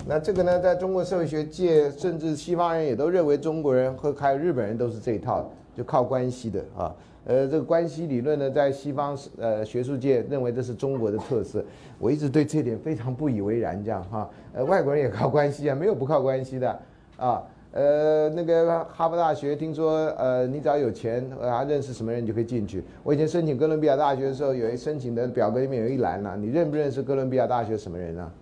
[0.05, 5.49] 那这个呢，在中国社会学界，甚至西方人也都认为中国人和还有日本人都是这一套。
[5.77, 6.93] 就靠关系的啊。
[7.25, 11.63] 呃，这个关系理论呢，在西方呃学术界认为这是中国的特色，
[11.99, 14.29] 我一直对这点非常不以为然，这样哈。
[14.53, 16.81] 呃，外国人也靠关系啊，没有不靠关系的
[17.17, 17.43] 啊。
[17.73, 22.83] 呃，那个哈佛大学听说，呃，你只要有钱，啊，认识什么人你就可以进去。
[23.05, 28.33] 我以前申请哥伦比亚大学的时候，有一申请的表格里面有一栏呢，你认不认识哥伦比亚大学什么人啊？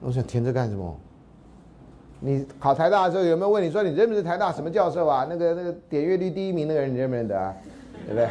[0.00, 0.98] 我想填这干什么？
[2.24, 5.26] 你考台大的时候有没有问你说你认不认识台大什么教授啊？
[5.28, 7.52] 那个那个点阅率第一名那个人你认不认得啊？
[8.06, 8.24] 对不对？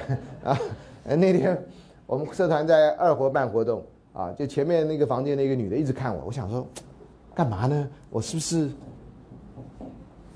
[0.50, 0.58] 啊，
[1.04, 1.62] 那天
[2.06, 6.66] 我们社团在二活办活动啊，就前面那个房间那个女的一直看我，我想说，
[7.36, 7.86] 干嘛呢？
[8.10, 8.70] 我是不是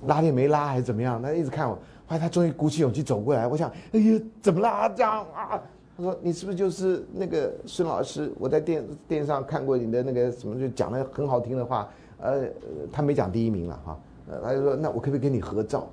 [0.06, 1.22] 拉链没拉还是怎么样？
[1.22, 4.90] 她一直看我，后来她终于鼓起勇气走过来，我想，哎呀，怎么啦？
[4.90, 5.62] 这样啊？
[5.96, 8.30] 她说你是不是就是那个孙老师？
[8.38, 11.90] 我在电电视上看过你的那个什么，就讲了很好听的话。
[12.26, 12.48] 呃，
[12.92, 14.00] 他没讲第一名了哈，
[14.30, 15.88] 呃，他就说那我可不可以跟你合照？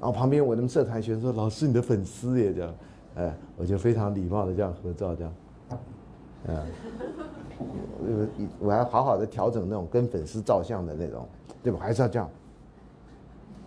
[0.00, 2.74] 然后旁边我们社团学生说老师你的粉丝也这样，
[3.14, 5.32] 哎，我就非常礼貌的这样合照这样，
[6.48, 6.66] 嗯，
[8.00, 8.26] 我
[8.66, 11.24] 我还好好的调整那种跟粉丝照相的那种，
[11.62, 11.78] 对吧？
[11.80, 12.28] 还是要这样，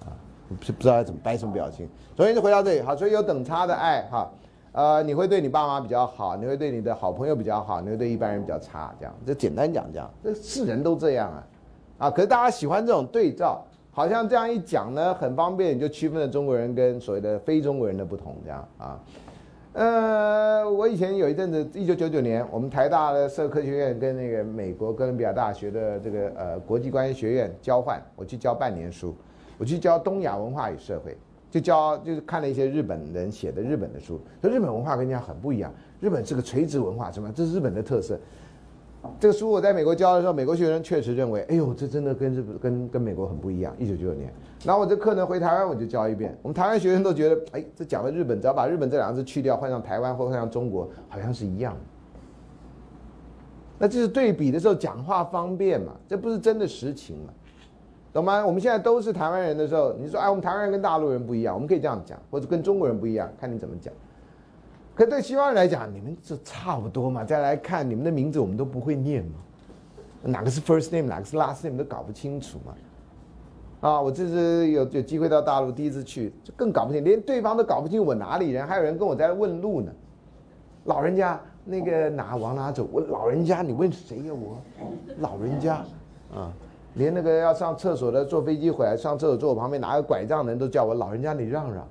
[0.02, 0.12] 啊，
[0.49, 1.88] 不不知道要怎么摆什么表情。
[2.18, 4.30] 所以就回到这里，好，所以有等差的爱哈，
[4.74, 11.41] 呃，你会对你爸妈比较好，你会对你的好朋友比较好，你会对一般人比较差，这样，就简单讲这样，这是人都这样啊。
[11.97, 18.99] 啊，可是大家喜欢这种对照，好像这样一讲呢，很方便，你就区分了中国人跟所谓的非中国人的不同，这样啊。
[19.73, 29.13] 呃，我以前有一阵子，一九九九年，我们台大的社科学院跟那个美国哥伦比亚大学的这个呃国际关系学院交换，我去教半年书，
[29.57, 31.17] 我去教东亚文化与社会，
[31.51, 37.30] 就教就是看了一些日本人写的日本的书，说日本文化跟人家很不一样，日本是个垂直文化，什么？
[37.35, 38.17] 这是日本的特色。
[39.19, 43.76] 这个书我在美国教的时候，美国学生确实认为，哎呦，这真的跟日本跟跟美国很不一样。
[43.77, 44.32] 一九九九年，
[44.64, 51.76] 然后我这课呢回台湾我就教一遍，我们台湾学生都觉得，哎，这讲的日本，只要把日本这两个字去掉，换上台湾或换上中国，好像是一样。
[53.77, 55.94] 那这是对比的时候讲话方便嘛？
[56.07, 57.34] 这不是真的实情嘛？
[58.14, 58.45] 懂吗？
[58.45, 63.94] 我们现在都是台湾人的时候，你说，哎，我们台湾人跟大陆人不一样，我们可以这样讲，或者跟中国人不一样，看你怎么讲。
[64.95, 67.26] 可对西方人来讲，你们这差不多嘛。
[67.26, 69.34] 再来看你们的名字，我们都不会念嘛，
[70.23, 72.73] 哪个是 first name，哪个是 last name 都搞不清楚嘛。
[73.81, 79.91] 啊，我这次有有机会到大陆，第一次去就更搞不清，连对方都搞不清我哪里人，还有人跟我在问路呢。
[80.85, 82.88] 老人家那个哪往哪走？
[82.91, 84.34] 我老人家，你问谁呀？
[84.34, 84.61] 我
[85.19, 85.84] 老人家
[86.34, 86.53] 啊，
[86.93, 91.85] 连那个要上厕所的坐飞机回来上厕所坐我旁边拿个拐杖的人都叫我老人家，你让让。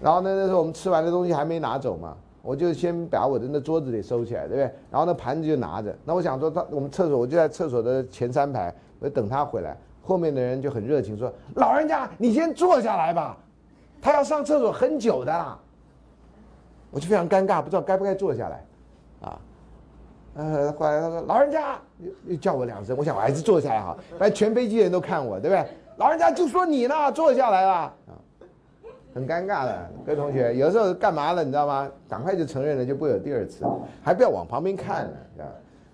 [0.00, 0.34] 然后呢？
[0.34, 4.62] 那时候我们吃完的东西还没拿走嘛，我就先把我的那桌子里收起来，对不对？
[4.90, 5.94] 然后那盘子就拿着。
[6.04, 9.76] 那我想说，他我们厕所，我就在厕所的前三排，我等他回来。
[10.02, 13.36] 后面的人就很热情说：“老人家，你先坐下来吧，
[14.00, 15.58] 他要上厕所很久的啦。”
[16.90, 18.64] 我就非常尴尬，不知道该不该坐下来，
[19.20, 19.38] 啊，
[20.36, 25.66] 呃，后来他说：“老人家，又又叫我两声。”我想我还是坐下来好，反正全飞机人都看我，对不对？
[25.98, 27.92] 老人家就说你呢，坐下来了。
[29.18, 31.90] 很尴尬的，各位同学，有时候干嘛了，你知道吗？
[32.08, 33.64] 赶快就承认了，就不会有第二次，
[34.00, 35.50] 还不要往旁边看呢，啊！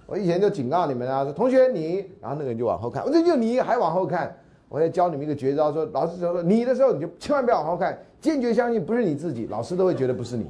[0.06, 4.36] 我以前就警告你们啊，说同学你，然后那个人就往后看，我这就你还往后看，
[4.68, 10.46] 我在教你们一个绝招，说老师说你的时候，你就千万不要往后看，坚决相信不是你自己，老师都会觉得不是你，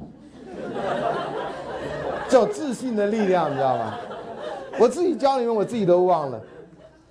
[2.27, 3.93] 这种自信的力量，你知道吗？
[4.77, 6.41] 我自己教你们，我自己都忘了，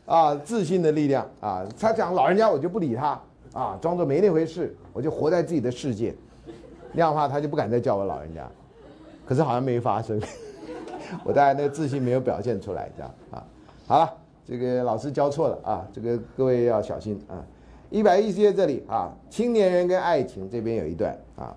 [0.04, 1.64] 啊，自信的力量啊！
[1.80, 3.18] 他讲老人家，我就不理他。
[3.54, 6.12] 啊，装作没那回事，我就活在自己的世界，
[6.92, 8.46] 那样的话他就不敢再叫我老人家，
[9.24, 10.20] 可是好像没发生，
[11.24, 13.46] 我大概那个自信没有表现出来，这样啊，
[13.86, 14.12] 好了，
[14.44, 17.46] 这个老师教错了啊，这个各位要小心啊，
[17.90, 21.56] 一百一十页这里啊，青年人跟爱情这边有一段啊，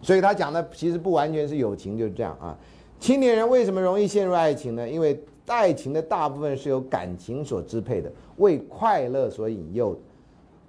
[0.00, 2.56] 所以他讲的其实不完全是友情，就是这样啊，
[3.00, 4.88] 青年人为什么容易陷入爱情呢？
[4.88, 10.00] 因为爱情的大部分是由感情所支配的，为快乐所引诱的。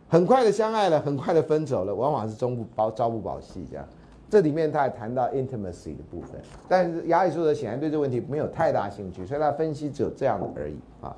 [0.09, 3.85] 很快的相爱了，很快的分手了，往往是终不保朝不保夕这样。
[4.27, 11.15] 这里面他还谈到 intimacy 的部分，但是亚里士多德显然对这个问题没有太大兴趣，所以他分析只有这样的而已啊。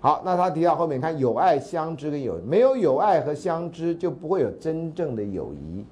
[0.00, 5.84] 好，那他提到后面看有爱相知跟有没有有爱和相知就不会有真正的友谊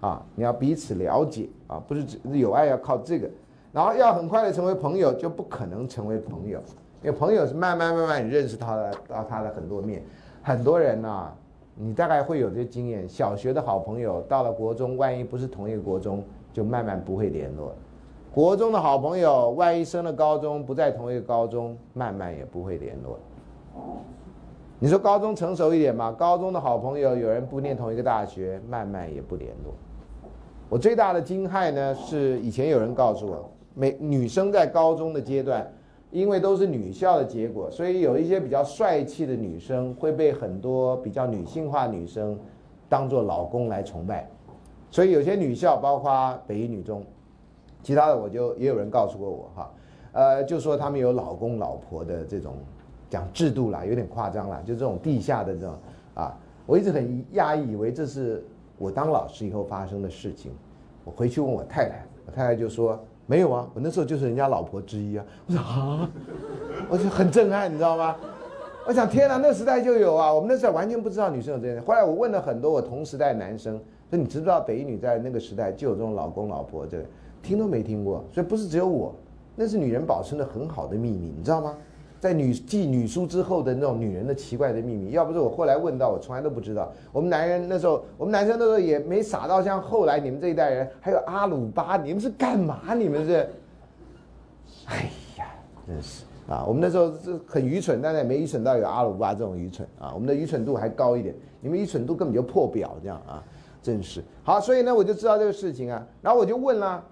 [0.00, 0.24] 啊。
[0.36, 3.28] 你要彼此了解啊，不是只有爱要靠这个，
[3.72, 6.60] 然后要很快的成为朋友就不可能成为朋友，
[7.02, 10.02] 因为朋友是慢慢慢慢你认识他的到他的很多面，
[10.42, 11.32] 很多人呢。
[11.74, 16.22] 你大概会有这经验，小学的好朋友到了国中，万一不是同一个国中，
[16.52, 17.74] 就慢慢不会联络了；
[18.32, 23.18] 国中的好朋友，万一升了高中，不在同一个高中，慢慢也不会联络。
[24.78, 26.12] 你说高中成熟一点嘛？
[26.12, 29.72] 高中的好朋友有人不念同一个大学，慢慢也不联络。
[30.68, 35.72] 我最大的惊骇呢，是以前有人告诉我，每女生在高中的阶段，
[36.12, 42.38] 因为都是女校的结果，所以有一些比较帅气的女生会被很多比较女性化女生
[42.88, 44.28] 当做老公来崇拜。
[44.90, 47.02] 所以有些女校，包括北一女中，
[47.82, 49.70] 其他的我就也有人告诉过我哈，
[50.12, 52.56] 呃，就说他们有老公老婆的这种
[53.08, 55.74] 讲制度啦，有点夸张啦，就这种地下的这种
[56.14, 58.44] 啊，我一直很讶异，以为这是
[58.76, 60.52] 我当老师以后发生的事情。
[61.04, 65.24] 我回去问我太太，我太太就说没有啊，我那时候就是人家老婆之一啊。
[65.46, 66.10] 我说啊，
[66.88, 68.16] 我就很震撼，你知道吗？
[68.86, 71.80] 我想天哪，那时代就有啊，我们那时候完全不知道女生有这些。
[71.80, 73.80] 后来我问了很多我同时代男生。
[74.10, 76.86] 说你知不知道北一女在那个时代就有这种老公老婆？
[76.86, 77.04] 这个
[77.42, 79.14] 听都没听过，所以不是只有我，
[79.56, 81.74] 那是女人保存的很好的秘密，你知道吗？
[82.22, 86.92] 在女继女书之后的那种女人的奇怪的秘密，要不是我后来问到，我从来都不知道。
[87.10, 92.94] 我们男人那时候，我们男生那时候也没傻到像后来你们这一代人，还有阿鲁巴，你们是干嘛？
[92.94, 93.50] 你们是？
[94.86, 95.46] 哎呀，
[95.84, 96.64] 真是啊！
[96.64, 100.12] 我们那时候是很愚蠢，但是也没愚蠢到有阿鲁巴这种愚蠢啊。
[100.14, 103.42] 我们的愚蠢度还高一点，你们愚蠢度根本就破表这样啊。
[103.82, 107.04] 真是好，所以呢，我就知道这个事情啊，然后我就问了，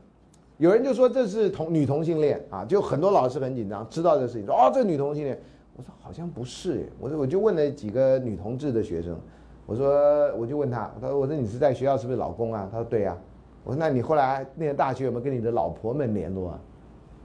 [0.60, 5.40] 有人就说这是同女同性恋啊，就很多老师很紧张，知道这事情，说哦，这女同性恋，
[5.74, 9.18] 我说好像不是，我说我就问了几个女同志的学生，
[9.64, 9.90] 我说
[10.36, 12.68] 我就问他，他说我说你是在学校是不是老公啊？
[12.70, 13.16] 他说对呀，
[13.64, 16.60] 我说那你后来念大学有没有跟你的老婆们联络啊？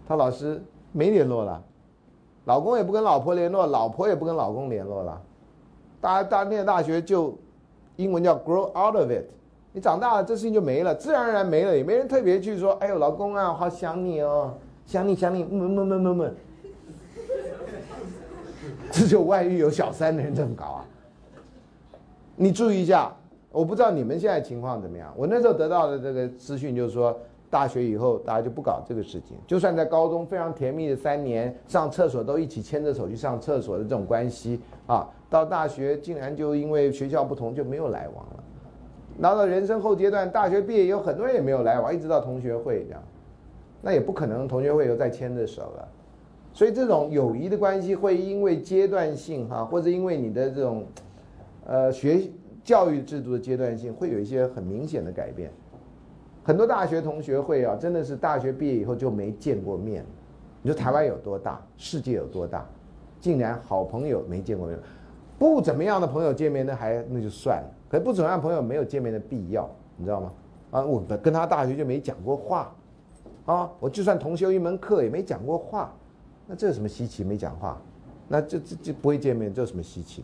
[0.07, 0.63] 他老师
[0.93, 1.61] 没联络了，
[2.45, 5.21] 老公也不跟老婆联络，老婆也不跟老公联络了，
[5.99, 7.37] 大大念大学就。
[7.97, 9.23] 英文叫 grow out of it，
[9.75, 14.53] 你长大了，这事情就没了，自然而然没了，也没人特别去说，哎呦，老公啊，好想你哦，
[14.85, 16.29] 想你想你，么么么么么，
[18.89, 20.85] 这就外遇有小三的人这么搞啊？
[22.37, 23.13] 你注意一下，
[23.51, 25.13] 我不知道你们现在情况怎么样。
[25.17, 27.13] 我那时候得到的这个资讯就是说，
[27.49, 35.05] 大学以后大家就不搞这个事情，就算在高中非常甜蜜的三年，上厕所都一起牵着手去上厕所的这种关系啊。
[35.29, 38.43] 到大学竟然就因为学校不同就没有来往了，
[39.19, 43.01] 然后到人生后阶段，大学毕业有很多人也没有来往，一直到同学会这样，
[43.81, 45.87] 那也不可能同学会又再牵着手了，
[46.53, 50.85] 所以这种友谊的关系会因为阶段性哈，或者因为你的这种，
[51.65, 52.21] 呃学
[52.63, 55.51] 教育制度的阶段性，会有一些很明显的改变。
[56.43, 60.05] 很多大学同学会啊，真的是大学毕业以后就没见过面。
[60.61, 62.67] 你说台湾有多大，世界有多大，
[63.19, 64.77] 竟然好朋友没见过面。
[65.37, 67.74] 不怎么样的朋友见面，那还那就算了。
[67.99, 70.31] 不准让朋友没有见面的必要，你知道吗？
[70.71, 72.73] 啊，我跟他大学就没讲过话，
[73.45, 75.93] 啊，我就算同修一门课也没讲过话，
[76.47, 77.23] 那这有什么稀奇？
[77.23, 77.81] 没讲话，
[78.27, 80.23] 那这这就不会见面，这有什么稀奇？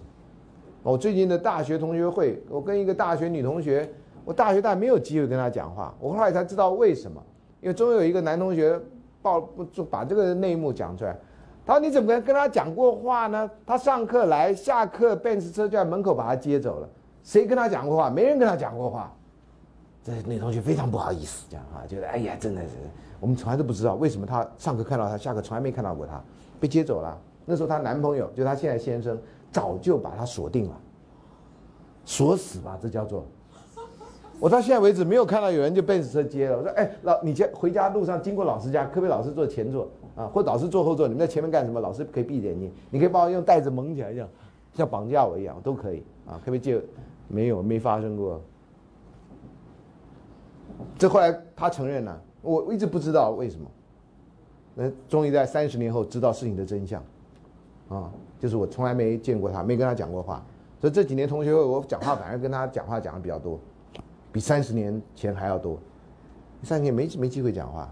[0.83, 3.87] 我最近的大学同学会，我跟一个大学女同学，
[4.25, 7.21] 我大学但没有机会跟她讲话，我后来才知道为什么，
[7.61, 8.79] 因为终于有一个男同学
[9.21, 11.15] 报就把这个内幕讲出来。
[11.63, 13.49] 他说：“你怎么跟跟他讲过话呢？
[13.67, 16.89] 他上课来，下课奔驰车就在门口把他接走了。
[17.23, 18.09] 谁跟他讲过话？
[18.09, 19.11] 没人跟他讲过话。
[20.03, 22.69] 这女同学非常不好意思，这样啊，觉得哎呀，真的是
[23.19, 26.19] 我们从来都不知道为什么他上课看到他，下课从来没看到过他，
[26.59, 27.15] 被接走了。
[27.45, 29.17] 那时候她男朋友就她现在先生
[29.51, 30.77] 早就把她锁定了，
[32.05, 33.25] 锁死吧，这叫做。
[34.39, 36.57] 我到现在为止没有看到有人就奔驰车接了。
[36.57, 41.79] 我说：哎，老你家回家路上经过老师家，可不可以老师坐前座？”啊，或者老师坐后座，你们在前面干什么？
[41.79, 44.27] 老师可以闭着眼睛，你可以帮我用袋子蒙起来，这样
[44.73, 46.41] 像绑架我一样，都可以啊。
[46.43, 46.81] 可不可以借？
[47.31, 48.41] 没有，没发生过。
[50.97, 53.69] 这后来他承认了，我一直不知道为什么。
[54.73, 57.03] 那终于在三十年后知道事情的真相，
[57.89, 60.43] 啊，就是我从来没见过他，没跟他讲过话，
[60.79, 63.59] 所以这几年同学会我讲话反而跟他讲话讲的比较多，
[64.31, 65.77] 比三十年前还要多。
[66.63, 67.89] 三十年没没机会讲话。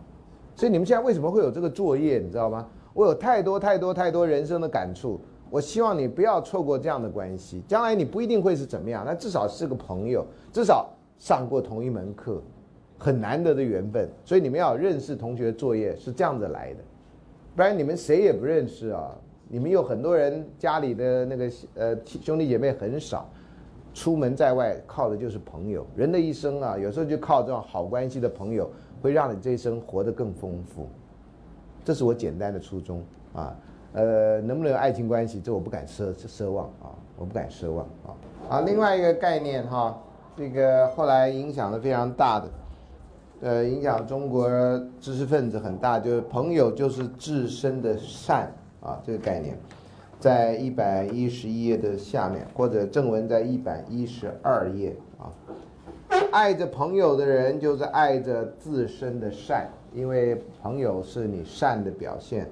[0.55, 2.19] 所以你们现在为什么会有这个作业？
[2.19, 2.67] 你知道吗？
[2.93, 5.19] 我有太多太多太多人生的感触。
[5.49, 7.61] 我希望你不要错过这样的关系。
[7.67, 12.41] 将来你不一定会是怎么样，那至少是个朋友，至少上过同一门课，
[12.97, 14.09] 很难得的缘分。
[14.23, 16.79] 所以你们要认识同学作业是这样子来的，
[17.55, 19.15] 不然你们谁也不认识啊。
[19.47, 23.29] 你们有很多人家里的那个呃兄弟姐妹很少，
[23.93, 25.85] 出门在外靠的就是朋友。
[25.95, 28.69] 人的一生啊，有时候就靠这种好关系的朋友。
[29.01, 30.85] 会让你这一生活得更丰富，
[31.85, 33.01] 这是我简单的初衷
[33.31, 33.55] 啊。
[33.93, 38.13] 呃，能不能有爱情关系，这我不敢奢奢望啊，我不敢奢望啊。
[38.49, 39.99] 啊，另外一个概念哈，
[40.35, 42.49] 这个后来影响的非常大的，
[43.41, 44.47] 呃，影响中国
[44.99, 48.51] 知识分子很大，就是朋友就是自身的善
[48.81, 49.57] 啊，这个概念。
[50.19, 55.31] 在一百一十一页的下面，或者正文在一百一十二页啊。
[56.31, 62.47] 爱着朋友的人，就是爱着自身的善，因为朋友是你善的表现。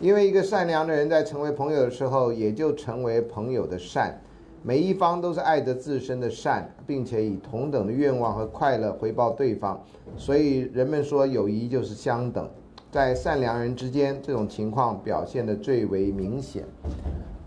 [0.00, 4.18] 因为一个善良的人在成为朋友的时候，也就成为朋友的善。
[4.62, 9.78] 每一方都是爱着自身的善，并且以同等的愿望和快乐回报对方。
[10.16, 12.48] 所以人们说，友谊就是相等。
[12.90, 16.64] 在善良人之间，这种情况表现得最为明显。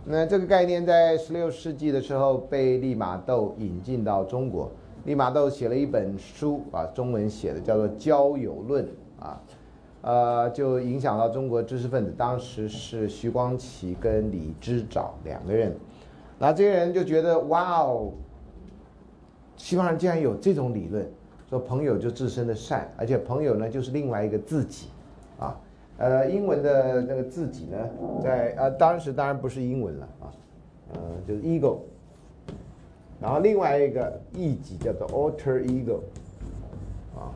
[0.06, 4.72] 那这个概念在十六世纪的时候被利玛窦引进到中国。
[5.06, 8.86] 利玛窦写了一本书啊，中文写的叫做《交友论》
[9.20, 9.42] 啊，
[10.04, 12.14] 呃，就影响到中国知识分子。
[12.18, 15.76] 当时是徐光启跟李之藻两个人，
[16.38, 18.12] 那这些人就觉得哇哦，
[19.56, 21.10] 西方人竟然有这种理论，
[21.50, 24.90] 说朋友就自身的善，而且朋友呢就是另外一个自己。
[25.40, 25.60] 啊，
[25.98, 27.78] 呃，英文的那个自己呢，
[28.22, 30.28] 在呃当时当然不是英文了啊，
[30.94, 31.78] 呃，就是 ego，
[33.20, 36.00] 然后另外一个异己叫做 alter ego，
[37.16, 37.34] 啊，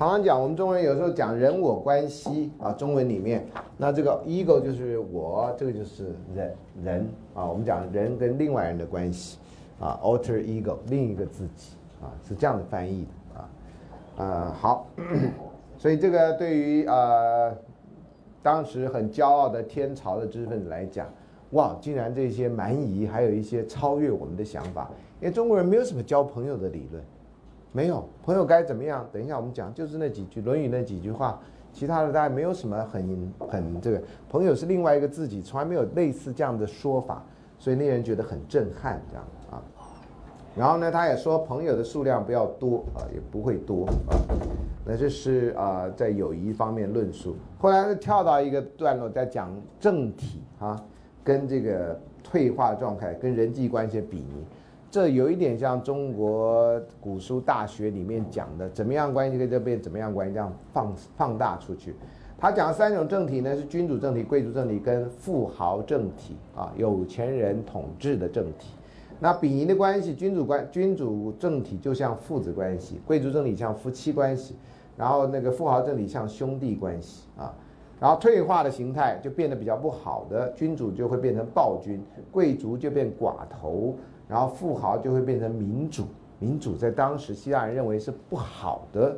[0.00, 3.46] 常常讲我们中国人有时候讲人我关系啊，中文里面，
[3.76, 9.36] 那这个 ego 就是我，这个就是人人啊，我们讲人跟另外人的关系
[9.78, 13.50] 啊，alter ego 另一个自己啊，是这样的翻译的啊，
[14.16, 14.86] 呃，好。
[15.76, 17.54] 所以这个对于呃
[18.42, 21.06] 当时很骄傲的天朝的知识分子来讲，
[21.50, 24.90] 哇，竟然这些蛮夷还有一些超越我们的想法。
[25.20, 27.04] 因为中国人没有什么交朋友的理论，
[27.72, 29.06] 没有朋友该怎么样？
[29.12, 31.38] 等一下我们讲，就是那几句《论语》那几句话，
[31.72, 37.24] 其他的大家没有什么很很这个朋友是另外一个自己，从来没有类似这样的说法，
[37.58, 39.62] 所以那人觉得很震撼，这样啊。
[40.56, 44.18] 然后呢，他也说朋友的数量不要多啊，也不会多啊。
[44.84, 47.36] 那这是啊，在友谊方面论述。
[47.60, 49.48] 后来跳到一个段落，在讲
[49.78, 50.82] 正体啊，
[51.22, 54.44] 跟这个退化状态，跟人际关系的比拟。
[54.90, 61.94] 这有一点像中国古书大学里面讲的，怎么样关系可以变怎么样关系，这样放放大出去。
[62.36, 68.74] 他讲三种政体呢，是君主政体、贵族政体跟富豪政体啊，有钱人统治的政体。
[69.20, 74.56] 那比邻的关系，君主关君主政体就像父子关系，贵族政体像夫妻关系，
[74.96, 77.54] 然后那个富豪政体像兄弟关系啊。
[78.00, 82.02] 然后退化的形态就变得比较不好的，君主就会变成暴君，
[82.32, 83.94] 贵族就变寡头，
[84.30, 86.04] 然后富豪就会变成民主。
[86.38, 89.14] 民主在当时希腊人认为是不好的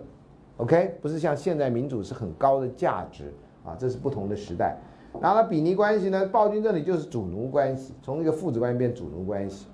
[0.56, 3.32] ，OK，不是像现在民主是很高的价值
[3.64, 4.76] 啊，这是不同的时代。
[5.20, 9.66] 然后呢比尼关系呢，暴君这里就是主奴关系，从一个父子关系变主奴关系。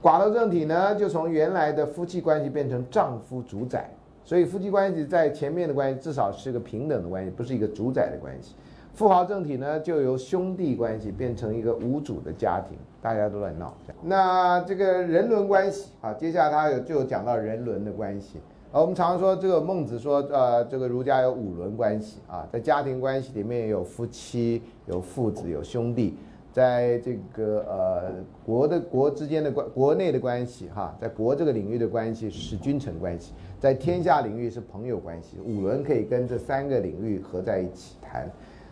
[0.00, 3.90] 寡头政体呢，就从原来的夫妻关系变成丈夫主宰，
[4.22, 8.54] 所以夫妻关系在前面的关系至少是一个平等的关系，不是一个主宰的关系。
[8.94, 13.74] 富豪政体呢，就由兄弟关系变成一个无主的家庭，大家都在闹。
[14.02, 18.38] 那这个人伦关系啊，接下来他有就讲到人伦的关系。
[18.70, 26.16] 啊，我们常说这个孟子说，呃，这个儒家有五伦关系啊，在家庭关系里面有夫妻、有父子、有兄弟。
[26.50, 28.12] 在这个呃
[28.44, 35.36] 国的国之间的关国内的关系哈，在国这个领域的关系是君臣关系，在天下领域是朋友关系。
[35.44, 38.28] 五伦可以跟这三个领域合在一起谈。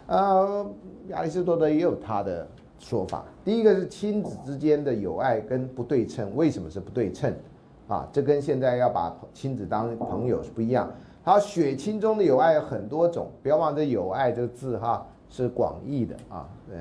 [0.08, 0.66] 呃，
[1.08, 2.48] 亚里士多德也有他的
[2.78, 3.24] 说法。
[3.44, 7.34] 第一个是亲子之间的友爱跟不对称，为什么是不对称？
[7.88, 10.92] 啊，这跟现在要把亲子当朋友是不一样。
[11.22, 15.06] 好，血亲中的友爱有很多种，不要忘这友爱这个字哈。
[15.28, 16.78] 是广义的啊，呃，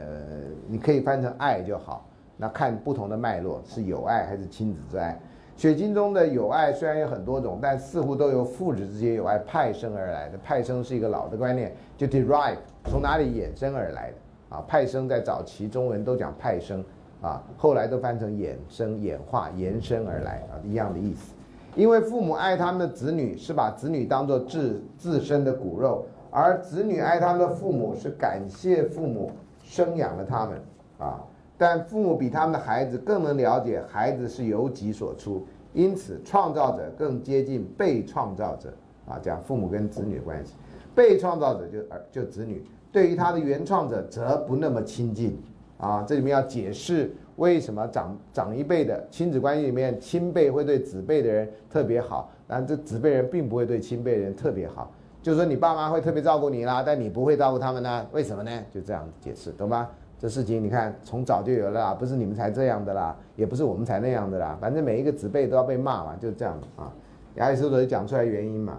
[0.67, 2.05] 你可以翻成爱就好。
[2.37, 5.19] 那看不同的脉络，是友爱还是亲子之爱？
[5.57, 10.37] 血亲中的友爱虽然有很多种，但似乎都由父子之间友爱派生而来的。
[10.37, 14.17] 派生是一个老的观念，就 derive 从哪里衍生而来的
[14.49, 14.63] 啊？
[14.67, 16.83] 派生在早期中文都讲派生
[17.21, 21.33] 啊，后来都翻成衍生、演化、延伸而来啊，一样的意思。
[21.75, 26.05] 因为父母爱他们的子女，是把子女当做自自身的骨肉。
[26.31, 29.31] 而子女爱他们的父母是感谢父母
[29.63, 30.59] 生养了他们
[30.99, 31.23] 啊，
[31.57, 38.73] 但父母比他们的孩子更能了解孩子是由己所出，因此创造者更接近被创造者
[39.07, 40.55] 啊，讲父母跟子女的关系，
[40.93, 42.65] 被创造者就儿就子女，
[42.95, 45.37] 对于他的原创者则不那么亲近
[45.77, 46.01] 啊。
[46.07, 54.89] 这里面要解释为什么长长一辈的亲子关系里面亲辈会对子辈的人特别好，但这子辈人并不会对亲辈人特别好。
[55.21, 58.07] 就是说你爸妈会特别照顾你啦，但你不会照顾他们呢？
[58.13, 58.51] 为什么呢？
[58.71, 59.89] 就这样解释，懂吗？
[60.17, 66.89] 这事情你看从早就有了，啦，不是你们才这样的啦，也不是我们才那样的啦，反正每一个子辈都要被骂嘛，就是这样啊。
[67.35, 68.77] 亚里士多德讲出来原因嘛。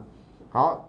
[0.49, 0.86] 好，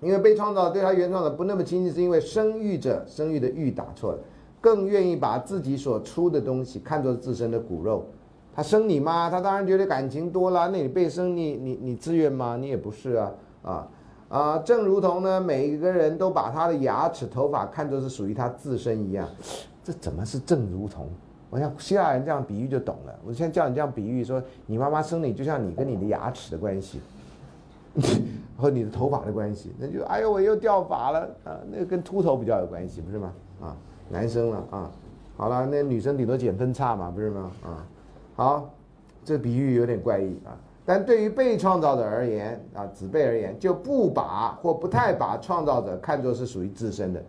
[0.00, 4.18] 因为被创造对他原创的不那么亲近，是因为生育者生育的欲打错了，
[4.60, 8.06] 更愿意把自己所出的东西看作自身的骨肉。
[8.54, 10.68] 他生你妈，他当然觉得感情多了。
[10.68, 12.56] 那你被生，你你你自愿吗？
[12.56, 13.88] 你也不是啊啊
[14.28, 14.58] 啊！
[14.58, 19.28] 正如同呢，每一个人都把他的牙齿、头发看作是属于他自身一样，
[19.84, 21.08] 这怎么是正如同？
[21.50, 23.18] 我想希腊人这样比喻就懂了。
[23.24, 27.00] 我现在叫你这样比喻说，你妈妈生你，就像你跟你的牙齿的关系，
[28.56, 33.32] 和你的头发的关系，那就哎呦我又掉发了啊，那个跟秃头比较有关系，不是吗？
[33.60, 33.76] 啊，
[34.10, 34.90] 男生了啊，
[35.36, 37.50] 好了，那女生顶多减分差嘛，不是吗？
[37.62, 37.86] 啊。
[38.34, 38.70] 好，
[39.24, 40.54] 这比喻有点怪异啊，
[40.84, 47.22] 但对于被创造者而言啊，子辈而言，就不把或不太把创造者看作是属于自身的，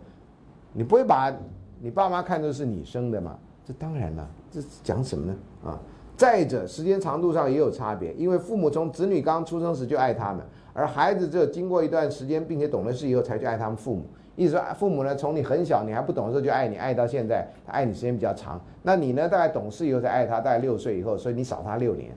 [0.72, 1.32] 你不会把
[1.80, 3.36] 你爸妈看作是你生的嘛？
[3.64, 5.36] 这当然了，这讲什么呢？
[5.64, 5.78] 啊，
[6.16, 14.04] 再者，时间长度上也有差别，因为父母从子女刚出生时就爱他们，而孩子只有经过一段时间，并且懂了事以后才去爱他们父母。
[14.36, 18.58] 意思说，父母呢，从你很小，你还不懂的时候就爱你，爱到现在，他爱你时间比较长。
[18.82, 22.12] 那你呢，大概懂事以后才爱他，大概六岁以后，所以你少他六年，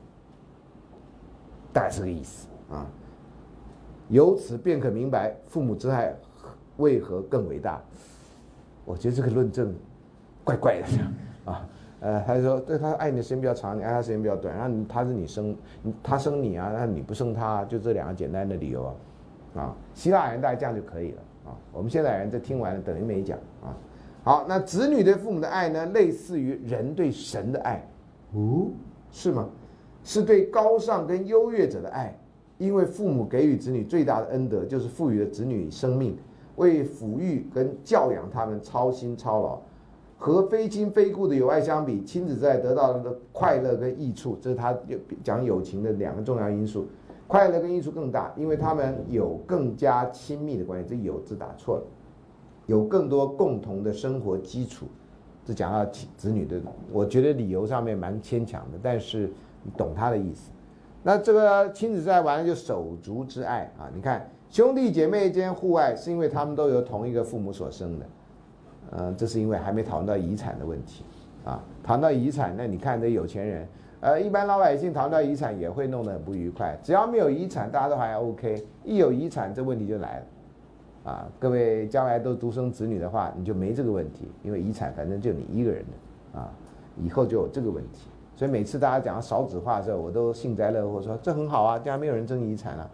[1.73, 2.85] 大概是个意思啊。
[4.09, 6.13] 由此便可明白父母之爱
[6.77, 7.81] 为何更伟大。
[8.85, 9.73] 我觉得这个论证
[10.43, 10.87] 怪怪的
[11.51, 11.67] 啊。
[12.03, 15.55] 呃，他就说，对他爱你的时间比较长，你爱他时间比较短，然后他是你生，
[16.03, 18.93] 他生你啊，那你不生他，就这两个简单的理由啊。
[19.55, 21.21] 啊，希腊人大概这样就可以了。
[21.45, 23.71] 啊，我们现在人这听完了等于没讲啊。
[24.21, 27.81] 好，那子女对父母的爱呢，类似于人对神的爱，
[28.33, 28.67] 哦，
[29.09, 29.49] 是吗？
[30.03, 32.13] 是对高尚跟优越者的爱，
[32.57, 36.17] 因为父母给予子女最大的恩德，就是赋予了子女生命，
[36.57, 39.61] 为抚育跟教养他们操心操劳。
[40.23, 44.73] 和非亲非故的友爱相比，亲子在得到的快乐跟益处，这是他
[45.21, 46.87] 讲友情的两个重要因素。
[47.27, 50.87] 快乐跟益处更大，因为他们有更加亲密的关系。
[50.89, 51.83] 这“有”字打错了，
[52.67, 54.85] 有更多共同的生活基础。
[55.43, 55.85] 这讲到
[56.15, 56.57] 子女的，
[56.89, 59.29] 我觉得理由上面蛮牵强的，但是
[59.61, 60.51] 你懂他的意思。
[61.03, 63.91] 那这个亲子之爱完了就手足之爱啊！
[63.93, 68.05] 你看兄弟姐妹间互爱，是因为他们都由同一个父母所生的。
[68.95, 71.03] 嗯，这是因为还没讨论到遗产的问题
[71.43, 71.63] 啊。
[71.83, 73.67] 谈到遗产，那你看这有钱人。
[74.01, 76.77] 呃，一般老百姓谈到遗产也会弄得很不愉快。
[76.83, 78.61] 只要没有遗产，大家都还 OK。
[78.83, 80.25] 一有遗产，这问题就来了。
[81.11, 86.49] 啊，各位将来都独生子女的话，你就没这个问题，因为遗产反正就你一个人的啊，
[86.97, 88.07] 以后就有这个问题。
[88.35, 92.89] 所以每次大家讲少子化的时候，我都幸灾乐祸说这很好啊，将来没有人争遗产了。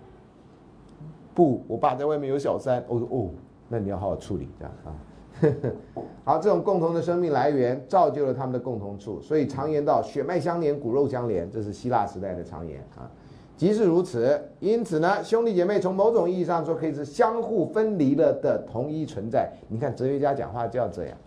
[1.34, 3.30] 不，我爸在外面有小三，我说哦，
[3.68, 4.94] 那你要好好处理这样啊。
[6.24, 13.10] 好，这种共同的生命来源造就了他们的共同处，所以常言道血脉相连，骨肉相连，这是希腊时代的常言啊。
[13.58, 19.52] 即是如此，因此呢，兄弟姐妹从某种意义上说可以是相互分离了的同一存在。
[19.68, 21.18] 你看哲学家讲话就要这样，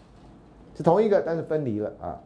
[0.75, 2.19] 是同一个，但是分离了啊。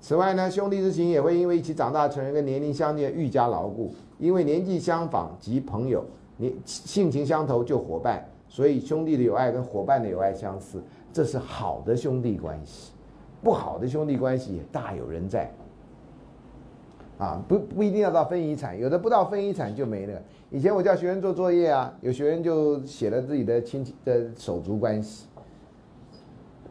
[0.00, 6.04] 此外呢，兄弟之情也会因为一起长大成人，跟年龄相近愈加牢固，因为年纪相仿即朋友，
[6.36, 10.82] 你性情相投就伙伴，所以兄弟的友爱跟伙伴的友爱相似。
[11.12, 12.92] 这是好的兄弟关系，
[13.42, 15.50] 不好的兄弟关系也大有人在。
[17.18, 20.22] 啊，不不一定要到分遗产，有的不到分遗产就没了。
[20.50, 25.26] 以前我叫学生做作业啊，有学生就写了自己的亲戚的手足关系，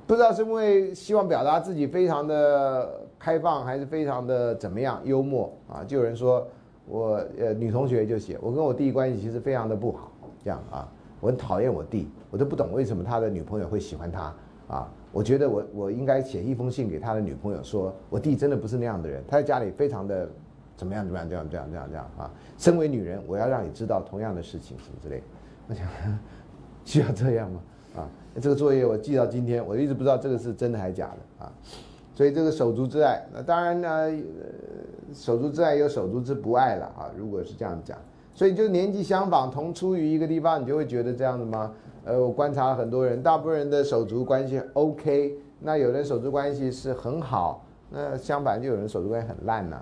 [0.07, 2.89] 不知道是因为希望表达自己非常的
[3.19, 5.83] 开放，还是非常的怎么样幽默啊？
[5.83, 6.47] 就有人说
[6.87, 10.09] 我呃女同学就写我跟我弟关系其实非常的不好，
[10.41, 10.87] 这样啊。
[11.19, 12.07] 我很讨厌我弟，
[12.37, 14.31] 我都不懂为什么他的女朋友会喜欢他
[14.67, 14.87] 啊！
[15.11, 20.29] 我觉得我我应该写一封信给他的女朋友，说我弟真的不是那样的人，他在家里非常的
[20.75, 22.31] 怎么样怎么样这样这样这样这样啊！
[22.55, 25.23] 身为女人，我要让你知道同样的事情什么之类。
[25.67, 25.87] 我想
[26.85, 27.59] 需要这样吗？
[27.95, 28.09] 啊，
[28.39, 31.51] 这个作业我记到今天，我一直不知道这个是真的还是假的啊！
[32.13, 34.23] 所以这个手足之爱，那当然呢，
[35.11, 37.09] 手足之爱有手足之不爱了啊！
[37.17, 37.97] 如果是这样讲。
[38.35, 41.73] 所以就年纪相仿，同出于一个地方，你就会觉得这样子吗？
[42.07, 49.81] 呃，我观察了很多人，大部分人的手足关系 OK，那有人手足关系是很好，那相反就有人手足关系很烂呐。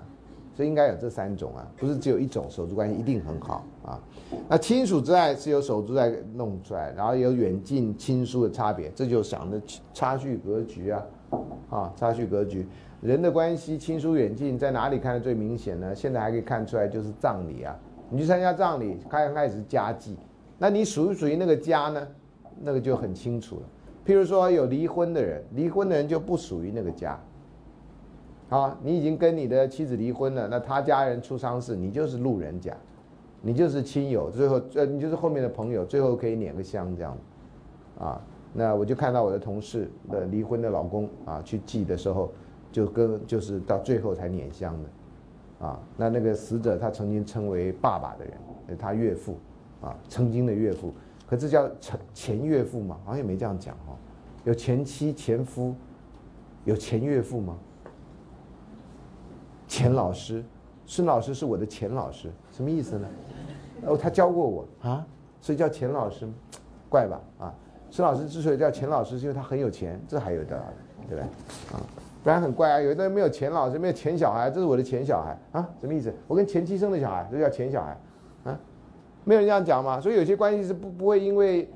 [0.52, 4.00] 所以应该有这三种啊，不是只有一种手足关系一定很好啊。
[4.48, 9.60] 那亲属之爱是由手足来弄出来，然后有远近亲疏的差别，这就想的
[9.94, 11.06] 差距格局啊，
[11.70, 12.66] 啊，差距格局，
[13.02, 15.94] 人的关系亲疏远近在哪里看的最明显呢？
[15.94, 17.78] 现在还可以看出来，就是葬礼啊。
[18.08, 20.16] 你去参加葬礼，刚开始家祭，
[20.58, 22.06] 那你属不属于那个家呢？
[22.62, 23.62] 那个就很清楚了。
[24.06, 27.18] 譬如说有离婚的人，离婚的人就不属于那个家。
[28.48, 32.76] 好，你已经跟你的妻子离婚了，那他家人出丧事，你就是路人甲，
[33.42, 37.18] 你就是亲友，最后呃你就是后面的朋友，最后可以撵个香这样，
[37.98, 38.20] 啊，
[38.54, 42.30] 那我就看到我的同事的离婚的老公啊，去祭的时候，
[42.70, 49.36] 就跟就是到最后才捻香的，啊，那那个死者他曾经称为爸爸的人，他岳父，
[49.80, 50.92] 啊，曾经的岳父，
[51.26, 52.98] 可这叫前前岳父吗？
[53.04, 53.96] 好像也没这样讲哦，
[54.44, 55.74] 有前妻前夫，
[56.64, 57.56] 有前岳父吗？
[59.68, 60.44] 前老师，
[60.86, 63.08] 孙老师是我的前老师，什么意思呢？
[63.86, 65.06] 哦，他教过我啊，
[65.40, 66.26] 所以叫钱老师？
[66.88, 67.54] 怪吧啊！
[67.90, 70.62] 孙老师之所以叫钱老师，是因为他很有钱，这还有的，
[71.08, 71.22] 对不对？
[71.22, 71.82] 啊，
[72.22, 72.80] 不然很怪啊！
[72.80, 76.14] 有的人没有钱老师，没有钱小孩，这是我的钱小孩啊，什么意思？
[76.28, 77.98] 我跟前妻生的小孩，这叫钱小孩啊？
[79.26, 80.00] 没有人这样讲嘛？
[80.00, 81.68] 所以有些关系是不不会因为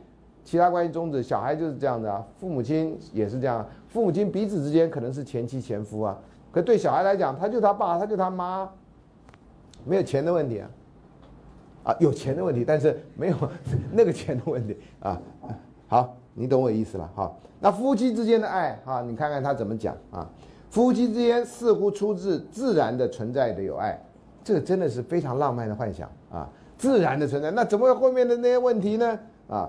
[0.44, 6.16] 其他关系终止，小孩就是这样的啊，父母亲也是这样，父母亲彼此之间可能是前妻前夫啊，
[6.52, 8.70] 可对小孩来讲，他就他爸，他就他妈，
[9.84, 10.70] 没有钱的问题啊。
[11.82, 13.36] 啊，有钱的问题，但是没有
[13.90, 15.20] 那个钱的问题啊。
[15.88, 17.32] 好，你懂我意思了哈。
[17.58, 20.28] 那夫妻之间的爱啊，你看看他怎么讲啊？
[20.70, 23.98] 夫妻之间似乎出自自然的存在的有爱，
[24.44, 26.08] 这个真的是非常浪漫的幻想。
[26.80, 29.18] 自然的存在，那怎么会后面的那些问题呢？
[29.50, 29.68] 啊，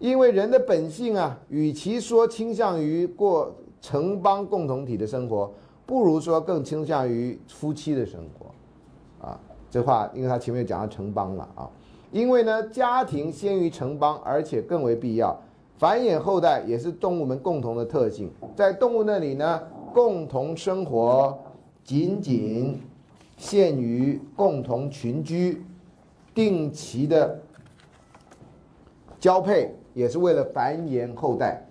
[0.00, 5.52] 因为人的本性啊，与其说倾向于过城邦共同体的生活，
[5.86, 9.38] 不如说更倾向于夫妻的生活，啊。
[9.70, 11.70] 这话，因为他前面讲到城邦了啊，
[12.10, 15.40] 因为呢，家庭先于城邦，而且更为必要。
[15.78, 19.62] 繁衍后代也是动物们共同的特性，在动物那里呢，
[19.94, 21.38] 共同生活
[21.84, 22.80] 仅仅
[23.36, 25.64] 限于共同群居，
[26.34, 27.38] 定期的
[29.18, 31.62] 交配也是为了繁衍后代，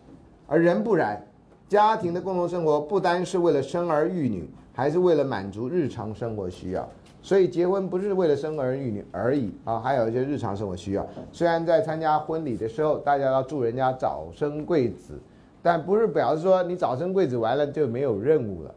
[0.48, 1.22] 而人不然，
[1.68, 6.88] 家庭的共同生活不单是为了生儿育女，还是为了满足日常生活需要。
[7.24, 11.08] 所以结婚不是为了生儿育女而已啊，还有一些日常生活需要。
[11.32, 15.20] 虽然在参加婚礼的时候，大家要祝人家早生贵子，
[15.62, 18.76] 但不是表示说你早生贵子完了就没有任务了，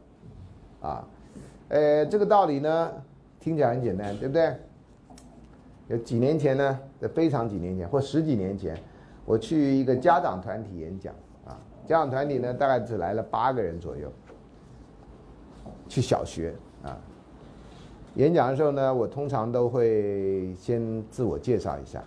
[0.82, 1.08] 啊，
[1.68, 2.90] 呃，这个道理呢
[3.40, 4.54] 听起来很简单，对不对？
[5.88, 6.80] 有几年前呢，
[7.14, 8.76] 非常几年前或十几年前，
[9.24, 11.14] 我去一个家长团体演讲
[11.46, 14.10] 啊，家长团体呢大概只来了八个人左右，
[15.88, 16.98] 去小学啊。
[18.14, 22.02] 演讲的时候呢，我通常都会先自我介绍一下，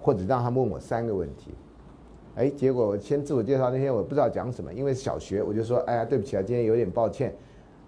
[0.00, 1.52] 或者让他们问我三个问题。
[2.36, 7.34] 哎，结果我先自我介绍那天我不知道讲什么，因为小学，我就说：“哎呀，对不起啊，今天有点抱歉，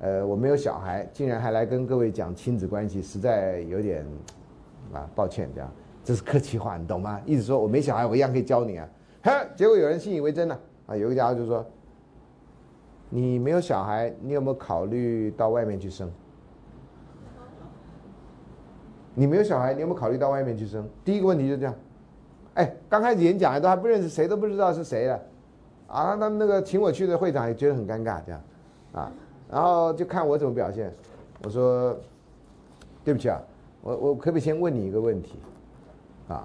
[0.00, 4.04] 呃，我没有小孩，竟然还来跟各位讲亲子关系，实在有点
[4.92, 5.70] 啊抱歉这样。
[6.04, 7.20] 这是客气话，你懂吗？
[7.26, 8.88] 意思说我没小孩，我一样可以教你啊。
[9.22, 11.66] 哈，结果有人信以为真了啊，有个家伙就说
[13.10, 16.08] ：“你没有小孩，你有没有考虑到外面去生？”
[19.18, 20.86] 你没有小孩，你有没有考虑到外面去生？
[21.02, 21.74] 第一个问题就这样，
[22.54, 25.20] 哎，刚开始演讲都还不认识，谁都不知道是谁了，
[25.88, 28.40] 啊，那那个请我去的会长也觉得很尴尬，这样，
[28.92, 29.10] 啊，
[29.50, 30.92] 然后就看我怎么表现。
[31.42, 31.98] 我说，
[33.02, 33.40] 对不起啊，
[33.86, 35.38] 我我可不可以先问你一个问题？
[36.26, 36.44] 啊，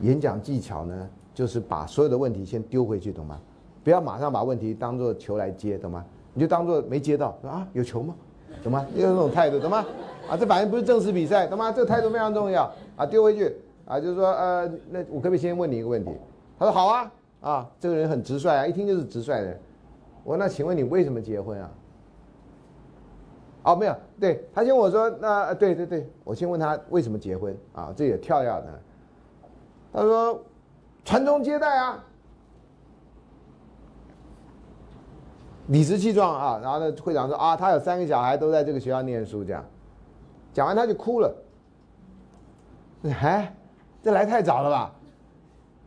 [0.00, 3.38] 演讲技巧呢，就是把所有的问题先丢回去，懂吗？
[3.84, 6.02] 不要马上把问题当做球来接，懂吗？
[6.32, 8.14] 你就当做没接到，说啊，有球吗？
[8.64, 8.86] 懂吗？
[8.96, 9.84] 用这种态度，懂吗？
[10.30, 11.70] 啊，这反正不是正式比赛，懂吗？
[11.70, 13.04] 这个态度非常重要啊！
[13.04, 13.54] 丢回去
[13.84, 16.10] 啊，就是说，呃，那我可不可以先问你一个问题？
[16.58, 17.12] 他说好啊，
[17.42, 19.44] 啊，这个人很直率啊，一听就是直率的。
[19.44, 19.60] 人。
[20.24, 21.70] 我那请问你为什么结婚啊？
[23.62, 27.92] 哦，没有，对他先我说，那对对对，我先问他为什么结婚啊？
[27.96, 28.80] 这也跳跃的。
[29.92, 30.42] 他说
[31.04, 32.04] 传宗接代啊。
[35.66, 36.60] 理直气壮啊！
[36.60, 39.64] 然后呢，会长说啊，他有三个小孩都在这个学校念书，这样
[40.52, 41.32] 讲完他就哭了。
[43.04, 43.54] 哎，
[44.02, 44.92] 这来太早了吧？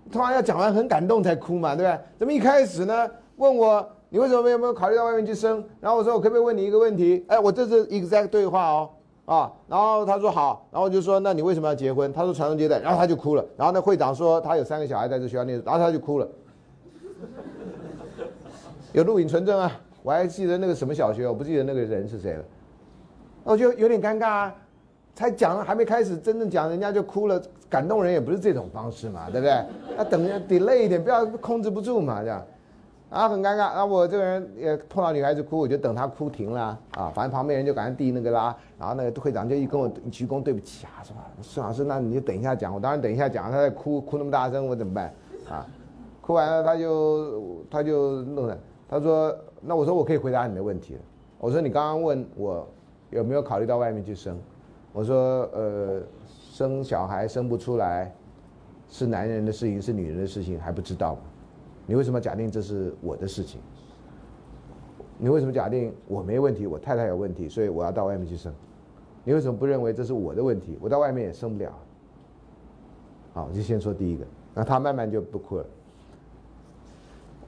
[0.10, 2.00] 通常要讲完很感动才哭嘛，对不对？
[2.20, 3.12] 怎么一开始呢？
[3.36, 5.66] 问我你为什么没有没有考虑到外面去生？
[5.82, 7.26] 然后我说我可不可以问你一个问题？
[7.28, 8.90] 哎，我这是 exact 对话哦
[9.26, 9.52] 啊！
[9.68, 12.14] 然后他说好，然后我就说那你为什么要结婚？
[12.14, 13.44] 他说传宗接代，然后他就哭了。
[13.58, 16.28] 然后那会长说他有三个小孩在这学校念书，然后他就哭了。
[18.92, 19.82] 有录影存证啊！
[20.04, 22.44] 我还记得那个什么小学，我不记得那个人是谁了。
[23.44, 24.56] 那我就有点尴尬啊，
[25.16, 29.66] 才讲了还没开始真正讲，人家就哭了，感动人也不是这种方式嘛，对不对？
[29.98, 32.46] 那等 delay 一点，不要控制不住嘛，这样。
[33.14, 33.58] 啊，很尴尬。
[33.58, 38.58] 然后我这个人也碰到女孩子哭，我就等她哭停了啊，反正旁边人就赶快递那个啦。
[38.80, 41.30] 然后那个会长就一跟我鞠躬，对不起啊，是吧？
[41.44, 45.14] 孙老师，那你就等一下讲，我当然等一下讲，他在哭哭那么大声，我怎么办？
[45.48, 45.64] 啊，
[46.22, 48.58] 哭完了他就他就弄了。
[48.90, 50.98] 他说：“那我说我可以回答你的问题。
[51.38, 52.68] 我说你刚刚问我
[53.12, 54.40] 有没有考虑到外面去生？
[54.92, 58.12] 我说呃，生小孩生不出来
[58.90, 61.22] 是男人的事情，是女人的事情还不知道吗？
[61.86, 63.60] 你为什么假定这是我的事情？
[65.18, 68.54] 你为什么假定我没问题，我太太有问题，所以我要到外面去生？
[69.24, 70.78] 你为什么不认为这是我的问题？
[70.82, 71.72] 我到外面也生不了。
[73.34, 75.66] 好，我就先说第一个，那他慢慢就不哭了。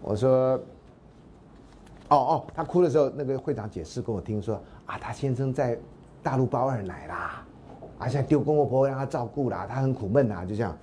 [0.01, 0.59] 我说，
[2.09, 4.55] 哦哦，他哭的时候，那个会长解释跟我听说
[4.85, 5.77] 啊，他先生在
[6.23, 7.45] 大陆包二奶啦，
[7.99, 10.77] 啊，现在丢公公婆婆让他照顾啦，他很苦闷呐，就这样，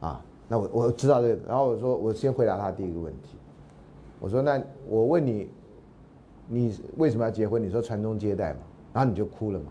[0.00, 3.36] 啊，那我我知道这个，然后我说我先回答他第一个问题，
[4.20, 5.50] 我说那我问你，
[6.46, 7.62] 你为什么要结婚？
[7.62, 8.60] 你说传宗接代嘛，
[8.92, 9.66] 然后你就哭了嘛。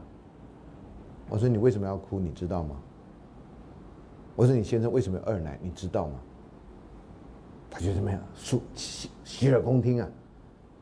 [1.30, 2.20] 我说你为什么要哭？
[2.20, 2.76] 你知道吗？
[4.36, 5.58] 我说你先生为什么有二奶？
[5.62, 6.14] 你知道吗？
[7.72, 8.20] 他就怎么样？
[8.36, 10.08] 竖洗洗耳恭听啊，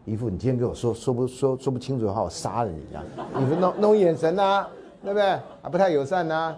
[0.06, 3.06] 一副你今天给我说说不说说不清楚的话，我杀了你这样，
[3.41, 4.68] 一副弄弄眼神呐，
[5.03, 5.40] 对不对？
[5.61, 6.56] 还不太友善呐。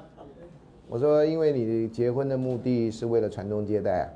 [0.87, 4.07] 我说因为你结婚的目的是为了传宗接代，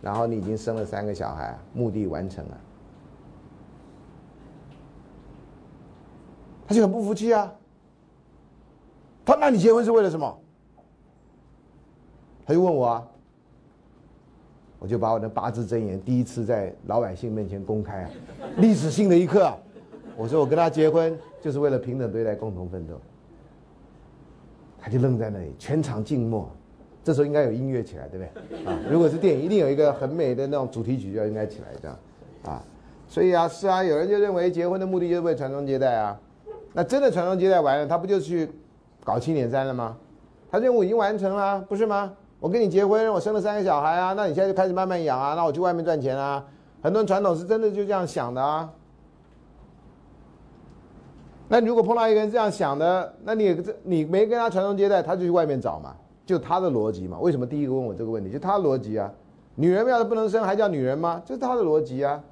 [0.00, 2.60] 然后你已经生了三个小孩，目的完成了，
[6.66, 7.52] 他就很不服气啊。
[9.24, 10.38] 他那你结婚是为了什么？
[12.46, 13.06] 他就问我啊，
[14.78, 18.10] 我就把我的八字真言第一次在老百姓面前公开啊，
[18.56, 19.52] 历史性的一刻。
[20.16, 22.98] 我说我跟他结婚就是为了平等对待，共同奋斗。
[24.80, 26.48] 他就愣在那里，全场静默。
[27.04, 28.64] 这时候应该有音乐起来，对不对？
[28.70, 31.98] 啊，如果是电影，一定有一个很美的那种主题曲就应该起来这样，
[32.44, 32.62] 啊，
[33.08, 36.18] 所以啊，是啊，有人就认为结婚的目的就是为传宗接代啊，
[36.72, 38.50] 那真的传宗接代完了，他不就去？
[39.04, 39.96] 搞七点三了吗？
[40.50, 42.12] 他任务已经完成了，不是吗？
[42.40, 46.44] 我跟你结婚，我生了三个小孩啊，那你现在就开始慢慢养啊，那我去外面赚钱啊。
[46.82, 48.70] 很多人传统是真的就这样想的啊。
[51.48, 55.96] 那如果碰到一个人这样想的，那你这你没跟他传宗接代，他就去外面找嘛，
[56.26, 57.18] 就他的逻辑嘛。
[57.20, 58.30] 为什么第一个问我这个问题？
[58.30, 59.10] 就他的逻辑啊。
[59.54, 61.20] 女人要是不能生，还叫女人吗？
[61.24, 62.22] 这是他的逻辑啊，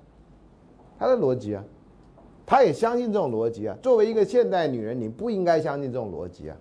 [0.99, 1.65] 他的逻辑啊，
[2.45, 3.77] 他也相信这种逻辑啊。
[3.83, 6.57] 作为一个现代女人，你不应该相信这种逻辑啊。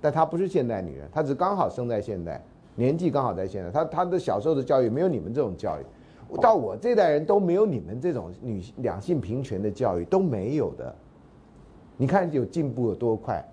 [0.00, 2.40] 但她不是现代女人，她只刚好生在现代，
[2.76, 3.70] 年纪刚好在现代。
[3.70, 10.94] 她她的小时候的教育没有你们这种教育，到我这代人都没有你们这种女两性平权的教育都没有的。
[11.98, 13.44] 你看有进步有多快？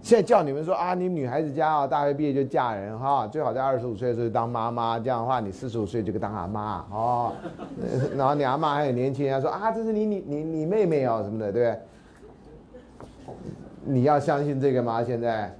[0.00, 7.32] 现在叫你们说啊，你女孩子家啊，大学毕业就嫁人哈，最好在二十五岁的时候当妈妈，这样的话你四十五岁就可以当阿妈哦。
[8.14, 11.78] 然后你阿妈还有年轻人说啊，这是你你你你妹妹哦什么的，对不
[13.26, 13.34] 对？
[13.84, 15.02] 你要相信这个吗？
[15.02, 15.52] 现在？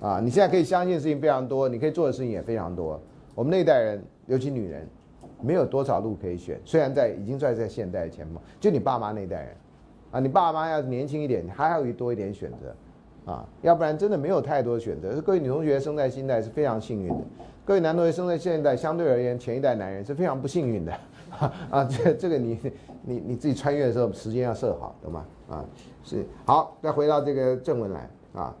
[0.00, 3.00] 啊，你现在可以相信的事情非常多，你可以做的事情也非常多。
[3.36, 4.84] 我们那一代人，尤其女人，
[5.40, 6.60] 没有多少路可以选。
[6.64, 9.56] 虽然在已经算在现代前锋，就你爸妈那一代人，
[10.12, 15.20] 啊，你爸妈要是年轻一点，你还要多一点选择，啊，要不然真的没有太多选择。
[15.22, 17.24] 各位女同学生在现代是非常幸运的，
[17.64, 20.92] 各位男同学生在现代相对而言，前一代男人是非常不幸运的，
[21.70, 22.58] 啊，这这个你
[23.02, 25.24] 你你自己穿越的时候时间要设好，懂吗？
[25.48, 25.64] 啊，
[26.04, 28.54] 是好，再回到这个正文来啊。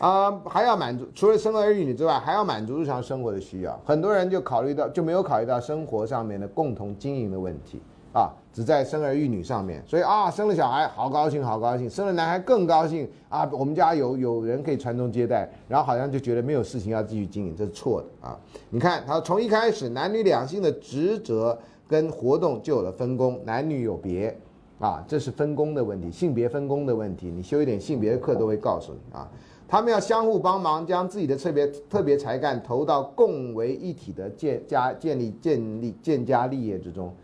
[0.00, 3.78] 啊，还要满足除了生儿育女之外，还要满足日常生活的需要。
[3.84, 7.82] 很多人就考虑到就没有考虑到生活上面的共同经营的问题
[8.12, 9.82] 啊，只在生儿育女上面。
[9.86, 18.38] 所以啊，生了小孩好高兴，好高兴；生了男孩更高兴啊，我们家有有人可以传宗接代，然后好像就觉得没有事情要继续经营，这是错的啊。
[18.68, 21.56] 你看，他从一开始男女两性的职责
[21.86, 24.36] 跟活动就有了分工，男女有别
[24.80, 27.30] 啊，这是分工的问题，性别分工的问题。
[27.30, 29.28] 你修一点性别的课都会告诉你啊。
[29.68, 37.14] 他们要相互帮忙，将自己的特别特别才干投到共为一体的建家建立建立建家立业之中。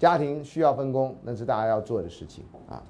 [0.00, 2.82] 家庭需要分工，那是大家要做的事情啊。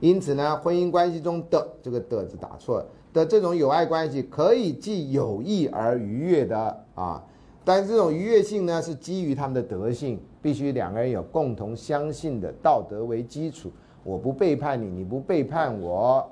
[0.00, 7.24] 因此呢，婚姻关系中的这个的字打错了的这种友爱关系，可以既有益而愉悦的啊。
[7.64, 13.72] 但是这种愉悦性呢，是基于他们的德性，必须两个人有共同相信的道德为基础。
[14.02, 16.30] 我不背叛你，你不背叛我。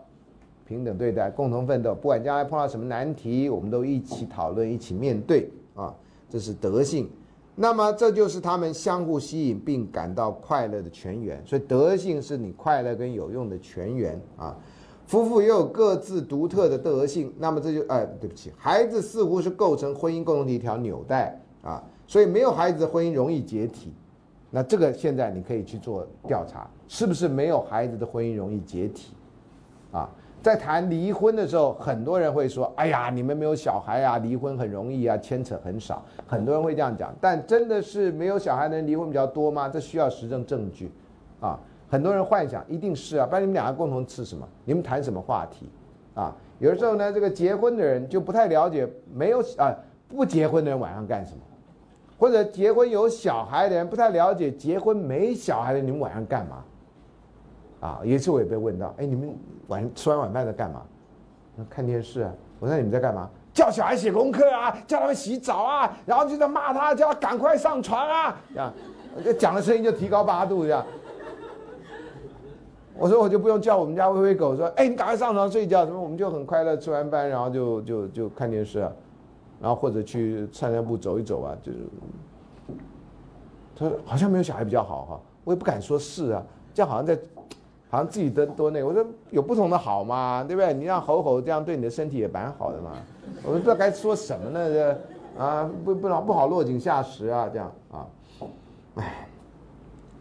[0.66, 5.94] 平等对待，共同奋斗，不管将来碰到什么难题，我们都一起讨论，一起面对啊！
[6.28, 7.10] 这是德性。
[7.54, 11.42] 那么这就是他们相互吸引并感到快乐的泉源。
[11.46, 14.56] 所以德性是你快乐跟有用的泉源啊！
[15.06, 21.82] 夫妇也有各自独特的德性，那么这就哎，对不起，孩子似乎是构成婚姻共同体一条纽带啊！
[22.06, 23.92] 所以没有孩子的婚姻容易解体。
[24.50, 29.12] 那这个现在你可以去做调查，是不是没有孩子的婚姻容易解体
[29.90, 30.08] 啊？
[30.42, 39.68] 在谈离婚的时候，很多人会说：“哎呀，你们没有小孩啊，离婚很容易啊，牵扯很少。”很多人会这样讲，但真的是没有小孩的人离婚比较多吗？
[39.68, 40.90] 这需要实证证据，
[41.40, 41.58] 啊，
[41.88, 44.46] 很多人幻想一定是啊，不然你们两个共同吃什么？
[44.64, 45.68] 你们谈什么话题？
[46.14, 49.72] 啊，有的时候呢，这个结婚的人就不太了解，没有啊，
[50.08, 51.38] 不结婚的人晚上干什么？
[52.18, 56.64] 或者结婚有小孩的人不太了解结婚没小孩的你们晚上干嘛？
[57.80, 59.34] 啊，有一次我也被问到，哎，你们
[59.72, 60.82] 晚吃完晚饭在干嘛？
[61.68, 62.32] 看电视啊。
[62.60, 63.28] 我说你们在干嘛？
[63.52, 68.72] 叫小孩写功课啊，叫他们洗澡啊，然后就在骂他，叫他赶快上床啊，这样，
[69.38, 70.84] 讲的声音就提高八度这样。
[72.96, 78.92] 我说我就不用叫我们家微微狗说，哎，你赶快上床睡觉，什么我们就很快乐，吃完饭然后就就就看电视啊，
[79.60, 81.78] 然后或者去散散步走一走啊，就是。
[83.74, 86.42] 他说好像没有小孩比较好哈，我也不敢说是啊，
[86.72, 87.18] 这样好像在，
[87.92, 90.72] 好像自己的多那个，我说有不同的好嘛，对不对？
[90.72, 92.92] 你让吼吼这样对你的身体也蛮好的嘛，
[93.44, 94.98] 我不知道该说什么呢，这
[95.38, 98.06] 啊不不不好落井下石啊，这样啊，
[98.94, 99.28] 唉。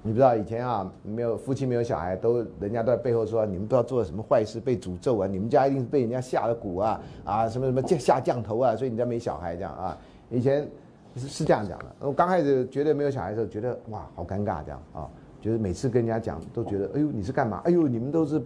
[0.04, 9.98] 你不知道以前啊，没有夫妻没有小孩，都人家都在背后说你们不知道做了什么坏事被诅咒啊，你们家一定是被人家下了蛊啊啊什么什么降下降头啊，所以你家没小孩这样啊。
[10.30, 10.68] 以前
[11.16, 11.86] 是是这样讲的。
[12.00, 15.08] 我刚开始觉得没有小孩的时候，觉得哇好尴尬这样啊，
[15.42, 17.60] 就是每次跟人家讲都觉得哎呦你是干嘛？
[17.66, 18.42] 哎呦你们都是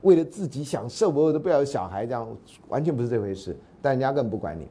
[0.00, 2.26] 为了自己享受，我都不要有小孩这样，
[2.68, 3.56] 完全不是这回事。
[3.80, 4.66] 但人家根本不管你。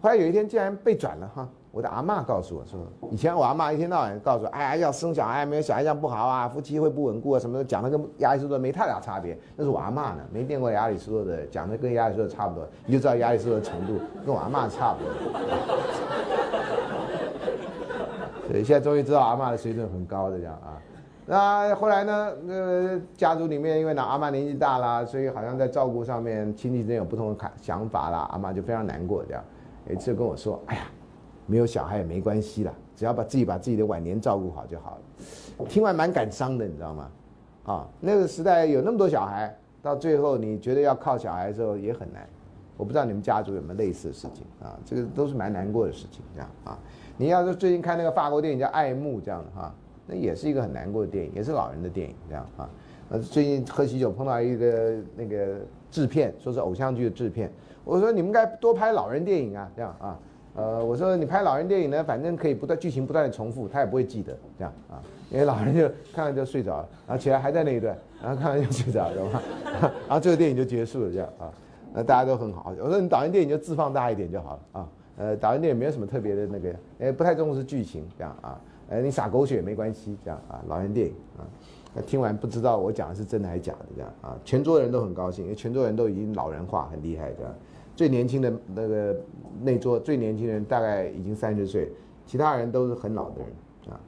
[0.00, 1.48] 后来有一天竟然被转了哈。
[1.72, 2.80] 我的阿妈告诉我说，
[3.10, 9.38] 以前我阿妈一天到晚告诉我，哎呀，要生小孩没有小孩这样不好啊，夫妻会不稳固啊，什么的，讲的跟亚里士多没太大差别。
[9.56, 15.12] 那是我阿妈呢，没念过亚里士多的，讲的跟亚里士多差不多，你就知道亚里士多的程度跟我阿妈差不多。
[18.50, 20.80] 对，现在终于知道阿妈的水准很高的这样啊。
[21.26, 29.44] 那后来呢，呃，家族里面因为呢阿妈年纪大了，所以好像在照顾上面亲戚之间有不同的看想法啦，阿妈就非常难过这样。
[29.88, 30.82] 有一次跟我说，哎呀。
[31.48, 35.66] 没有小孩也没关系啦，只要把自己把自己的晚年照顾好就好了。
[35.68, 37.08] 听完蛮感伤的，你知道吗？
[37.66, 42.28] 啊，那个时代有那么多小孩，到最后你觉得要靠小孩的时候也很难。
[42.76, 44.76] 我不知道你们家族有没有类似的事情啊？
[44.84, 46.76] 这个都是蛮难过的事情，这样啊。
[47.16, 49.72] 你要是最近看那个法国电影叫《爱慕》这样的哈，
[50.06, 52.70] 那也是一个很难过的电影，也是老人的电影这样啊。
[53.08, 55.58] 呃，最近喝喜酒碰到一个那个
[55.90, 57.50] 制片，说是偶像剧的制片，
[57.84, 60.18] 我说你们该多拍老人电影啊，这样啊。
[60.56, 64.96] 呃，我说你拍老人电影呢，反正可以不断剧情不断的重复，他也不会记得这样啊，
[65.30, 69.42] 因为老人就看完就睡着了，然后起来还在那一段，然后看完就睡着了，
[70.08, 71.52] 然后这个电影就结束了这样啊，
[71.92, 72.74] 那大家都很好。
[72.80, 74.88] 我说你导演电影就字放大一点就好了啊，
[75.18, 78.58] 呃，导演电影没有什么特别的那个，哎，不太重视剧情这样啊，
[78.88, 81.42] 哎，你撒狗血没关系这样啊，老人电影啊，
[81.94, 87.54] 那听完不知道我讲的是真的还是假的这样啊，全桌人都很高兴，因为全桌人都已经老人化很厉害这样。
[87.96, 89.16] 最年轻的那个
[89.62, 91.90] 那桌最年轻人大概已经三十岁，
[92.26, 93.98] 其他人都是很老的人啊。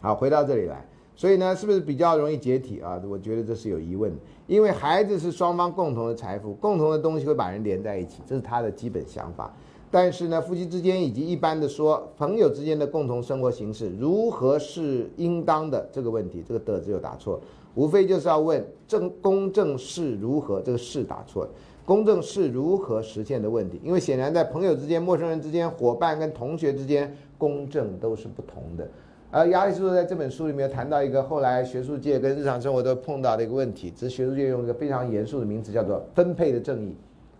[0.00, 3.02] 好，回到这里来，所以呢，是不是比较容易解体啊？
[3.06, 4.12] 我觉得这是有疑问，
[4.46, 9.52] 因为孩子是双方共同的财富，共同的东西会把人连在一起，这是他的基本想法。
[9.90, 17.40] 但是呢，夫妻之间以及一般的说朋友之间的共同生活形式，如何是应当的这个问题，这个的字又打错，
[17.74, 21.50] 无非就是要问正公正是如何，这个是打错了。
[21.84, 28.88] 公正是如何实现的问题，因为显然在朋友之间、陌生人之间、伙伴跟同学之间，公正都是不同的。
[29.30, 36.92] 而亚里士多在这本书里面谈到一个后来学术界跟日常生活都碰到的一个问题，只是学术界用一个非常严肃的名词叫做分配的正义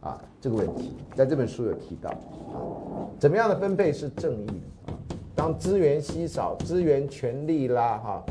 [0.06, 4.94] 啊，这个问题在这本书有提到啊，怎么样的分配是正义的啊？
[5.34, 8.24] 当资源稀少、资源权力啦，哈。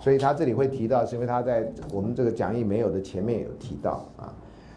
[0.00, 4.34] 所以他这里会提到，是因为他在我们这个讲义没有的前面有提到啊。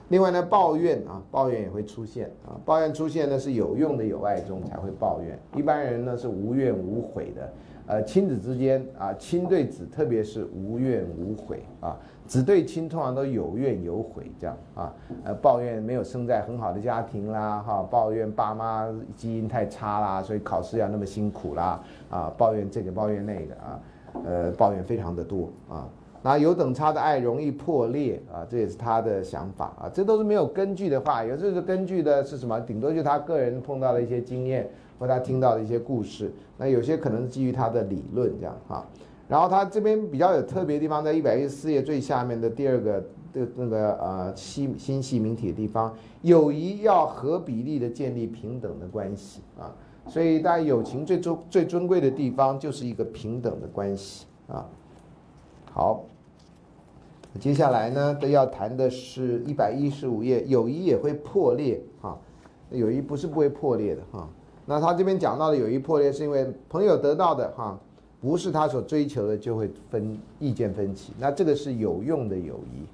[0.09, 2.53] 另外呢，抱怨啊，抱怨也会出现啊。
[2.63, 7.53] 抱怨出现呢是有用的友爱中才会抱怨，一般人呢是无怨无悔的。
[7.85, 11.97] 呃，亲子之间啊，亲对子特别是无怨无悔啊，
[12.27, 14.93] 子对亲通常都有怨有悔这样啊。
[15.23, 23.79] 呃，抱怨没有生在很好的家庭啦，哈，抱怨爸妈基因太差啦，所以考试要那么辛苦啦，啊，抱怨这个抱怨那个啊。
[24.27, 25.89] 呃，抱怨非常的多啊，
[26.21, 32.61] 那有等差的爱容易破裂啊，这也是他的想法啊，这都是没有根据的话，有时候根据的是什么？
[32.61, 34.69] 顶多就他个人碰到的一些经验
[34.99, 38.85] 或他听到的一些故事，那有些可能基于他的理论这样哈。
[39.33, 43.03] 然后他这边比较有特别的地方，在一百一十四页最下面的第二个
[43.33, 45.91] 的那个呃新新细明体的地方，
[46.21, 49.73] 友谊要合比例的建立平等的关系啊。
[50.07, 54.69] 所以，大家友情最尊最尊贵的地方，就是一个平等的关系啊。
[55.71, 56.05] 好，
[57.39, 62.15] 接下来呢，都要谈的是一百一十五页，友谊也会破裂哈。
[62.69, 64.29] 友谊不是不会破裂的哈。
[64.67, 67.79] 那他这边讲到的友谊破裂，是因为朋友得到的哈，
[68.23, 71.11] 不是他所追求的，就会分意见分歧。
[71.19, 72.87] 那这个是有用的友谊，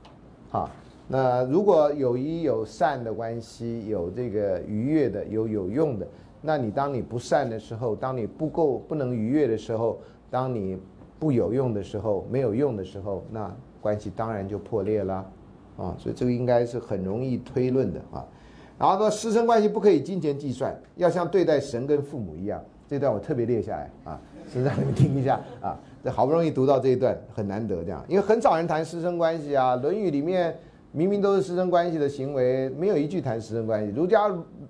[0.52, 0.68] 哈，
[1.08, 6.08] 那如果友谊有善的关系，有这个愉悦的，有有用的，
[6.42, 10.00] 那你当你不善的时候，当你不够不能愉悦的时候，
[10.32, 10.76] 当你
[11.20, 15.14] 不有用的时候，没有用的时候，那关系当然就破裂了，
[15.78, 18.26] 啊，所以这个应该是很容易推论的啊。
[18.80, 22.60] 然后说师生关系不可以金钱计算，要像对待神跟父母一样。
[22.90, 24.20] 这段我特别列下来啊，
[24.52, 25.78] 是让你们听一下啊。
[26.04, 30.54] 这好不容易读到这一段，很难得这样，因为很少人谈师生关系啊，《论语》里面。
[30.92, 33.94] 明明都是师生关系的行为，没有一句谈师生关系。
[33.96, 34.28] 儒家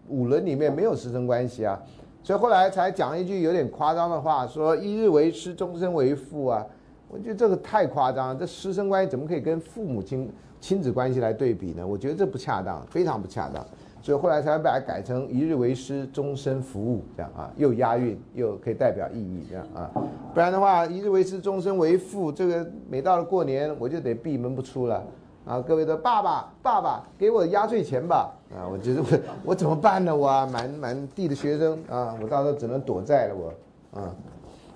[0.09, 1.81] 五伦里面没有师生关系啊，
[2.21, 6.65] 所以后来才讲一句有点夸张的话，说“一日为师，终身为父”啊。
[7.07, 10.29] 我觉得这个太夸张了，这师生关系怎么可以跟父母亲
[10.59, 11.87] 亲子关系来对比呢？
[11.87, 13.65] 我觉得这不恰当，非常不恰当。
[14.01, 19.89] 所以后来才把它改成“一日为师，终身服务”这样啊，又押韵又可以代表意义这样啊。
[20.33, 25.03] 不然的话，“一日为师，终身为父”这个每到了过年我就得闭门不出了。
[25.45, 28.31] 啊，各位的爸爸，爸爸给我压岁钱吧！
[28.51, 29.07] 啊，我觉得我
[29.45, 30.15] 我怎么办呢？
[30.15, 33.35] 我满满地的学生啊，我到时候只能躲债了。
[33.35, 34.15] 我，啊，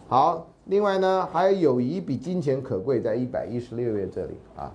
[0.07, 0.47] 好。
[0.67, 4.71] 另外呢，还有友谊比金钱可贵，在一百一十六页这里啊，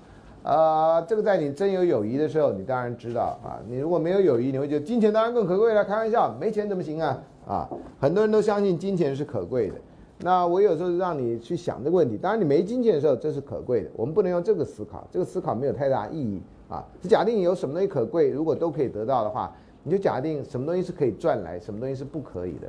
[0.49, 3.61] 呃，这个在你真有友谊的时候，你当然知道啊。
[3.69, 5.85] 你如果没有友谊，你会觉得金钱当然更可贵了。
[5.85, 7.23] 开玩笑，没钱怎么行啊？
[7.47, 7.69] 啊，
[8.01, 9.75] 很多人都相信金钱是可贵的。
[10.21, 13.91] 那我有时候让你去想这个问题，当然你没金钱的时候，这是可贵的。
[13.95, 16.83] 我们不能用这个思考，这个思考没有太大意义啊。
[17.03, 22.67] 是假定有什么东西可贵，如果都可以得到的话，你就假定什么东西是可以赚来，什么东西是不可以的。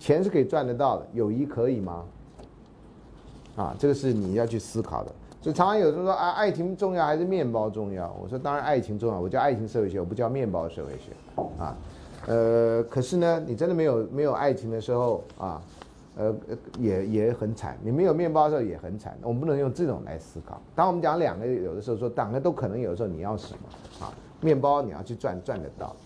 [0.00, 2.04] 钱是可以赚得到的，友谊可以吗？
[3.54, 5.12] 啊，这个是你要去思考的。
[5.42, 8.16] 所以常常有人说啊，爱情重要还是面包重要？
[8.22, 11.12] 我说当然爱情重要，我叫爱情社会学，我不叫面包社会学
[11.58, 11.76] 啊。
[12.26, 15.60] 呃，可是呢，你真的没有没有爱情的时候啊。
[16.14, 16.30] 呃，
[16.78, 17.74] 也也很惨。
[17.82, 19.16] 你没有面包的时候也很惨。
[19.22, 20.60] 我们不能用这种来思考。
[20.74, 24.12] 当我们讲两个，有的时候说两个都可能，有的时候你要什么啊？
[24.42, 25.96] 面包你要去赚，赚得到；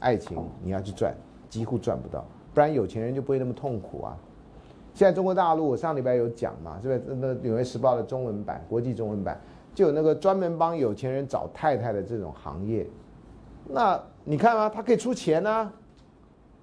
[0.00, 1.14] 爱情你要去赚，
[1.48, 2.24] 几乎赚不到。
[2.52, 4.16] 不然有钱人就不会那么痛苦啊。
[4.94, 7.02] 现在中国大陆，我上礼拜有讲嘛，是不是？
[7.16, 9.40] 那《纽约时报》的中文版、国际中文版
[9.74, 12.86] 就有那个专门帮有钱人找太太的这种行业。
[13.66, 15.72] 那你看啊，他可以出钱啊。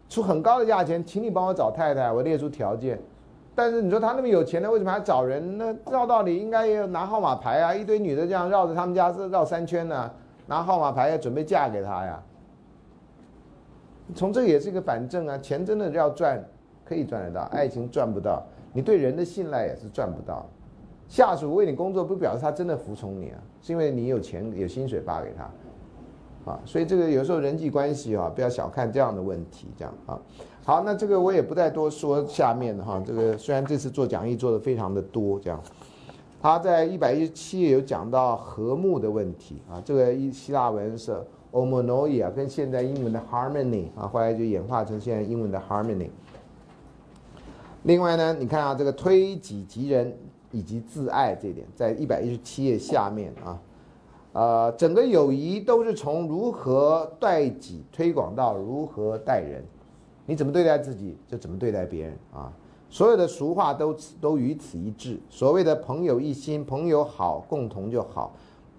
[0.08, 3.00] 出很高的价钱，请你帮我找太太，我列出条件。
[3.54, 5.76] 但是你说他那么有钱呢，为什么还找人呢？
[5.86, 10.12] 照道理应该也有拿号码牌啊，一堆女的这样绕着他们家绕三圈呢，
[10.48, 12.20] 拿号码牌要准备嫁给他呀。
[14.16, 16.44] 从这也是一个反证啊，钱真的要赚，
[16.90, 18.44] 可以赚得到，爱情赚不到，
[18.74, 20.44] 你对人的信赖也是赚不到。
[21.08, 26.52] 下属为你工作，不表示他真的服从你啊，是因为你有钱有薪水发给他。
[26.52, 30.20] 啊，所以这个有时候人际关系啊，不要小看这样的问题，这样啊。
[30.64, 32.26] 好，那这个我也不再多说。
[32.26, 35.62] 下面的哈，这个虽然这次做讲义做的非常的多，这样，
[36.42, 39.82] 他在一百一十七页有讲到和睦的问题啊。
[39.84, 41.12] 这个一希腊文是
[41.52, 46.10] o m o n o i a 跟现在英文的 harmony 啊，后来就演化成现在英文的 harmony。
[47.84, 50.16] 另外呢，你看啊，这个推己及人
[50.52, 53.60] 以及自爱这点，在一百一十七页下面啊。
[54.32, 59.64] 呃，整个友谊都是从如何待己推广到如何待人，
[60.26, 62.54] 你怎么对待自己，就怎么对待别人啊！
[62.92, 65.20] 所有的俗话都都与此一致。
[65.30, 68.34] 所谓的朋友一心，朋友好，共同就好，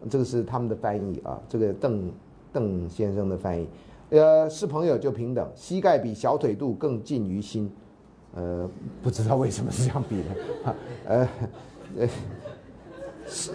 [0.08, 1.40] 这个是他们的翻译啊。
[1.48, 2.12] 这个邓
[2.52, 3.66] 邓先生的翻译，
[4.10, 7.70] 呃，是朋友就平等，膝盖比小腿肚更近于心。
[8.34, 8.68] 呃，
[9.02, 10.74] 不知道为什么是这样比的，
[11.06, 11.28] 呃，
[11.98, 12.08] 呃，
[13.26, 13.52] 是。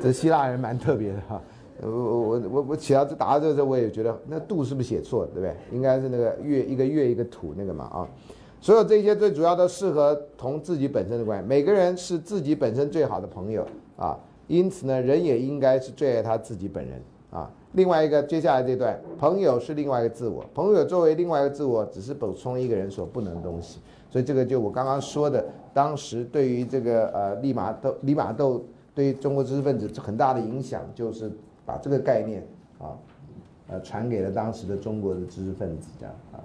[0.00, 1.42] 这希腊人蛮特别的哈，
[1.82, 5.56] 我我我我写到这答到这时候，我也觉得那度是不是写错了，对不对？
[5.72, 8.08] 应该是那个月一个月一个土那个嘛啊，
[8.60, 11.46] 所有这些最主要都适合同自己本身的关系。
[11.48, 13.66] 每个人是自己本身最好的朋友
[13.96, 14.16] 啊，
[14.46, 17.02] 因此呢，人也应该是最爱他自己本人
[17.32, 17.50] 啊。
[17.72, 23.80] 另外一个接下来这段，朋友是另外一个自我，朋友作为另外一个自我，只是补充一个人所不能的东西。
[24.10, 28.62] 所以这个就我刚刚说的，当时对于这个呃利玛窦利玛窦。
[28.94, 31.30] 对于中国知识分子很大的影响，就是
[31.64, 32.44] 把这个概念
[32.80, 32.98] 啊，
[33.68, 36.42] 呃，传给了当时的中国的知识分子，这样啊。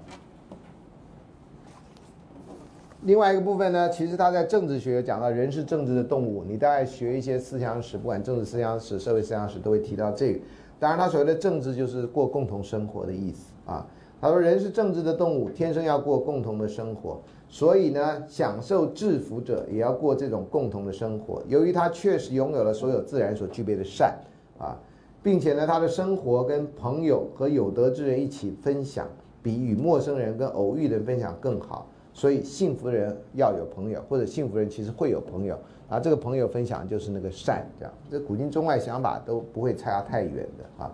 [3.01, 10.39] 另外一个部分呢，其实他在政治学讲到人是政治的动物，你大概学一些思想史，不管政治思想史、社会思想史，都会提到这个。
[10.79, 13.83] 当然，他所谓的政治就是过共同生活的意思啊。
[14.21, 17.19] 他说人是政治的动物，天生要过共同的生活。
[17.53, 21.39] 所以呢，享受制服者也要过这种共同的生活。
[21.47, 24.17] 由于他确实拥有了所有自然所具备的善，
[24.57, 24.75] 啊，
[25.21, 29.07] 并且呢，他的生活跟朋友和有德之人一起分享，
[29.43, 31.87] 比与陌生人跟偶遇的人分享更好。
[32.11, 35.55] 所以幸福人要有朋友，或者幸福人其实会有朋友
[35.87, 35.99] 啊。
[35.99, 40.91] 这个朋友分享就是那个善，这样，这古今中外想法都不会差太远的啊。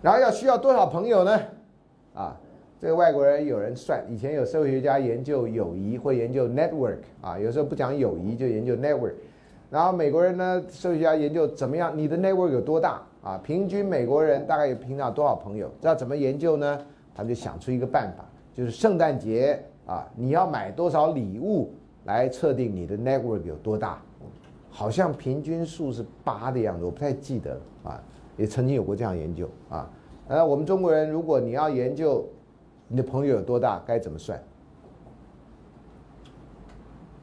[0.00, 1.38] 然后要需要多少朋友呢？
[2.14, 2.40] 啊，
[2.84, 9.14] 这个外国人有人算，以前有社会学家研究友谊或研究 network 啊，有时候不讲友谊就研究 network。
[9.70, 13.40] 然后美国人呢，社会学家研究怎么样，你的 network 有多大啊？
[13.42, 15.66] 平均美国人大概有平常多少朋友？
[15.80, 16.78] 知道怎么研究呢？
[17.14, 21.72] 他们就想出一个办法，就是圣诞节啊，你要买多少礼物
[22.04, 23.98] 来测定你的 network 有多大？
[24.68, 28.04] 好像平均数是八的样子，我不太记得了啊。
[28.36, 29.90] 也曾经有过这样研究啊。
[30.28, 32.22] 呃，我们中国人，如果你要研究
[32.88, 34.42] 你的朋友有多大，该怎么算？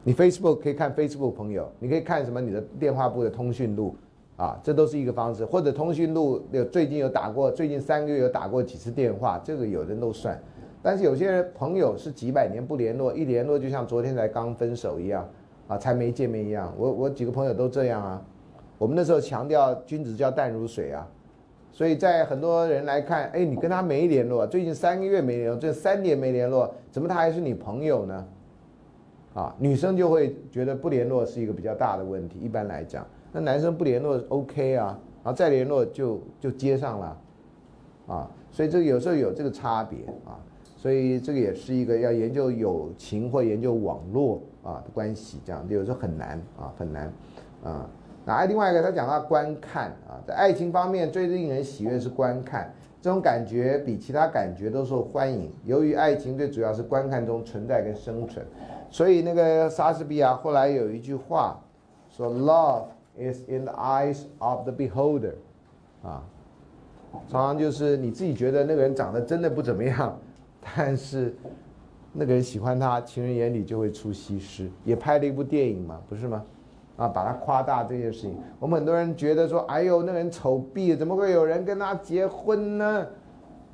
[0.03, 2.41] 你 Facebook 可以看 Facebook 朋友，你可以看什么？
[2.41, 3.95] 你的电话簿的通讯录
[4.35, 5.45] 啊，这都是一个方式。
[5.45, 10.41] 或者通讯录有最近有打过，最近三个月有打过几次电话，这个有人都算。
[10.81, 15.29] 但是有些人朋友是几百年不联络，一联络就像昨天才刚分手一样
[15.67, 16.73] 啊，才没见面一样。
[16.75, 18.19] 我我几个朋友都这样啊。
[18.79, 21.07] 我们那时候强调君子交淡如水啊，
[21.71, 28.27] 所以在很多人来看，哎，你跟他没联络，最近三个月没联络，这三年没联络，怎么他还是你朋友呢？
[29.33, 32.37] 啊，女生就会觉得不联络是一个比较大的问题。
[32.39, 37.17] 一般来讲，那男生不联络 OK 啊，然后再联络就就接上了，
[38.07, 40.35] 啊，所以这个有时候有这个差别啊，
[40.75, 47.13] 所以这个也是一个要研究友情或研究网络啊的关系，这样有时候很难啊，很难
[47.63, 47.89] 啊。
[48.23, 52.71] 那另外一个他讲到观看啊，在爱情方面最令人喜悦是观看，
[53.01, 55.51] 这种感觉比其他感觉都受欢迎。
[55.65, 58.45] 由于爱情最主要是观看中存在跟生存。
[58.89, 61.59] 所以那个莎士比亚后来有一句话，
[62.09, 62.83] 说 “Love
[63.17, 65.33] is in the eyes of the beholder”，
[66.03, 66.21] 啊，
[67.27, 70.19] 常常就是你自己觉得那个人长得真的不怎么样，
[70.75, 71.33] 但是
[72.13, 76.43] 那个人喜欢他，情人眼里就会出西施，也拍了一部电影嘛，不是吗？
[76.97, 83.07] 啊，把他夸大这件事情，我们很多人觉得说，哎呦，那个人丑毙，怎么会有人跟他结婚呢？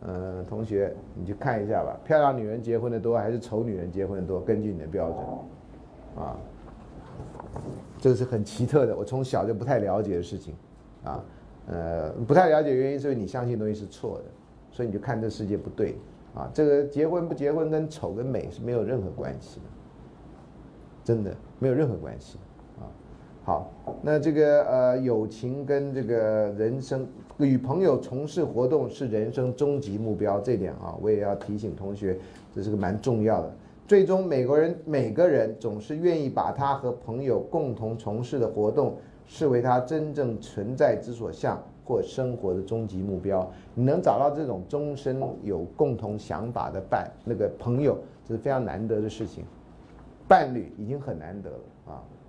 [0.02, 4.39] 嗯，同学，你去看一下吧，漂亮女人结婚的多还是丑女人结婚的多？
[4.39, 6.38] 根据你的标准，啊，
[7.99, 10.53] 这个是很奇特的，我从小就不太了解的事情，
[11.03, 11.23] 啊，
[11.65, 14.26] 呃，不太了解原因是因为你相信东西是错的，
[14.72, 15.98] 所以你就看这世界不对，
[16.35, 19.65] 啊，这个结婚不结婚跟丑跟美是没有任何关系的，
[21.03, 22.38] 真的没有任何关系。
[23.48, 23.72] 好，
[24.02, 27.07] 那这个呃，友情跟这个人生
[27.38, 32.18] 与朋友从事活动是人生终极目标，这点啊，我也要提醒同学，
[32.53, 33.49] 这是个蛮重要的。
[33.88, 43.49] 最终，美国人每个人总是愿意把他和朋友共同从事的活动视为他真正存在之所向或生活的终极目标。
[43.74, 49.45] 你能找到这种终身有共同想法的伴，那个朋友，这是非常难得的事情。
[50.28, 51.60] 伴侣已经很难得了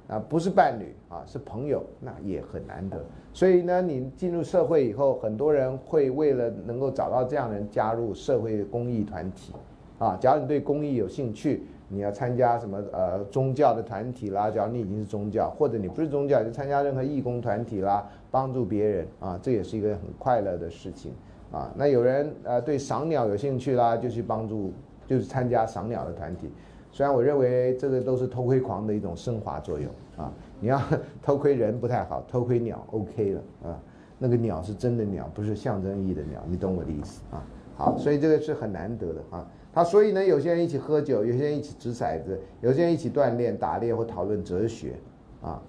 [0.09, 0.19] 啊。
[0.29, 3.01] 不是伴侣啊，是朋友，那也很难得。
[3.33, 9.53] 所以呢，你进入社会以后，很多人会为了能够找到这样的人加入社会公益团体，
[9.99, 21.13] 啊，假如你对公益有兴趣，你要参加什么呃宗教的团体啦，假如你已经是宗教，或者你不是宗教，就参加任何义工团体啦，帮助别人啊，这也是一个很快乐的事情
[21.53, 21.73] 啊。
[21.77, 24.73] 那有人呃对赏鸟有兴趣啦，就去帮助，
[25.07, 26.51] 就是参加赏鸟的团体。
[26.91, 30.81] 虽然我认为这个都是偷窥狂的一种升华作用啊，你要
[31.23, 33.81] 偷窥人不太好，偷窥鸟 OK 了啊，
[34.19, 37.47] 那个鸟是真的鸟，不是象征意义的鸟，你懂我的意思啊？
[37.77, 39.47] 好，所以这个是很难得的啊。
[39.73, 44.95] 他所以呢，有些人一起喝酒，有些人一起掷骰子，有些人一起锻炼、打猎或讨论哲学
[45.41, 45.63] 啊，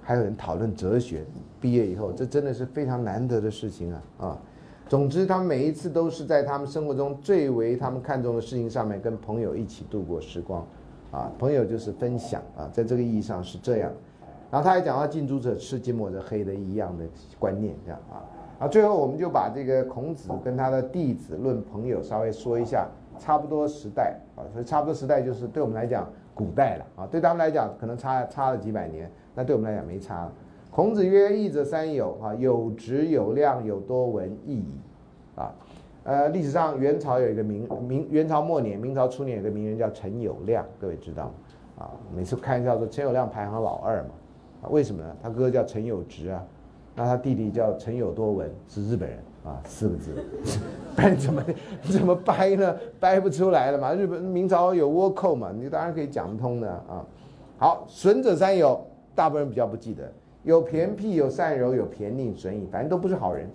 [0.00, 1.22] 还有人讨论哲学。
[1.60, 4.38] 毕业以后，这真的是非常难得的事情啊啊。
[4.88, 10.64] 总之，他每一次都是在他们生活中最为他们看重的事情上面，跟朋友一起度过时光，
[11.10, 13.90] 啊，朋友就是分享啊，在这个意义上是这样。
[14.48, 17.04] 然后他还讲到近朱者赤，近墨者黑的一样的
[17.36, 18.22] 观念，这样啊。
[18.60, 22.86] 啊，最后我们就把这个孔子跟他的弟子论朋友稍微说一下，
[23.18, 30.30] 差不多时代啊，所以差不多时代就是对我们来讲古代了啊，对他们来讲可能差差了几百年，那对我们来讲没差。
[30.76, 34.74] 孔子曰：“益者三有啊，有直有量有多闻益矣。”
[35.34, 35.50] 啊，
[36.04, 41.32] 呃，历史上元朝有一个名明，元朝末年、明朝初年有个名人叫陈友谅，各位知道吗？
[41.78, 44.10] 啊，每次开玩笑说陈友谅排行老二嘛，
[44.64, 45.16] 啊，为什么呢？
[45.22, 46.44] 他哥哥叫陈友直啊，
[46.94, 50.12] 那他弟弟叫陈友多闻，是日本人啊，四个字，
[50.94, 51.42] 掰怎么
[51.90, 52.76] 怎么掰呢？
[53.00, 53.94] 掰不出来了嘛。
[53.94, 57.02] 日本明朝有倭寇嘛，你当然可以讲得通的啊。
[57.56, 58.78] 好，损者三有，
[59.14, 60.12] 大部分人比较不记得。
[60.46, 63.50] 有偏僻，有善柔，有偏佞，损矣，反正都不是好人，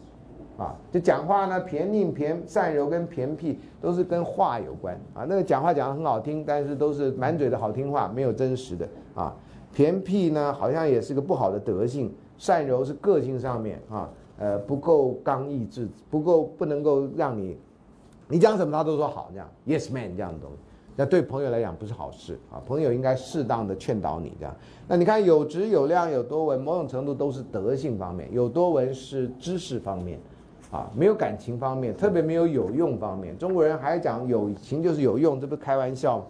[0.57, 5.23] 啊，就讲话呢，偏佞、偏善柔跟偏僻都是跟话有关啊。
[5.26, 8.85] 那个讲话讲得很好听，但是都是满嘴的好听话，没有真实的
[9.15, 9.34] 啊。
[9.73, 12.13] 偏僻呢，好像也是个不好的德性。
[12.38, 17.55] 善柔是个性上面啊，呃，不够刚毅质，不够不能够让你，
[18.27, 20.57] 你讲什么他都说好这样，yes man 这样的东西，
[20.95, 22.61] 那对朋友来讲不是好事啊。
[22.65, 24.55] 朋友应该适当的劝导你这样。
[24.88, 30.19] 那你看有质有量有多闻，某种程度都是德性方面，有多闻是知识方面，
[30.72, 33.38] 啊，没有感情方面，特别没有有用方面。
[33.38, 36.26] 中国人还讲有情就是有用，这不是开玩笑吗？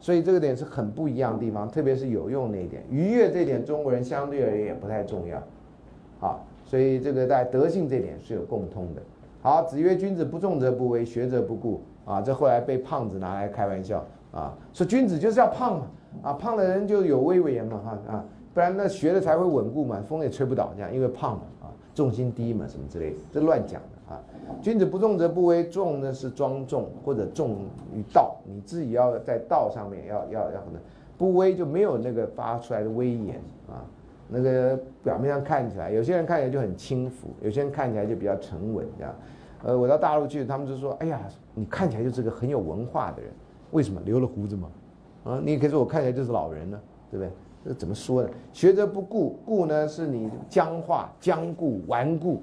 [0.00, 5.42] 所以这个点是很不一样的地方，特别是有用那一点，愉悦这点中国人相对而言也不太重要。
[6.20, 9.02] 啊，所以这个在德性这点是有共通的。
[9.42, 15.86] 好，子曰：“君子不重则不威，学则不固。”啊，这后来被胖子拿来开玩笑啊，说君子就是要胖嘛，
[16.22, 24.20] 啊，胖的人就有威严嘛，哈啊，不然那学的才会稳固嘛，风也吹不倒这样，因为胖嘛，啊，重心低嘛，什么之类的，这乱讲的啊。
[24.60, 27.56] 君子不重则不威，重呢是庄重或者重
[27.94, 30.78] 于道，你自己要在道上面要要要呢，
[31.16, 33.36] 不威就没有那个发出来的威严
[33.68, 33.80] 啊。
[34.26, 39.14] 那个表面上看起来，有些人看起来就很轻浮，有些人看起来就比较沉稳，这样。
[39.64, 41.20] 呃，我到大陆去，他们就说：“哎呀，
[41.54, 43.32] 你看起来就是个很有文化的人，
[43.70, 44.68] 为什么留了胡子嘛？
[45.24, 46.78] 啊，你也可以说我看起来就是老人呢，
[47.10, 47.32] 对不对？
[47.64, 48.28] 这怎么说呢？
[48.52, 52.42] 学则不固，固呢是你僵化、僵固、顽固，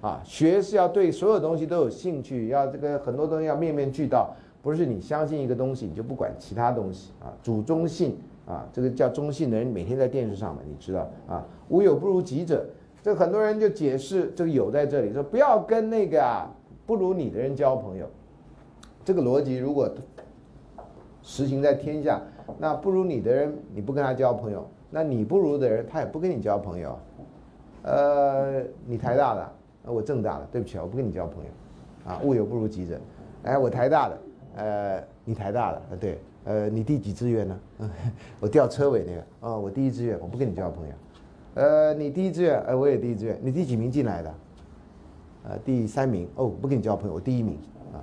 [0.00, 8.16] 啊，学是要对所有东西都有兴趣，要这个很多东西要面面俱到，不是你相信一个东西你就不管其他东西啊，主中性。
[8.46, 11.42] 啊，这个叫中性的人每天在电视上嘛，你知道啊？
[11.70, 12.62] 无有不如己者，
[13.04, 16.48] 这很多人就解释这个有在这里说不要跟那个啊
[16.86, 18.08] 不如你的人交朋友。
[19.04, 19.86] 这个逻辑如果
[21.20, 22.18] 实行在天下，
[22.58, 26.98] 那不如你的人你不跟他交朋友，那你不如的人他也不跟你交朋友。
[27.82, 31.50] 呃，你台大的，我正大的，对不起啊，我不跟你交朋友。
[32.10, 32.98] 啊，物有不如己者。
[33.42, 34.18] 哎，我台大的，
[34.56, 36.18] 呃，你台大的，对。
[36.46, 37.60] 呃，你第几志愿呢？
[38.40, 40.94] 我吊车尾那个哦，我第一志愿，我不跟你交朋友。
[41.54, 43.38] 呃，你第一志愿，呃，我也第一志愿。
[43.42, 44.34] 你第几名进来的？
[45.44, 46.28] 呃，第三名。
[46.34, 47.56] 哦，不跟你交朋友，我第一名。
[47.92, 48.02] 啊，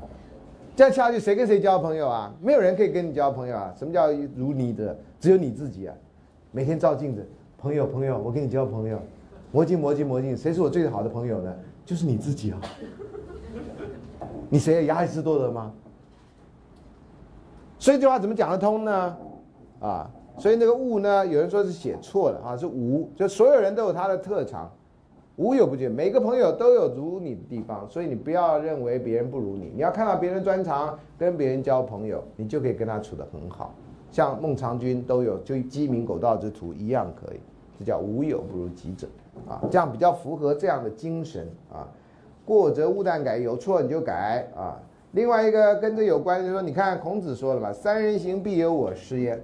[0.76, 2.34] 这样下去谁跟谁交朋友啊？
[2.42, 3.74] 没有人可以跟你交朋友啊。
[3.78, 4.98] 什么叫如你的？
[5.20, 5.96] 只有你自己啊。
[6.52, 9.00] 每天照镜子，朋友朋友，我跟你交朋友。
[9.52, 11.54] 魔镜魔镜魔镜，谁是我最好的朋友呢？
[11.86, 12.62] 就是你自己啊。
[14.50, 14.86] 你谁？
[14.86, 15.74] 亚里士多德吗？
[17.80, 19.18] 所以这话怎么讲得通呢？
[19.82, 24.72] 啊，所以那个物呢，有人说是写错了啊，是无，就所有人都有他的特长，
[25.36, 33.74] 无有不尽，每个朋友都有如你的地方，所以你不要认为别人不如你，你要看到别人专长，跟别人交朋友，你就可以跟他处得很好，
[34.12, 37.40] 像孟尝君都有就鸡鸣狗盗之徒一样可以，
[37.78, 39.08] 这叫无有不如己者
[39.48, 41.88] 啊，这样比较符合这样的精神啊，
[42.46, 44.80] 过则勿惮改，有错你就改啊。
[45.14, 49.42] 另外一个跟这有关，就是说，你看孔子说了嘛，“三人行，必有我师焉，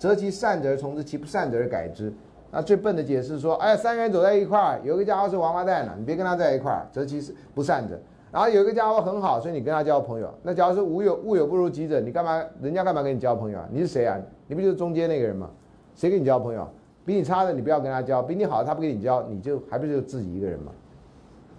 [0.00, 2.10] 择其善者而从之，其不善者而改之。”
[2.50, 7.20] 那最笨的解释说：“哎，三个人走在一块儿，有个家伙是王八蛋呢，你别跟他在一块儿，择其
[7.54, 8.00] 不善者。
[8.32, 10.32] 然后有一个家伙很好，所以你跟他交朋友。
[10.42, 12.42] 那假如是无有物有不如己者，你干嘛？
[12.62, 13.68] 人家干嘛跟你交朋友啊？
[13.70, 14.16] 你是谁啊？
[14.46, 15.50] 你不就是中间那个人吗？
[15.94, 16.66] 谁跟你交朋友？
[17.04, 20.72] 比你差的你不要跟他交，比你好的他不跟你交，你就还不是自己一个人吗？”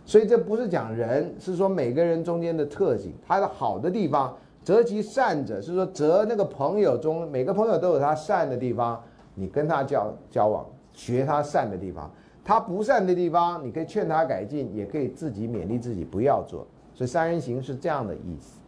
[0.04, 9.02] 所以这不是讲人，是说每个人中间的特性，他的好的地方，择其善者，是说择那个朋友中，每个朋友都有他善的地方，
[9.34, 12.10] 你跟他交交往，学他善的地方，
[12.44, 16.66] 他不善的地方，你可以劝他改进，也可以自己勉励自己不要做。
[16.94, 18.60] 所以三人行是这样的意思。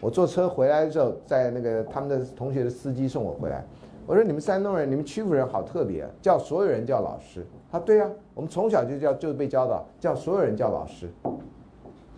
[0.00, 3.64] 我坐车回来的时候，在那个他们的同学的司机送我回来。
[4.06, 7.46] 我说你们山东人，你们曲阜人好特别，叫所有人叫老师。
[7.70, 11.10] 他说对呀，我们从小就叫，就被教导叫所有人叫老师。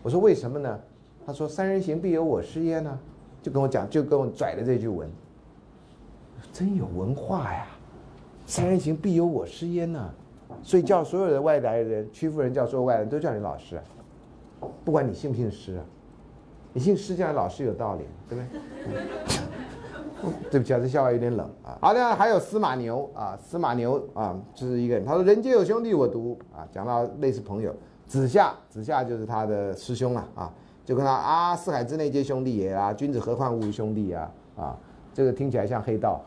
[0.02, 0.78] 我说为什么呢？
[1.24, 2.98] 他说三人行必有我师焉呢，
[3.46, 5.08] 就跟我讲，就跟我拽了这句文。
[6.52, 7.68] 真有文化呀！
[8.44, 10.10] 三人行必有我师焉呢，
[10.64, 13.80] 所以叫所有的外来人，曲阜人叫所有外人都叫你老师，
[14.84, 15.84] 不管你姓不姓师啊，
[16.72, 18.60] 你姓师叫你老师有道理，对不对？
[20.50, 21.78] 对不起啊，这笑话有点冷啊。
[21.80, 25.04] 好的，还有司马牛啊，司马牛啊，这是一个人。
[25.04, 27.72] 他说：“人皆有兄弟，我独啊。”讲到类似朋友，
[28.08, 30.52] 子夏，子夏就是他的师兄了啊，
[30.86, 34.32] 就跟他啊，四海之内皆兄弟也啊，君子何患无兄弟啊？
[34.56, 34.76] 啊，
[35.12, 36.20] 这个听起来像黑道，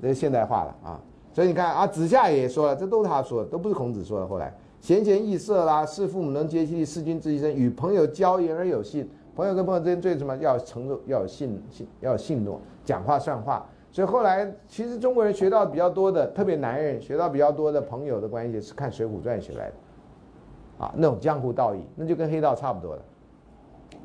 [0.00, 0.98] 这 是现代化了啊。
[1.30, 4.26] 所以你看啊，子夏也说了，这都是他说的，都不是孔子说的。
[4.26, 4.50] 后来
[4.80, 9.06] 贤贤易色啦，事父母能竭其力，事君知其身，与朋友交言而有信。
[9.36, 10.34] 朋友跟朋友之间最什么？
[10.38, 13.66] 要承诺，要有信信，要有信诺，讲话算话。
[13.90, 19.74] 所以后来，其实中国人学到比较多的，特别男人学到比较多的朋友的关系，是看《水浒传》学来的。
[20.78, 23.02] 啊，那种江湖道义，那就跟黑道差不多了，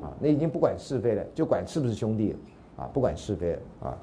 [0.02, 2.38] 啊，那已经不管是非了，就管是不是兄弟了，
[2.76, 3.98] 啊，不管是非了，啊，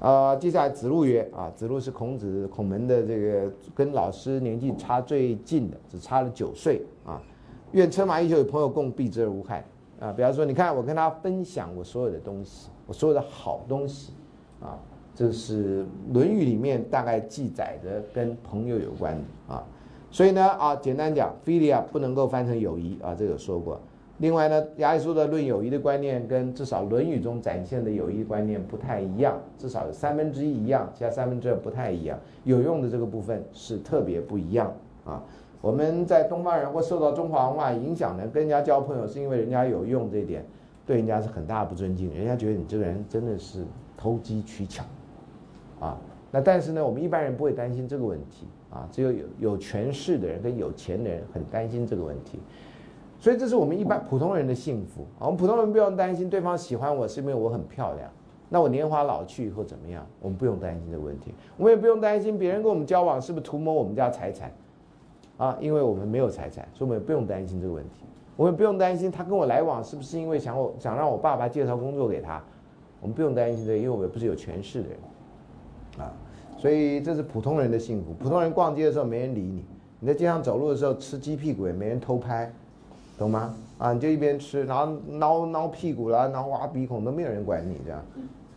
[0.00, 7.22] 啊，接下来子路曰，啊，子路是孔子孔门的这个跟老师年纪差最近的，只差了九岁，啊，
[7.72, 9.64] 愿车马一休与朋友共避之而无害，
[9.98, 14.12] 啊，比方说，你看我跟他分享我所有的东西，我所有的好东西，
[14.60, 14.78] 啊，
[15.14, 19.64] 这是《论语》里面大概记载的跟朋友有关的，啊。
[20.10, 23.80] 所以呢，啊，简单讲，philia 不能够翻成友谊啊，这有说过。
[24.18, 32.18] 另外呢，亚里士多德论友谊的观念跟至少《论语》中展现的友谊观念不太一样，至少有三分之一一样，其他三分之二不太一样。
[32.42, 34.72] 有用的这个部分是特别不一样
[35.04, 35.22] 啊。
[35.60, 40.44] 我们在东方人或受到中华文化影响呢，跟人家交朋友是因为人家有用这一点，
[40.84, 43.64] 对人家是很大的不尊敬，人家觉得你这个人真的是
[43.96, 44.82] 投机取巧
[45.78, 45.96] 啊。
[46.32, 48.48] 那但是呢，我们一般人不会担心这个问题。
[48.70, 52.38] 啊，只有有有权势的人跟有钱的人很担心这个问题，
[53.18, 55.06] 所以这是我们一般普通人的幸福。
[55.18, 58.10] 我们普通人不用担心对方喜欢我是因为我很漂亮，
[58.48, 60.06] 那我年华老去以后怎么样？
[60.20, 64.52] 我们不用担心这个问题，我们也不用担心别人跟我们交往是不是图谋我们家财产
[65.38, 68.04] 啊，因为我们没有财产，所以我们也不用担心这个问题。
[68.36, 72.40] 我们不用担心他跟我来往是不是因为想我想让我爸爸介绍工作给他，
[73.00, 74.98] 我们不用担心这个，因为我们不是有权势的人
[76.06, 76.12] 啊。
[76.58, 78.12] 所以这是普通人的幸福。
[78.12, 79.64] 普通人逛街的时候没人理你，
[80.00, 82.52] 你在街上走路的时候吃鸡屁股也没人偷拍，
[83.16, 83.54] 懂吗？
[83.78, 88.02] 啊，你就一边吃，然后挠挠屁股啦，然后挖鼻孔都没有人管你这样，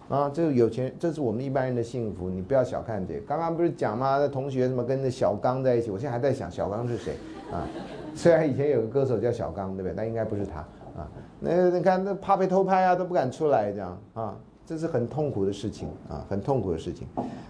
[0.09, 3.21] 啊，这是有钱，这是我们一般人的幸福，你不要小看这个。
[3.21, 4.17] 刚刚不是讲吗？
[4.17, 7.13] 那同学什么跟着小刚在一起，我现在还在想小刚是谁
[7.51, 7.67] 啊？
[8.15, 9.93] 虽然以前有个歌手叫小刚，对不对？
[9.95, 10.59] 但应该不是他
[10.99, 11.07] 啊。
[11.39, 14.35] 那你看，那怕被偷拍啊，都不敢出来这样啊。
[14.65, 17.07] 这是很痛苦的事情啊，很痛苦的事情。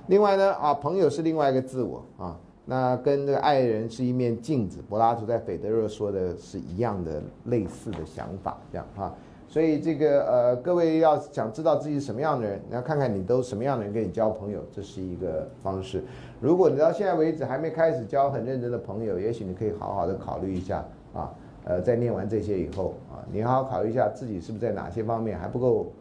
[0.08, 4.80] 另外呢，啊，朋友是另外一个自我啊，那跟这个爱人是一面镜子。
[4.90, 9.14] 柏拉图在《斐德勒》说的是一样的，类似的想法，这样啊。
[9.48, 16.02] 所以这个呃，各位要想知道自己是什么样的人，你要看看你都什么样的人跟你交朋友，这是一个方式。
[16.40, 20.84] 如果你到现在为止还没开始交很认真的朋友，也许你可以好好的考虑一下
[21.14, 21.30] 啊，
[21.66, 25.92] 呃，在念完这些以后啊，你好好考虑一下自己是不是在哪些方面还不够。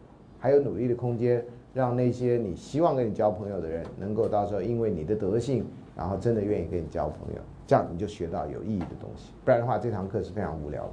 [0.41, 1.45] 还有努力的空间，
[1.75, 9.33] 让那些你希望跟你交朋友的人，能够到时候因为你的德性，然后真的愿意跟你交朋友，这样你就学到有意义的东西。
[9.45, 10.93] 不然的话，这堂课是非常无聊的。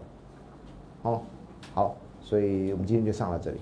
[1.04, 1.22] 哦，
[1.74, 3.58] 好，所以我们今天就上到这里。